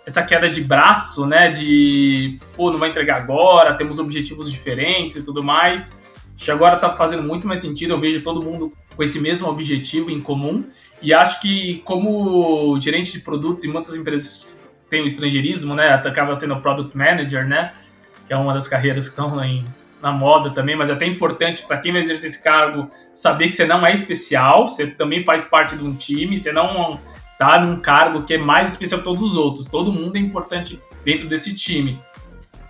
Essa 0.07 0.23
queda 0.23 0.51
de 0.51 0.63
braço, 0.63 1.27
né? 1.27 1.51
De 1.51 2.39
pô, 2.57 2.71
não 2.71 2.79
vai 2.79 2.91
entregar 2.91 3.17
agora, 3.19 3.75
temos 3.75 3.99
objetivos 3.99 4.51
diferentes 4.51 5.19
e 5.19 5.25
tudo 5.25 5.43
mais. 5.43 6.21
Acho 6.35 6.45
que 6.45 6.51
agora 6.51 6.75
está 6.75 6.91
fazendo 6.97 7.23
muito 7.23 7.47
mais 7.47 7.61
sentido. 7.61 7.95
Eu 7.95 8.01
vejo 8.01 8.23
todo 8.23 8.43
mundo 8.43 8.73
com 8.97 9.03
esse 9.03 9.21
mesmo 9.21 9.49
objetivo 9.49 10.11
em 10.11 10.21
comum. 10.21 10.65
E 11.03 11.13
acho 11.13 11.41
que, 11.41 11.83
como 11.85 12.79
gerente 12.81 13.13
de 13.13 13.21
produtos 13.21 13.65
em 13.65 13.69
muitas 13.69 13.95
empresas 13.95 14.60
tem 14.91 15.01
o 15.01 15.07
estrangeirismo, 15.07 15.75
né? 15.75 15.95
Acaba 15.95 16.35
sendo 16.35 16.61
product 16.61 16.97
manager, 16.97 17.47
né? 17.47 17.73
Que 18.27 18.35
é 18.35 18.37
uma 18.37 18.53
das 18.53 18.69
carreiras 18.69 19.05
que 19.07 19.11
estão 19.11 19.43
em, 19.43 19.65
na 20.03 20.11
moda 20.11 20.51
também, 20.51 20.77
mas 20.77 20.91
é 20.91 20.93
até 20.93 21.07
importante 21.07 21.63
para 21.63 21.79
quem 21.79 21.93
vai 21.93 22.03
exercer 22.03 22.29
esse 22.29 22.43
cargo 22.43 22.91
saber 23.15 23.49
que 23.49 23.55
você 23.55 23.65
não 23.65 23.87
é 23.87 23.93
especial, 23.93 24.69
você 24.69 24.89
também 24.89 25.23
faz 25.23 25.45
parte 25.45 25.77
de 25.77 25.85
um 25.85 25.95
time, 25.95 26.37
você 26.37 26.53
não 26.53 26.99
tá 27.39 27.59
num 27.59 27.77
cargo 27.77 28.25
que 28.25 28.35
é 28.35 28.39
mais 28.39 28.73
especial 28.73 28.99
que 28.99 29.05
todos 29.05 29.23
os 29.23 29.37
outros. 29.37 29.65
Todo 29.65 29.93
mundo 29.93 30.17
é 30.17 30.19
importante 30.19 30.81
dentro 31.05 31.29
desse 31.29 31.55
time. 31.55 32.01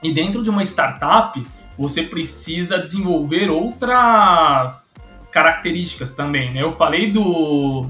E 0.02 0.12
dentro 0.12 0.42
de 0.42 0.50
uma 0.50 0.62
startup, 0.62 1.42
você 1.76 2.02
precisa 2.02 2.78
desenvolver 2.78 3.50
outras 3.50 4.94
características 5.30 6.14
também, 6.14 6.50
né? 6.50 6.62
Eu 6.62 6.72
falei 6.72 7.10
do, 7.10 7.86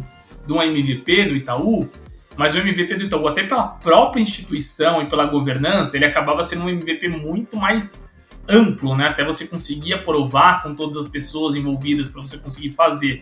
do 0.47 0.61
MVP 0.63 1.25
do 1.25 1.37
Itaú, 1.37 1.89
mas 2.37 2.55
o 2.55 2.59
MVP 2.59 2.95
do 2.95 3.05
Itaú, 3.05 3.29
até 3.29 3.43
pela 3.43 3.65
própria 3.69 4.21
instituição 4.21 5.03
e 5.03 5.07
pela 5.07 5.27
governança, 5.27 5.97
ele 5.97 6.05
acabava 6.05 6.43
sendo 6.43 6.65
um 6.65 6.69
MVP 6.69 7.09
muito 7.09 7.57
mais 7.57 8.11
amplo, 8.49 8.97
né? 8.97 9.09
Até 9.09 9.25
você 9.25 9.47
conseguir 9.47 9.95
aprovar 9.95 10.63
com 10.63 10.75
todas 10.75 10.97
as 10.97 11.09
pessoas 11.09 11.55
envolvidas 11.55 12.09
para 12.09 12.21
você 12.21 12.39
conseguir 12.39 12.73
fazer. 12.73 13.21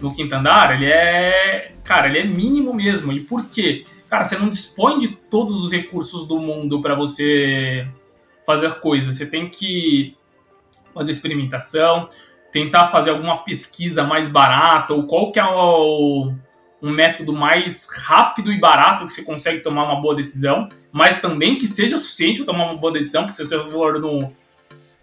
No 0.00 0.12
quinto 0.12 0.34
andar, 0.34 0.74
ele 0.74 0.86
é, 0.86 1.72
cara, 1.84 2.08
ele 2.08 2.18
é 2.18 2.24
mínimo 2.24 2.74
mesmo. 2.74 3.12
E 3.12 3.20
por 3.20 3.46
quê? 3.46 3.84
Cara, 4.10 4.24
você 4.24 4.36
não 4.36 4.50
dispõe 4.50 4.98
de 4.98 5.08
todos 5.08 5.64
os 5.64 5.72
recursos 5.72 6.26
do 6.28 6.38
mundo 6.38 6.82
para 6.82 6.94
você 6.94 7.86
fazer 8.44 8.72
coisas. 8.74 9.14
Você 9.14 9.30
tem 9.30 9.48
que 9.48 10.16
fazer 10.92 11.10
experimentação, 11.10 12.08
tentar 12.52 12.88
fazer 12.88 13.10
alguma 13.10 13.38
pesquisa 13.38 14.04
mais 14.04 14.28
barata, 14.28 14.94
ou 14.94 15.04
qual 15.06 15.32
que 15.32 15.40
é 15.40 15.44
o, 15.44 16.32
um 16.84 16.92
método 16.92 17.32
mais 17.32 17.88
rápido 17.90 18.52
e 18.52 18.60
barato 18.60 19.06
que 19.06 19.12
você 19.14 19.24
consegue 19.24 19.60
tomar 19.60 19.84
uma 19.84 20.02
boa 20.02 20.14
decisão, 20.14 20.68
mas 20.92 21.18
também 21.18 21.56
que 21.56 21.66
seja 21.66 21.96
suficiente 21.96 22.44
para 22.44 22.52
tomar 22.52 22.66
uma 22.66 22.76
boa 22.76 22.92
decisão, 22.92 23.22
porque 23.22 23.36
se 23.36 23.44
você 23.44 23.58
for 23.70 23.98
no, 23.98 24.30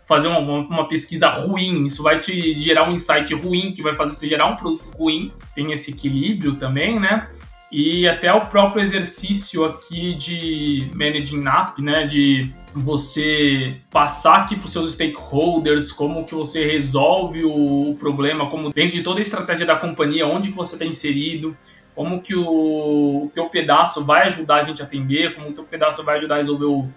fazer 0.05 0.27
uma, 0.27 0.39
uma, 0.39 0.87
pesquisa 0.87 1.27
ruim, 1.27 1.83
isso 1.85 2.03
vai 2.03 2.19
te 2.19 2.53
gerar 2.53 2.87
um 2.87 2.93
insight 2.93 3.33
ruim, 3.33 3.73
que 3.73 3.81
vai 3.81 3.95
fazer 3.95 4.15
você 4.15 4.29
gerar 4.29 4.45
um 4.45 4.55
produto 4.55 4.95
ruim. 4.95 5.33
Tem 5.55 5.71
esse 5.71 5.89
equilíbrio 5.89 6.53
também, 6.53 6.99
né? 6.99 7.27
E 7.71 8.05
até 8.05 8.33
o 8.33 8.41
próprio 8.41 8.83
exercício 8.83 9.63
aqui 9.63 10.13
de 10.13 10.91
managing 10.93 11.47
app, 11.47 11.81
né? 11.81 12.05
De 12.05 12.53
você 12.73 13.77
passar 13.89 14.41
aqui 14.41 14.55
para 14.57 14.65
os 14.65 14.73
seus 14.73 14.91
stakeholders 14.91 15.91
como 15.91 16.25
que 16.25 16.35
você 16.35 16.65
resolve 16.65 17.45
o, 17.45 17.95
problema, 17.97 18.49
como 18.49 18.71
dentro 18.71 18.93
de 18.93 19.03
toda 19.03 19.19
a 19.19 19.21
estratégia 19.21 19.65
da 19.65 19.75
companhia, 19.75 20.27
onde 20.27 20.51
que 20.51 20.57
você 20.57 20.75
está 20.75 20.85
inserido, 20.85 21.55
como 21.95 22.21
que 22.21 22.35
o, 22.35 23.25
o 23.25 23.31
teu 23.33 23.47
pedaço 23.49 24.03
vai 24.03 24.27
ajudar 24.27 24.55
a 24.55 24.63
gente 24.65 24.81
a 24.81 24.85
atender, 24.85 25.33
como 25.35 25.49
o 25.49 25.53
teu 25.53 25.63
pedaço 25.63 26.03
vai 26.03 26.17
ajudar 26.17 26.35
a 26.35 26.37
resolver 26.39 26.65
o, 26.65 26.89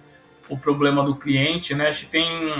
o 0.49 0.57
problema 0.57 1.05
do 1.05 1.15
cliente, 1.15 1.73
né? 1.73 1.89
Acho 1.89 2.07
que 2.07 2.11
tem 2.11 2.53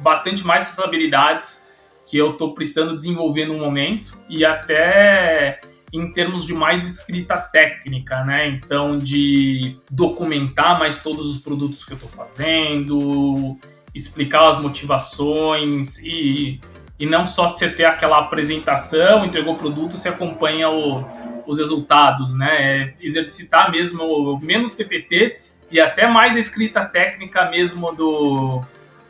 bastante 0.00 0.46
mais 0.46 0.66
essas 0.66 0.84
habilidades 0.84 1.72
que 2.06 2.16
eu 2.16 2.32
estou 2.32 2.54
precisando 2.54 2.94
desenvolver 2.94 3.46
no 3.46 3.58
momento 3.58 4.16
e 4.28 4.44
até 4.44 5.60
em 5.96 6.12
termos 6.12 6.44
de 6.44 6.52
mais 6.52 6.86
escrita 6.86 7.36
técnica, 7.38 8.22
né? 8.24 8.48
Então, 8.48 8.98
de 8.98 9.76
documentar 9.90 10.78
mais 10.78 11.02
todos 11.02 11.34
os 11.34 11.42
produtos 11.42 11.84
que 11.84 11.92
eu 11.92 11.96
estou 11.96 12.10
fazendo, 12.10 13.58
explicar 13.94 14.48
as 14.50 14.60
motivações 14.60 15.98
e, 15.98 16.60
e 16.98 17.06
não 17.06 17.26
só 17.26 17.48
você 17.48 17.70
ter 17.70 17.84
aquela 17.84 18.18
apresentação, 18.18 19.24
entregou 19.24 19.54
o 19.54 19.56
produto, 19.56 19.96
você 19.96 20.10
acompanha 20.10 20.68
o, 20.68 21.04
os 21.46 21.58
resultados, 21.58 22.34
né? 22.34 22.82
É 22.82 22.94
exercitar 23.00 23.70
mesmo 23.70 24.38
menos 24.40 24.74
PPT 24.74 25.38
e 25.70 25.80
até 25.80 26.06
mais 26.06 26.36
a 26.36 26.38
escrita 26.38 26.84
técnica 26.84 27.50
mesmo 27.50 27.90
do, 27.92 28.60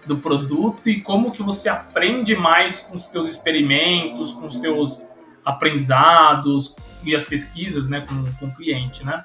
do 0.07 0.17
produto 0.19 0.89
e 0.89 1.01
como 1.01 1.33
que 1.33 1.43
você 1.43 1.69
aprende 1.69 2.37
mais 2.37 2.81
com 2.81 2.95
os 2.95 3.07
teus 3.07 3.29
experimentos, 3.29 4.31
com 4.33 4.47
os 4.47 4.57
teus 4.59 5.05
aprendizados 5.47 6.75
e 7.05 7.15
as 7.15 7.25
pesquisas 7.25 7.89
né, 7.89 8.01
com, 8.01 8.25
com 8.35 8.47
o 8.47 8.55
cliente, 8.55 9.07
né? 9.07 9.23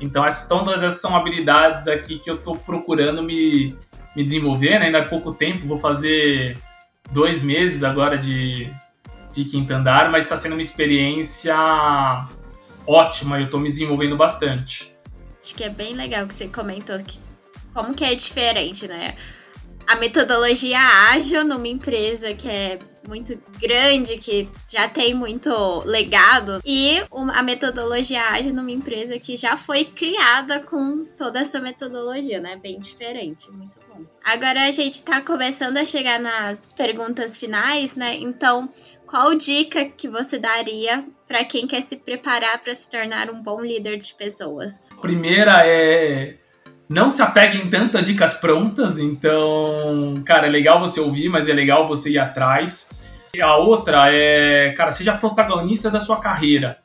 Então, 0.00 0.24
essas, 0.24 0.44
então, 0.44 0.64
todas 0.64 0.82
essas 0.82 1.00
são 1.00 1.16
habilidades 1.16 1.88
aqui 1.88 2.18
que 2.18 2.30
eu 2.30 2.36
estou 2.36 2.56
procurando 2.56 3.22
me, 3.22 3.76
me 4.14 4.24
desenvolver, 4.24 4.78
né? 4.78 4.86
Ainda 4.86 5.00
há 5.00 5.08
pouco 5.08 5.32
tempo, 5.32 5.66
vou 5.66 5.78
fazer 5.78 6.56
dois 7.10 7.42
meses 7.42 7.82
agora 7.82 8.16
de, 8.16 8.72
de 9.32 9.44
quinto 9.44 9.72
andar, 9.72 10.10
mas 10.10 10.24
está 10.24 10.36
sendo 10.36 10.52
uma 10.52 10.62
experiência 10.62 11.56
ótima, 12.86 13.38
eu 13.38 13.46
estou 13.46 13.58
me 13.58 13.70
desenvolvendo 13.70 14.16
bastante. 14.16 14.94
Acho 15.42 15.54
que 15.54 15.64
é 15.64 15.70
bem 15.70 15.94
legal 15.94 16.26
que 16.26 16.34
você 16.34 16.48
comentou 16.48 16.98
que, 17.00 17.18
como 17.72 17.94
que 17.94 18.04
é 18.04 18.14
diferente, 18.14 18.86
né? 18.86 19.14
A 19.86 19.96
metodologia 19.96 20.78
ágil 21.12 21.44
numa 21.44 21.68
empresa 21.68 22.32
que 22.34 22.48
é 22.48 22.78
muito 23.08 23.38
grande, 23.60 24.16
que 24.16 24.48
já 24.68 24.88
tem 24.88 25.14
muito 25.14 25.82
legado, 25.84 26.60
e 26.64 27.02
a 27.34 27.42
metodologia 27.42 28.22
ágil 28.30 28.52
numa 28.52 28.70
empresa 28.70 29.18
que 29.18 29.36
já 29.36 29.56
foi 29.56 29.84
criada 29.84 30.60
com 30.60 31.04
toda 31.16 31.40
essa 31.40 31.60
metodologia, 31.60 32.40
né? 32.40 32.56
Bem 32.56 32.78
diferente, 32.78 33.50
muito 33.50 33.76
bom. 33.88 34.04
Agora 34.24 34.66
a 34.66 34.70
gente 34.70 35.04
tá 35.04 35.20
começando 35.20 35.76
a 35.76 35.84
chegar 35.84 36.18
nas 36.18 36.66
perguntas 36.66 37.36
finais, 37.36 37.94
né? 37.96 38.16
Então, 38.16 38.70
qual 39.06 39.34
dica 39.34 39.84
que 39.84 40.08
você 40.08 40.38
daria 40.38 41.04
para 41.26 41.44
quem 41.44 41.66
quer 41.66 41.82
se 41.82 41.96
preparar 41.96 42.58
para 42.60 42.74
se 42.74 42.88
tornar 42.88 43.30
um 43.30 43.42
bom 43.42 43.60
líder 43.60 43.98
de 43.98 44.14
pessoas? 44.14 44.90
primeira 45.00 45.66
é 45.66 46.38
não 46.88 47.10
se 47.10 47.22
apeguem 47.22 47.68
tanto 47.68 47.96
a 47.96 48.00
dicas 48.00 48.34
prontas, 48.34 48.98
então, 48.98 50.22
cara, 50.24 50.46
é 50.46 50.50
legal 50.50 50.78
você 50.80 51.00
ouvir, 51.00 51.28
mas 51.28 51.48
é 51.48 51.52
legal 51.52 51.88
você 51.88 52.10
ir 52.10 52.18
atrás. 52.18 52.90
E 53.34 53.40
a 53.40 53.56
outra 53.56 54.12
é, 54.12 54.72
cara, 54.76 54.92
seja 54.92 55.12
protagonista 55.14 55.90
da 55.90 55.98
sua 55.98 56.20
carreira. 56.20 56.78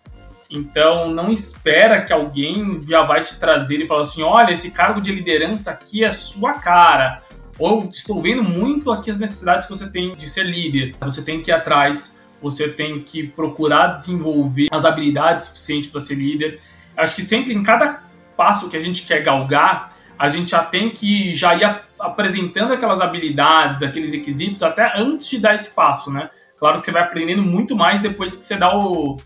Então, 0.50 1.12
não 1.12 1.32
espera 1.32 2.02
que 2.02 2.12
alguém 2.12 2.82
já 2.88 3.04
vai 3.04 3.24
te 3.24 3.39
trazer 3.39 3.78
e 3.82 3.88
falar 3.88 4.02
assim: 4.02 4.24
olha, 4.24 4.52
esse 4.52 4.72
cargo 4.72 5.00
de 5.00 5.12
liderança 5.12 5.70
aqui 5.70 6.04
é 6.04 6.10
sua 6.10 6.54
cara. 6.54 7.20
Ou 7.60 7.88
estou 7.89 8.22
vendo 8.22 8.41
muito 8.41 8.91
aqui 8.91 9.12
as 9.12 9.20
necessidades 9.20 9.68
que 9.68 9.74
você 9.78 9.88
tem 9.88 10.16
de 10.16 10.28
ser 10.28 10.43
líder. 10.43 10.95
Você 11.02 11.22
tem 11.22 11.41
que 11.41 11.52
ir 11.52 11.54
atrás, 11.54 12.18
você 12.41 12.70
tem 12.70 13.00
que 13.02 13.28
procurar 13.28 13.88
desenvolver 13.88 14.70
as 14.72 14.86
habilidades 14.86 15.45
suficientes 15.45 15.91
para 15.91 16.00
ser 16.00 16.16
líder. 16.16 16.60
Acho 16.97 17.16
que 17.16 17.22
sempre 17.22 17.54
em 17.54 17.62
cada 17.62 18.09
passo 18.40 18.70
que 18.70 18.78
a 18.78 18.80
gente 18.80 19.06
quer 19.06 19.22
galgar, 19.22 19.90
a 20.18 20.30
gente 20.30 20.52
já 20.52 20.64
tem 20.64 20.92
que 20.92 21.36
já 21.36 21.54
ir 21.56 21.82
apresentando 22.00 22.72
aquelas 22.72 23.02
habilidades, 23.02 23.84
aqueles 23.84 24.14
requisitos, 24.14 24.64
até 24.64 24.98
antes 24.98 25.28
de 25.28 25.40
dar 25.40 25.56
esse 25.56 25.76
passo, 25.76 26.10
né? 26.10 26.30
Claro 26.58 26.80
que 26.80 26.86
você 26.86 26.92
vai 26.94 27.02
aprendendo 27.02 27.44
muito 27.44 27.76
mais 27.76 28.00
depois 28.00 28.38
que 28.38 28.44
você 28.46 28.56
dá 28.56 28.74
o. 28.74 29.18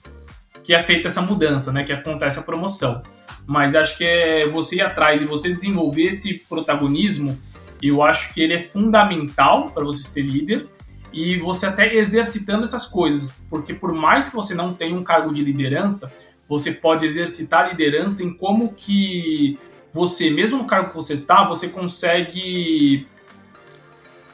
que 0.63 0.73
é 0.73 0.81
feita 0.81 1.09
essa 1.09 1.21
mudança, 1.21 1.71
né? 1.71 1.83
Que 1.83 1.93
acontece 1.93 2.39
a 2.39 2.41
promoção. 2.41 3.03
Mas 3.45 3.75
acho 3.75 3.95
que 3.99 4.03
é 4.03 4.47
você 4.47 4.77
ir 4.77 4.81
atrás 4.81 5.21
e 5.21 5.25
você 5.25 5.53
desenvolver 5.53 6.07
esse 6.07 6.39
protagonismo, 6.49 7.37
eu 7.83 8.01
acho 8.01 8.33
que 8.33 8.41
ele 8.41 8.55
é 8.55 8.63
fundamental 8.63 9.69
para 9.69 9.85
você 9.85 10.01
ser 10.01 10.23
líder 10.23 10.65
e 11.11 11.37
você 11.37 11.67
até 11.67 11.93
exercitando 11.93 12.63
essas 12.63 12.87
coisas, 12.87 13.31
porque 13.47 13.75
por 13.75 13.93
mais 13.93 14.29
que 14.29 14.35
você 14.35 14.55
não 14.55 14.73
tenha 14.73 14.97
um 14.97 15.03
cargo 15.03 15.31
de 15.31 15.43
liderança, 15.43 16.11
você 16.47 16.71
pode 16.71 17.05
exercitar 17.05 17.69
liderança 17.69 18.23
em 18.23 18.33
como 18.33 18.73
que 18.73 19.57
você, 19.91 20.29
mesmo 20.29 20.57
no 20.57 20.65
cargo 20.65 20.89
que 20.89 20.95
você 20.95 21.13
está, 21.13 21.47
você 21.47 21.67
consegue 21.67 23.07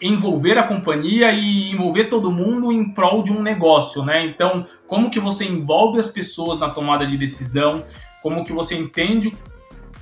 envolver 0.02 0.58
a 0.58 0.64
companhia 0.64 1.32
e 1.32 1.72
envolver 1.72 2.06
todo 2.06 2.32
mundo 2.32 2.72
em 2.72 2.94
prol 2.94 3.22
de 3.22 3.34
um 3.34 3.42
negócio, 3.42 4.04
né? 4.06 4.26
Então, 4.26 4.66
como 4.88 5.12
que 5.12 5.20
você 5.20 5.46
envolve 5.46 6.00
as 6.00 6.08
pessoas 6.08 6.60
na 6.60 6.70
tomada 6.70 7.06
de 7.06 7.18
decisão, 7.18 7.84
como 8.22 8.46
que 8.46 8.54
você 8.54 8.76
entende 8.76 9.36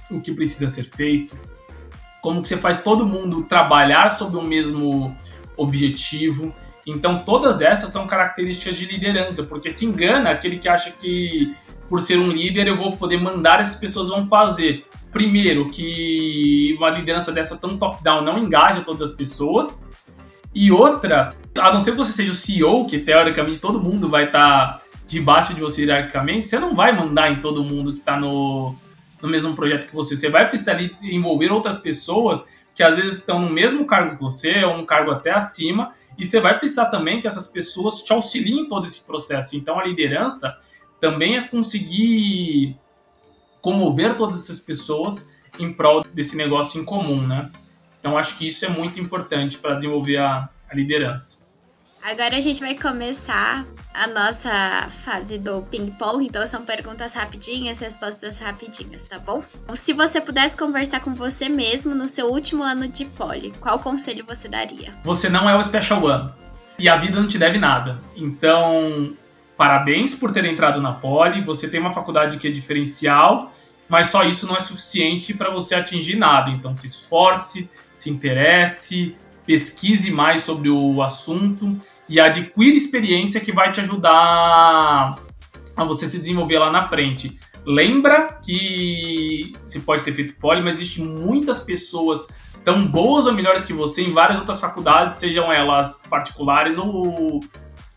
o 0.10 0.22
que 0.22 0.32
precisa 0.32 0.70
ser 0.70 0.84
feito, 0.84 1.36
como 2.22 2.42
que 2.42 2.48
você 2.48 2.58
faz 2.58 2.82
todo 2.82 3.06
mundo 3.06 3.44
trabalhar 3.44 4.12
sob 4.12 4.38
o 4.38 4.44
mesmo 4.44 5.16
objetivo. 5.56 6.54
Então, 6.86 7.20
todas 7.20 7.62
essas 7.62 7.90
são 7.90 8.06
características 8.06 8.76
de 8.76 8.86
liderança, 8.86 9.44
porque 9.44 9.72
se 9.72 9.86
engana 9.86 10.30
aquele 10.30 10.60
que 10.60 10.70
acha 10.70 10.92
que 10.92 11.56
por 11.90 12.02
ser 12.02 12.20
um 12.20 12.30
líder, 12.30 12.68
eu 12.68 12.76
vou 12.76 12.96
poder 12.96 13.18
mandar 13.20 13.60
essas 13.60 13.76
pessoas 13.76 14.10
vão 14.10 14.28
fazer. 14.28 14.86
Primeiro, 15.12 15.70
que 15.70 16.76
uma 16.78 16.90
liderança 16.90 17.32
dessa 17.32 17.56
tão 17.56 17.78
top-down 17.78 18.22
não 18.22 18.38
engaja 18.38 18.82
todas 18.82 19.12
as 19.12 19.16
pessoas. 19.16 19.88
E 20.54 20.72
outra, 20.72 21.36
a 21.58 21.72
não 21.72 21.80
ser 21.80 21.92
que 21.92 21.98
você 21.98 22.12
seja 22.12 22.32
o 22.32 22.36
CEO, 22.36 22.86
que 22.86 23.00
teoricamente 23.00 23.60
todo 23.60 23.80
mundo 23.80 24.10
vai 24.10 24.26
estar 24.26 24.80
tá 24.80 24.82
debaixo 25.08 25.54
de 25.54 25.62
você 25.62 25.84
hierarquicamente, 25.84 26.50
você 26.50 26.60
não 26.60 26.76
vai 26.76 26.92
mandar 26.92 27.32
em 27.32 27.40
todo 27.40 27.64
mundo 27.64 27.94
que 27.94 28.00
está 28.00 28.20
no, 28.20 28.76
no 29.22 29.30
mesmo 29.30 29.56
projeto 29.56 29.88
que 29.88 29.96
você. 29.96 30.16
Você 30.16 30.30
vai 30.30 30.48
precisar 30.50 30.78
envolver 31.02 31.52
outras 31.52 31.78
pessoas 31.78 32.46
que 32.76 32.84
às 32.84 32.98
vezes 32.98 33.18
estão 33.18 33.40
no 33.40 33.50
mesmo 33.50 33.86
cargo 33.86 34.16
que 34.16 34.22
você, 34.22 34.64
ou 34.64 34.76
um 34.76 34.86
cargo 34.86 35.10
até 35.10 35.32
acima, 35.32 35.92
e 36.16 36.24
você 36.24 36.40
vai 36.40 36.60
precisar 36.60 36.86
também 36.86 37.20
que 37.20 37.26
essas 37.26 37.48
pessoas 37.48 38.04
te 38.04 38.14
auxiliem 38.14 38.60
em 38.60 38.68
todo 38.68 38.86
esse 38.86 39.02
processo. 39.02 39.56
Então 39.56 39.80
a 39.80 39.84
liderança 39.84 40.56
também 41.00 41.38
é 41.38 41.42
conseguir 41.42 42.76
comover 43.62 44.16
todas 44.16 44.44
essas 44.44 44.60
pessoas 44.60 45.32
em 45.60 45.74
prol 45.74 46.04
desse 46.14 46.36
negócio 46.36 46.80
em 46.80 46.86
comum, 46.86 47.26
né? 47.26 47.52
Então 48.00 48.18
acho 48.18 48.38
que 48.38 48.48
isso 48.48 48.66
é 48.66 48.70
muito 48.70 49.00
importante 49.00 49.58
para 49.58 49.76
desenvolver 49.76 50.18
a, 50.18 50.50
a 50.70 50.76
liderança. 50.76 51.48
Agora 52.04 52.38
a 52.38 52.40
gente 52.40 52.62
vai 52.62 52.76
começar 52.76 53.66
a 53.94 54.08
nossa 54.08 54.88
fase 54.90 55.38
do 55.38 55.64
ping-pong, 55.64 56.26
então 56.26 56.46
são 56.48 56.64
perguntas 56.64 57.14
rapidinhas, 57.14 57.80
respostas 57.80 58.40
rapidinhas, 58.40 59.08
tá 59.08 59.20
bom? 59.20 59.44
Se 59.74 59.92
você 59.92 60.22
pudesse 60.22 60.56
conversar 60.56 61.02
com 61.02 61.14
você 61.14 61.50
mesmo 61.50 61.94
no 61.94 62.08
seu 62.08 62.28
último 62.28 62.64
ano 62.64 62.88
de 62.88 63.04
poli, 63.04 63.52
qual 63.60 63.80
conselho 63.80 64.24
você 64.26 64.48
daria? 64.48 64.94
Você 65.04 65.28
não 65.28 65.50
é 65.50 65.58
o 65.58 65.64
Special 65.64 66.02
One 66.02 66.32
e 66.80 66.88
a 66.88 66.96
vida 66.96 67.20
não 67.20 67.28
te 67.28 67.38
deve 67.38 67.58
nada. 67.58 68.00
Então, 68.16 69.14
parabéns 69.58 70.14
por 70.14 70.32
ter 70.32 70.46
entrado 70.46 70.80
na 70.80 70.94
Poli, 70.94 71.42
você 71.42 71.68
tem 71.68 71.80
uma 71.80 71.94
faculdade 71.94 72.38
que 72.38 72.48
é 72.48 72.52
diferencial, 72.52 73.52
mas 73.90 74.08
só 74.08 74.24
isso 74.24 74.46
não 74.46 74.56
é 74.56 74.60
suficiente 74.60 75.34
para 75.34 75.50
você 75.50 75.76
atingir 75.76 76.16
nada. 76.16 76.52
Então 76.52 76.76
se 76.76 76.86
esforce, 76.86 77.70
se 77.94 78.10
interesse, 78.10 79.16
pesquise 79.46 80.12
mais 80.12 80.42
sobre 80.42 80.70
o 80.70 81.02
assunto 81.02 81.68
e 82.08 82.20
adquira 82.20 82.76
experiência 82.76 83.40
que 83.40 83.52
vai 83.52 83.72
te 83.72 83.82
ajudar 83.82 85.18
a 85.76 85.84
você 85.84 86.06
se 86.06 86.20
desenvolver 86.20 86.60
lá 86.60 86.72
na 86.72 86.88
frente. 86.88 87.40
Lembra 87.66 88.28
que 88.42 89.54
você 89.64 89.80
pode 89.80 90.04
ter 90.04 90.14
feito 90.14 90.36
poli, 90.36 90.62
mas 90.62 90.76
existem 90.76 91.06
muitas 91.06 91.60
pessoas 91.60 92.28
tão 92.64 92.86
boas 92.86 93.26
ou 93.26 93.34
melhores 93.34 93.64
que 93.64 93.74
você 93.74 94.02
em 94.02 94.12
várias 94.12 94.40
outras 94.40 94.60
faculdades, 94.60 95.18
sejam 95.18 95.52
elas 95.52 96.04
particulares 96.10 96.78
ou, 96.78 97.40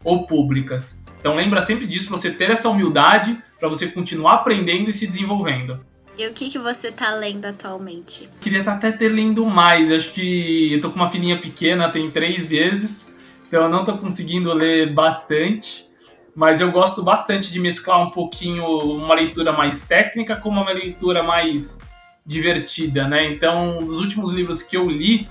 ou 0.05 0.27
públicas. 0.27 1.00
Então 1.21 1.35
lembra 1.35 1.61
sempre 1.61 1.87
disso 1.87 2.09
para 2.09 2.17
você 2.17 2.31
ter 2.31 2.51
essa 2.51 2.69
humildade, 2.69 3.39
para 3.59 3.69
você 3.69 3.87
continuar 3.87 4.37
aprendendo 4.37 4.89
e 4.89 4.93
se 4.93 5.07
desenvolvendo. 5.07 5.85
E 6.17 6.27
o 6.27 6.33
que, 6.33 6.51
que 6.51 6.59
você 6.59 6.91
tá 6.91 7.15
lendo 7.15 7.47
atualmente? 7.47 8.29
Queria 8.41 8.65
tá 8.65 8.75
até 8.75 8.91
ter 8.91 9.09
lendo 9.09 9.45
mais. 9.47 9.93
Acho 9.93 10.13
que 10.13 10.73
eu 10.73 10.81
tô 10.81 10.91
com 10.91 10.97
uma 10.97 11.11
filhinha 11.11 11.39
pequena, 11.39 11.89
tem 11.89 12.11
três 12.11 12.45
vezes, 12.45 13.15
então 13.47 13.63
eu 13.63 13.69
não 13.69 13.85
tô 13.85 13.97
conseguindo 13.97 14.53
ler 14.53 14.93
bastante. 14.93 15.89
Mas 16.35 16.61
eu 16.61 16.71
gosto 16.71 17.03
bastante 17.03 17.51
de 17.51 17.59
mesclar 17.59 18.01
um 18.01 18.11
pouquinho 18.11 18.65
uma 18.65 19.15
leitura 19.15 19.53
mais 19.53 19.87
técnica 19.87 20.37
com 20.37 20.49
uma 20.49 20.71
leitura 20.71 21.23
mais 21.23 21.79
divertida, 22.25 23.09
né? 23.09 23.29
Então, 23.31 23.79
um 23.79 23.85
dos 23.85 23.99
últimos 23.99 24.31
livros 24.31 24.63
que 24.63 24.77
eu 24.77 24.89
li 24.89 25.29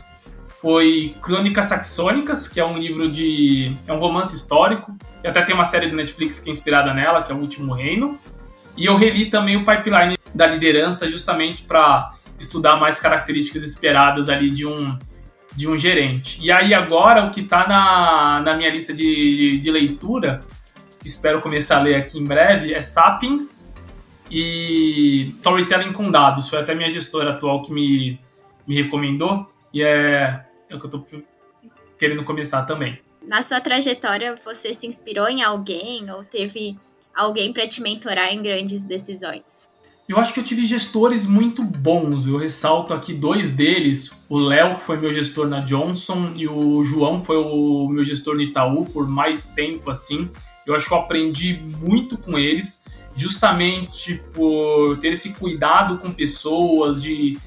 foi 0.62 1.16
Crônicas 1.22 1.68
Saxônicas, 1.68 2.48
que 2.48 2.60
é 2.60 2.66
um 2.66 2.78
livro 2.78 3.10
de. 3.10 3.76
é 3.88 3.94
um 3.94 4.00
romance 4.00 4.36
histórico, 4.36 4.96
e 5.24 5.28
até 5.28 5.42
tem 5.42 5.56
uma 5.56 5.66
série 5.66 5.88
do 5.88 5.96
Netflix 5.96 6.40
que 6.40 6.50
é 6.50 6.52
inspirada 6.52 6.94
nela, 6.94 7.24
que 7.24 7.32
é 7.32 7.36
O 7.36 7.40
Último 7.40 7.74
Reino. 7.74 8.20
E 8.78 8.86
eu 8.86 8.96
reli 8.98 9.30
também 9.30 9.56
o 9.56 9.66
Pipeline 9.66 10.18
da 10.34 10.46
Liderança, 10.46 11.10
justamente 11.10 11.64
para 11.64 12.12
estudar 12.40 12.78
mais 12.78 13.00
características 13.00 13.64
esperadas 13.64 14.30
ali 14.30 14.50
de 14.50 14.66
um, 14.66 14.98
de 15.56 15.68
um 15.68 15.78
gerente. 15.78 16.40
E 16.42 16.52
aí 16.52 16.74
agora 16.74 17.26
o 17.26 17.32
que 17.32 17.42
está 17.42 17.68
na, 17.68 18.42
na 18.42 18.56
minha 18.56 18.70
lista 18.70 18.94
de, 18.94 19.60
de 19.60 19.72
leitura, 19.72 20.44
espero 21.04 21.42
começar 21.42 21.78
a 21.78 21.82
ler 21.82 21.96
aqui 21.96 22.20
em 22.20 22.24
breve, 22.24 22.74
é 22.74 22.82
Sapiens 22.82 23.74
e 24.30 25.34
Storytelling 25.38 25.92
com 25.92 26.12
Dados. 26.12 26.50
Foi 26.50 26.60
até 26.60 26.76
minha 26.76 26.90
gestora 26.90 27.32
atual 27.32 27.64
que 27.64 27.74
me, 27.74 28.20
me 28.68 28.76
recomendou. 28.76 29.50
E 29.74 29.84
é 29.84 30.46
é 30.70 30.76
o 30.76 30.80
que 30.80 30.86
eu 30.86 30.90
tô 30.90 31.06
querendo 31.98 32.24
começar 32.24 32.64
também. 32.64 33.00
Na 33.26 33.42
sua 33.42 33.60
trajetória, 33.60 34.36
você 34.36 34.74
se 34.74 34.88
inspirou 34.88 35.28
em 35.28 35.44
alguém 35.44 36.10
ou 36.10 36.24
teve 36.24 36.78
alguém 37.16 37.52
para 37.52 37.68
te 37.68 37.82
mentorar 37.82 38.34
em 38.34 38.42
grandes 38.42 38.86
decisões? 38.86 39.70
Eu 40.08 40.18
acho 40.18 40.34
que 40.34 40.40
eu 40.40 40.44
tive 40.44 40.66
gestores 40.66 41.28
muito 41.28 41.62
bons. 41.64 42.26
Eu 42.26 42.38
ressalto 42.38 42.94
aqui 42.94 43.14
dois 43.14 43.52
deles: 43.52 44.12
o 44.28 44.40
Léo, 44.40 44.76
que 44.76 44.82
foi 44.82 44.98
meu 44.98 45.14
gestor 45.14 45.48
na 45.48 45.60
Johnson, 45.60 46.34
e 46.36 46.48
o 46.48 46.84
João, 46.84 47.20
que 47.20 47.28
foi 47.28 47.38
o 47.38 47.88
meu 47.88 48.04
gestor 48.04 48.36
no 48.36 48.42
Itaú 48.42 48.86
por 48.86 49.08
mais 49.08 49.50
tempo 49.50 49.92
assim. 49.92 50.28
Eu 50.66 50.76
acho 50.76 50.88
que 50.88 50.94
eu 50.94 50.98
aprendi 50.98 51.62
muito 51.88 52.18
com 52.18 52.40
eles, 52.40 52.84
justamente 53.16 54.22
por 54.34 54.98
ter 54.98 55.14
esse 55.14 55.34
cuidado 55.34 56.00
com 56.00 56.12
pessoas, 56.12 57.02
de 57.02 57.38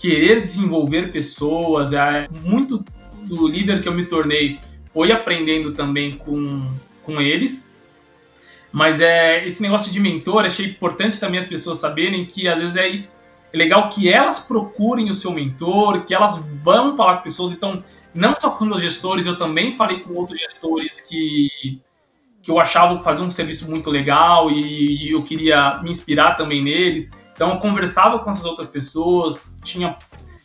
querer 0.00 0.40
desenvolver 0.40 1.12
pessoas. 1.12 1.92
É, 1.92 2.26
muito 2.42 2.82
do 3.22 3.46
líder 3.46 3.82
que 3.82 3.88
eu 3.88 3.94
me 3.94 4.06
tornei 4.06 4.58
foi 4.86 5.12
aprendendo 5.12 5.72
também 5.72 6.14
com, 6.14 6.66
com 7.04 7.20
eles. 7.20 7.78
Mas 8.72 9.00
é 9.00 9.46
esse 9.46 9.60
negócio 9.60 9.92
de 9.92 10.00
mentor, 10.00 10.44
achei 10.44 10.66
importante 10.66 11.18
também 11.18 11.38
as 11.38 11.46
pessoas 11.46 11.78
saberem 11.78 12.24
que 12.24 12.48
às 12.48 12.60
vezes 12.60 12.76
é, 12.76 12.88
é 12.88 13.04
legal 13.52 13.90
que 13.90 14.08
elas 14.08 14.38
procurem 14.38 15.10
o 15.10 15.14
seu 15.14 15.32
mentor, 15.32 16.04
que 16.04 16.14
elas 16.14 16.40
vão 16.62 16.96
falar 16.96 17.16
com 17.16 17.24
pessoas. 17.24 17.52
Então, 17.52 17.82
não 18.14 18.34
só 18.38 18.50
com 18.50 18.64
meus 18.64 18.80
gestores, 18.80 19.26
eu 19.26 19.36
também 19.36 19.76
falei 19.76 20.00
com 20.00 20.14
outros 20.14 20.38
gestores 20.38 21.00
que, 21.00 21.80
que 22.42 22.50
eu 22.50 22.60
achava 22.60 23.02
faziam 23.02 23.26
um 23.26 23.30
serviço 23.30 23.68
muito 23.68 23.90
legal 23.90 24.50
e, 24.50 25.08
e 25.08 25.10
eu 25.12 25.22
queria 25.24 25.80
me 25.82 25.90
inspirar 25.90 26.36
também 26.36 26.62
neles. 26.62 27.10
Então 27.40 27.52
eu 27.52 27.56
conversava 27.56 28.18
com 28.18 28.28
essas 28.28 28.44
outras 28.44 28.68
pessoas, 28.68 29.40
tinha 29.64 29.96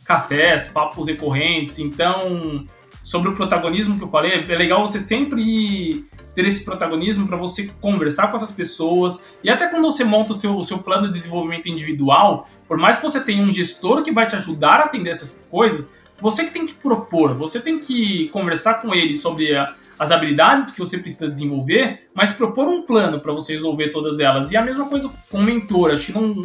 cafés, 0.02 0.68
papos 0.68 1.08
recorrentes. 1.08 1.78
Então, 1.78 2.64
sobre 3.02 3.28
o 3.28 3.34
protagonismo 3.34 3.98
que 3.98 4.04
eu 4.04 4.08
falei, 4.08 4.32
é 4.32 4.56
legal 4.56 4.80
você 4.80 4.98
sempre 4.98 6.06
ter 6.34 6.46
esse 6.46 6.64
protagonismo 6.64 7.28
para 7.28 7.36
você 7.36 7.70
conversar 7.82 8.28
com 8.28 8.38
essas 8.38 8.50
pessoas. 8.50 9.22
E 9.44 9.50
até 9.50 9.68
quando 9.68 9.84
você 9.84 10.04
monta 10.04 10.32
o 10.32 10.40
seu, 10.40 10.56
o 10.56 10.64
seu 10.64 10.78
plano 10.78 11.08
de 11.08 11.12
desenvolvimento 11.12 11.68
individual, 11.68 12.48
por 12.66 12.78
mais 12.78 12.98
que 12.98 13.04
você 13.04 13.20
tenha 13.20 13.42
um 13.42 13.52
gestor 13.52 14.02
que 14.02 14.10
vai 14.10 14.26
te 14.26 14.34
ajudar 14.34 14.80
a 14.80 14.84
atender 14.84 15.10
essas 15.10 15.38
coisas, 15.50 15.94
você 16.18 16.44
que 16.46 16.50
tem 16.50 16.64
que 16.64 16.72
propor, 16.72 17.34
você 17.34 17.60
tem 17.60 17.78
que 17.78 18.30
conversar 18.30 18.80
com 18.80 18.94
ele 18.94 19.14
sobre 19.14 19.54
a, 19.54 19.74
as 19.98 20.10
habilidades 20.10 20.70
que 20.70 20.78
você 20.78 20.96
precisa 20.96 21.28
desenvolver, 21.28 22.08
mas 22.14 22.32
propor 22.32 22.68
um 22.68 22.80
plano 22.80 23.20
para 23.20 23.34
você 23.34 23.52
resolver 23.52 23.90
todas 23.90 24.18
elas. 24.18 24.50
E 24.50 24.56
a 24.56 24.62
mesma 24.62 24.86
coisa 24.86 25.10
com 25.30 25.40
o 25.40 25.42
mentor. 25.42 25.90
Acho 25.90 26.06
que 26.06 26.12
não, 26.12 26.42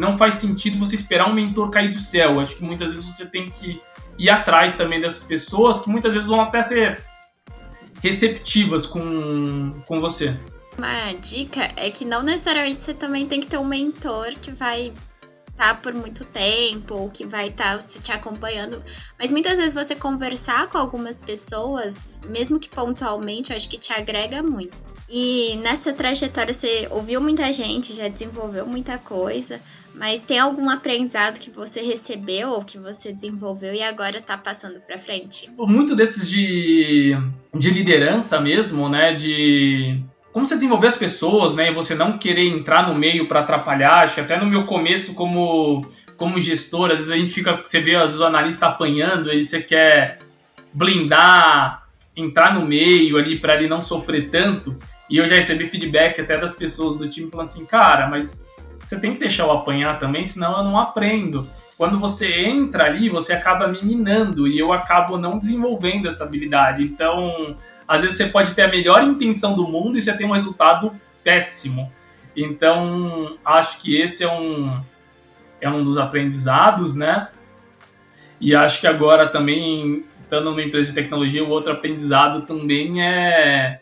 não 0.00 0.16
faz 0.16 0.36
sentido 0.36 0.78
você 0.78 0.94
esperar 0.94 1.28
um 1.28 1.34
mentor 1.34 1.70
cair 1.70 1.92
do 1.92 2.00
céu. 2.00 2.40
Acho 2.40 2.56
que 2.56 2.64
muitas 2.64 2.90
vezes 2.90 3.04
você 3.04 3.26
tem 3.26 3.48
que 3.48 3.80
ir 4.18 4.30
atrás 4.30 4.74
também 4.74 4.98
dessas 4.98 5.22
pessoas 5.22 5.78
que 5.78 5.90
muitas 5.90 6.14
vezes 6.14 6.28
vão 6.28 6.40
até 6.40 6.62
ser 6.62 7.04
receptivas 8.02 8.86
com, 8.86 9.82
com 9.86 10.00
você. 10.00 10.34
Uma 10.78 11.12
dica 11.12 11.70
é 11.76 11.90
que 11.90 12.06
não 12.06 12.22
necessariamente 12.22 12.80
você 12.80 12.94
também 12.94 13.26
tem 13.26 13.40
que 13.40 13.46
ter 13.46 13.58
um 13.58 13.64
mentor 13.64 14.28
que 14.40 14.50
vai 14.50 14.92
estar 15.50 15.74
tá 15.74 15.74
por 15.74 15.92
muito 15.92 16.24
tempo 16.24 16.94
ou 16.94 17.10
que 17.10 17.26
vai 17.26 17.48
estar 17.48 17.76
tá 17.76 17.84
te 18.02 18.10
acompanhando. 18.10 18.82
Mas 19.18 19.30
muitas 19.30 19.58
vezes 19.58 19.74
você 19.74 19.94
conversar 19.94 20.68
com 20.68 20.78
algumas 20.78 21.20
pessoas, 21.20 22.22
mesmo 22.26 22.58
que 22.58 22.70
pontualmente, 22.70 23.50
eu 23.50 23.56
acho 23.56 23.68
que 23.68 23.76
te 23.76 23.92
agrega 23.92 24.42
muito. 24.42 24.78
E 25.12 25.56
nessa 25.56 25.92
trajetória 25.92 26.54
você 26.54 26.86
ouviu 26.90 27.20
muita 27.20 27.52
gente, 27.52 27.92
já 27.94 28.06
desenvolveu 28.06 28.64
muita 28.64 28.96
coisa, 28.96 29.60
mas 30.00 30.22
tem 30.22 30.38
algum 30.38 30.70
aprendizado 30.70 31.38
que 31.38 31.50
você 31.50 31.82
recebeu 31.82 32.48
ou 32.52 32.64
que 32.64 32.78
você 32.78 33.12
desenvolveu 33.12 33.74
e 33.74 33.82
agora 33.82 34.16
está 34.16 34.34
passando 34.34 34.80
para 34.80 34.96
frente? 34.96 35.50
Muito 35.58 35.94
desses 35.94 36.26
de, 36.26 37.14
de 37.54 37.68
liderança 37.68 38.40
mesmo, 38.40 38.88
né? 38.88 39.12
De 39.12 40.02
como 40.32 40.46
você 40.46 40.54
desenvolver 40.54 40.86
as 40.86 40.96
pessoas, 40.96 41.54
né? 41.54 41.70
E 41.70 41.74
você 41.74 41.94
não 41.94 42.16
querer 42.16 42.48
entrar 42.48 42.88
no 42.88 42.94
meio 42.94 43.28
para 43.28 43.40
atrapalhar. 43.40 44.04
Acho 44.04 44.14
que 44.14 44.20
até 44.22 44.38
no 44.40 44.46
meu 44.46 44.64
começo 44.64 45.14
como, 45.14 45.86
como 46.16 46.40
gestor, 46.40 46.92
às 46.92 47.00
vezes 47.00 47.12
a 47.12 47.18
gente 47.18 47.34
fica, 47.34 47.60
você 47.62 47.82
vê 47.82 47.94
os 47.94 48.18
analistas 48.22 48.70
apanhando 48.70 49.30
e 49.30 49.44
você 49.44 49.60
quer 49.60 50.20
blindar, 50.72 51.86
entrar 52.16 52.54
no 52.54 52.64
meio 52.64 53.18
ali 53.18 53.38
para 53.38 53.54
ele 53.54 53.68
não 53.68 53.82
sofrer 53.82 54.30
tanto. 54.30 54.74
E 55.10 55.18
eu 55.18 55.28
já 55.28 55.34
recebi 55.34 55.68
feedback 55.68 56.20
até 56.20 56.38
das 56.38 56.54
pessoas 56.54 56.96
do 56.96 57.06
time 57.06 57.28
falando 57.28 57.46
assim, 57.46 57.66
cara, 57.66 58.08
mas 58.08 58.48
você 58.84 58.98
tem 58.98 59.14
que 59.14 59.20
deixar 59.20 59.44
eu 59.44 59.52
apanhar 59.52 59.98
também, 59.98 60.24
senão 60.24 60.58
eu 60.58 60.64
não 60.64 60.78
aprendo. 60.78 61.48
Quando 61.76 61.98
você 61.98 62.42
entra 62.42 62.84
ali, 62.84 63.08
você 63.08 63.32
acaba 63.32 63.66
me 63.66 63.82
minando 63.82 64.46
e 64.46 64.58
eu 64.58 64.72
acabo 64.72 65.16
não 65.16 65.38
desenvolvendo 65.38 66.06
essa 66.06 66.24
habilidade. 66.24 66.82
Então, 66.82 67.56
às 67.88 68.02
vezes 68.02 68.16
você 68.16 68.26
pode 68.26 68.54
ter 68.54 68.62
a 68.62 68.68
melhor 68.68 69.02
intenção 69.02 69.54
do 69.54 69.66
mundo 69.66 69.96
e 69.96 70.00
você 70.00 70.16
tem 70.16 70.26
um 70.26 70.32
resultado 70.32 70.92
péssimo. 71.24 71.90
Então, 72.36 73.38
acho 73.44 73.78
que 73.78 74.00
esse 74.00 74.22
é 74.22 74.30
um, 74.30 74.80
é 75.60 75.70
um 75.70 75.82
dos 75.82 75.96
aprendizados, 75.96 76.94
né? 76.94 77.28
E 78.40 78.54
acho 78.54 78.80
que 78.80 78.86
agora 78.86 79.28
também, 79.28 80.04
estando 80.18 80.50
numa 80.50 80.62
empresa 80.62 80.88
de 80.90 80.94
tecnologia, 80.94 81.44
o 81.44 81.50
outro 81.50 81.72
aprendizado 81.72 82.42
também 82.42 83.02
é 83.02 83.80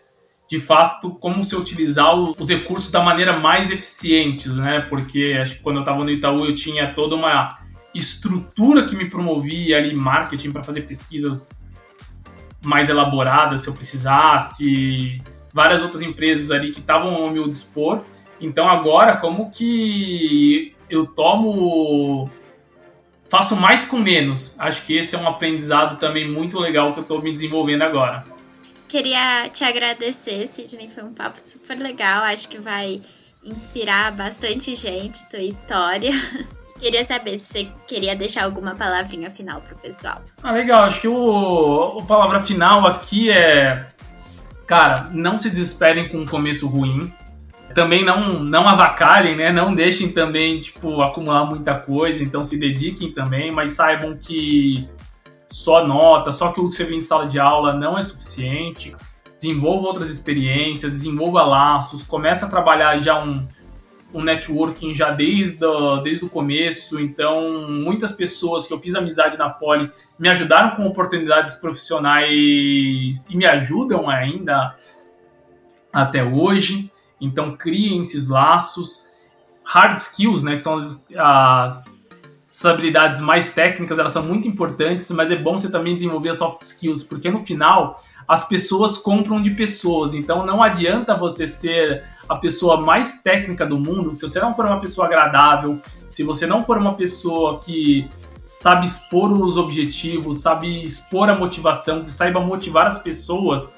de 0.49 0.59
fato, 0.59 1.11
como 1.11 1.45
se 1.45 1.55
utilizar 1.55 2.15
os 2.15 2.49
recursos 2.49 2.91
da 2.91 3.03
maneira 3.03 3.39
mais 3.39 3.71
eficiente, 3.71 4.49
né? 4.49 4.81
Porque 4.81 5.37
acho 5.41 5.57
que 5.57 5.63
quando 5.63 5.77
eu 5.77 5.83
estava 5.83 6.03
no 6.03 6.11
Itaú 6.11 6.47
eu 6.47 6.55
tinha 6.55 6.95
toda 6.95 7.15
uma 7.15 7.59
estrutura 7.95 8.87
que 8.87 8.97
me 8.97 9.11
promovia 9.11 9.77
ali 9.77 9.95
marketing 9.95 10.51
para 10.51 10.63
fazer 10.63 10.83
pesquisas 10.83 11.51
mais 12.65 12.89
elaboradas 12.89 13.61
se 13.61 13.69
eu 13.69 13.75
precisasse, 13.75 15.21
várias 15.53 15.83
outras 15.83 16.03
empresas 16.03 16.51
ali 16.51 16.71
que 16.71 16.81
estavam 16.81 17.15
ao 17.15 17.31
meu 17.31 17.47
dispor. 17.47 18.03
Então 18.41 18.69
agora 18.69 19.19
como 19.19 19.51
que 19.51 20.75
eu 20.89 21.07
tomo 21.07 22.31
faço 23.29 23.55
mais 23.55 23.85
com 23.85 23.99
menos. 23.99 24.59
Acho 24.59 24.87
que 24.87 24.97
esse 24.97 25.15
é 25.15 25.19
um 25.19 25.29
aprendizado 25.29 25.99
também 25.99 26.27
muito 26.27 26.59
legal 26.59 26.95
que 26.95 27.01
eu 27.01 27.03
estou 27.03 27.21
me 27.21 27.33
desenvolvendo 27.33 27.83
agora. 27.83 28.38
Queria 28.89 29.51
te 29.51 29.65
agradecer, 29.65 30.47
Sidney. 30.47 30.91
Foi 30.95 31.05
um 31.05 31.13
papo 31.13 31.39
super 31.39 31.79
legal. 31.79 32.23
Acho 32.25 32.49
que 32.49 32.59
vai 32.59 33.03
inspirar 33.45 34.11
bastante 34.13 34.75
gente, 34.75 35.29
tua 35.29 35.41
história. 35.41 36.11
Queria 36.81 37.05
saber 37.05 37.37
se 37.39 37.45
você 37.45 37.69
queria 37.89 38.15
deixar 38.15 38.45
alguma 38.45 38.75
palavrinha 38.77 39.31
final 39.31 39.61
pro 39.61 39.77
pessoal. 39.77 40.23
Ah, 40.41 40.53
legal. 40.53 40.85
Acho 40.85 41.01
que 41.01 41.09
o, 41.09 41.99
o 41.99 42.05
palavra 42.05 42.41
final 42.41 42.87
aqui 42.87 43.31
é. 43.31 43.89
Cara, 44.65 45.11
não 45.13 45.37
se 45.37 45.51
desesperem 45.51 46.09
com 46.09 46.19
um 46.19 46.27
começo 46.27 46.69
ruim. 46.69 47.13
Também 47.75 48.05
não, 48.05 48.39
não 48.39 48.69
avacalhem, 48.69 49.35
né? 49.35 49.51
Não 49.51 49.75
deixem 49.75 50.13
também, 50.13 50.61
tipo, 50.61 51.03
acumular 51.03 51.47
muita 51.47 51.75
coisa. 51.75 52.23
Então 52.23 52.45
se 52.45 52.59
dediquem 52.59 53.13
também, 53.13 53.51
mas 53.51 53.73
saibam 53.73 54.17
que 54.17 54.89
só 55.51 55.87
nota, 55.87 56.31
só 56.31 56.53
que 56.53 56.61
o 56.61 56.69
que 56.69 56.75
você 56.75 56.85
vê 56.85 56.97
em 56.97 57.01
sala 57.01 57.27
de 57.27 57.39
aula 57.39 57.73
não 57.73 57.97
é 57.97 58.03
suficiente. 58.03 58.95
Desenvolva 59.35 59.87
outras 59.87 60.11
experiências, 60.11 60.93
desenvolva 60.93 61.45
laços, 61.45 62.03
começa 62.03 62.47
a 62.47 62.49
trabalhar 62.49 62.99
já 62.99 63.23
um, 63.23 63.39
um 64.13 64.23
networking 64.23 64.95
já 64.95 65.11
desde, 65.11 65.65
o, 65.65 65.99
desde 65.99 66.25
o 66.25 66.29
começo. 66.29 67.01
Então, 67.01 67.69
muitas 67.69 68.13
pessoas 68.13 68.67
que 68.67 68.73
eu 68.73 68.81
fiz 68.81 68.95
amizade 68.95 69.39
na 69.39 69.49
Poli 69.49 69.91
me 70.19 70.29
ajudaram 70.29 70.75
com 70.75 70.85
oportunidades 70.87 71.55
profissionais 71.55 73.27
e 73.31 73.37
me 73.37 73.47
ajudam 73.47 74.11
ainda 74.11 74.77
até 75.93 76.23
hoje. 76.25 76.91
Então, 77.21 77.57
criem 77.57 78.03
esses 78.03 78.29
laços. 78.29 79.07
Hard 79.65 79.99
skills, 79.99 80.43
né, 80.43 80.53
que 80.53 80.63
são 80.63 80.75
as, 80.75 81.07
as 81.15 81.85
essas 82.59 82.73
habilidades 82.73 83.21
mais 83.21 83.51
técnicas, 83.51 84.01
elas 84.01 84.11
são 84.11 84.25
muito 84.25 84.49
importantes, 84.49 85.09
mas 85.13 85.31
é 85.31 85.37
bom 85.37 85.57
você 85.57 85.71
também 85.71 85.95
desenvolver 85.95 86.35
soft 86.35 86.61
skills, 86.63 87.05
porque 87.05 87.31
no 87.31 87.47
final 87.47 87.95
as 88.27 88.49
pessoas 88.49 88.99
compram 88.99 89.41
de 89.41 89.51
pessoas, 89.51 90.13
então 90.13 90.45
não 90.45 90.61
adianta 90.61 91.17
você 91.17 91.47
ser 91.47 92.03
a 92.29 92.35
pessoa 92.35 92.81
mais 92.81 93.23
técnica 93.23 93.65
do 93.65 93.79
mundo 93.79 94.13
se 94.13 94.23
você 94.23 94.41
não 94.41 94.57
for 94.57 94.67
uma 94.67 94.81
pessoa 94.81 95.07
agradável, 95.07 95.79
se 96.09 96.25
você 96.25 96.49
não 96.49 96.65
for 96.65 96.79
uma 96.79 96.95
pessoa 96.95 97.61
que 97.61 98.09
sabe 98.45 98.87
expor 98.87 99.31
os 99.33 99.57
objetivos, 99.57 100.39
sabe 100.39 100.83
expor 100.83 101.31
a 101.31 101.37
motivação, 101.37 102.03
que 102.03 102.11
saiba 102.11 102.41
motivar 102.41 102.89
as 102.89 102.99
pessoas, 102.99 103.73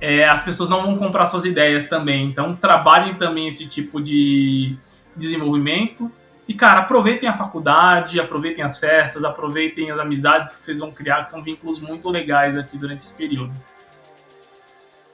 é, 0.00 0.26
as 0.26 0.42
pessoas 0.42 0.70
não 0.70 0.82
vão 0.82 0.96
comprar 0.96 1.26
suas 1.26 1.44
ideias 1.44 1.90
também. 1.90 2.26
Então 2.26 2.56
trabalhem 2.56 3.16
também 3.16 3.48
esse 3.48 3.68
tipo 3.68 4.00
de 4.00 4.78
desenvolvimento 5.14 6.10
e, 6.46 6.54
cara, 6.54 6.80
aproveitem 6.80 7.28
a 7.28 7.36
faculdade, 7.36 8.20
aproveitem 8.20 8.62
as 8.62 8.78
festas, 8.78 9.24
aproveitem 9.24 9.90
as 9.90 9.98
amizades 9.98 10.56
que 10.56 10.64
vocês 10.64 10.78
vão 10.78 10.90
criar, 10.90 11.22
que 11.22 11.30
são 11.30 11.42
vínculos 11.42 11.78
muito 11.78 12.08
legais 12.10 12.56
aqui 12.56 12.76
durante 12.76 13.00
esse 13.00 13.16
período. 13.16 13.52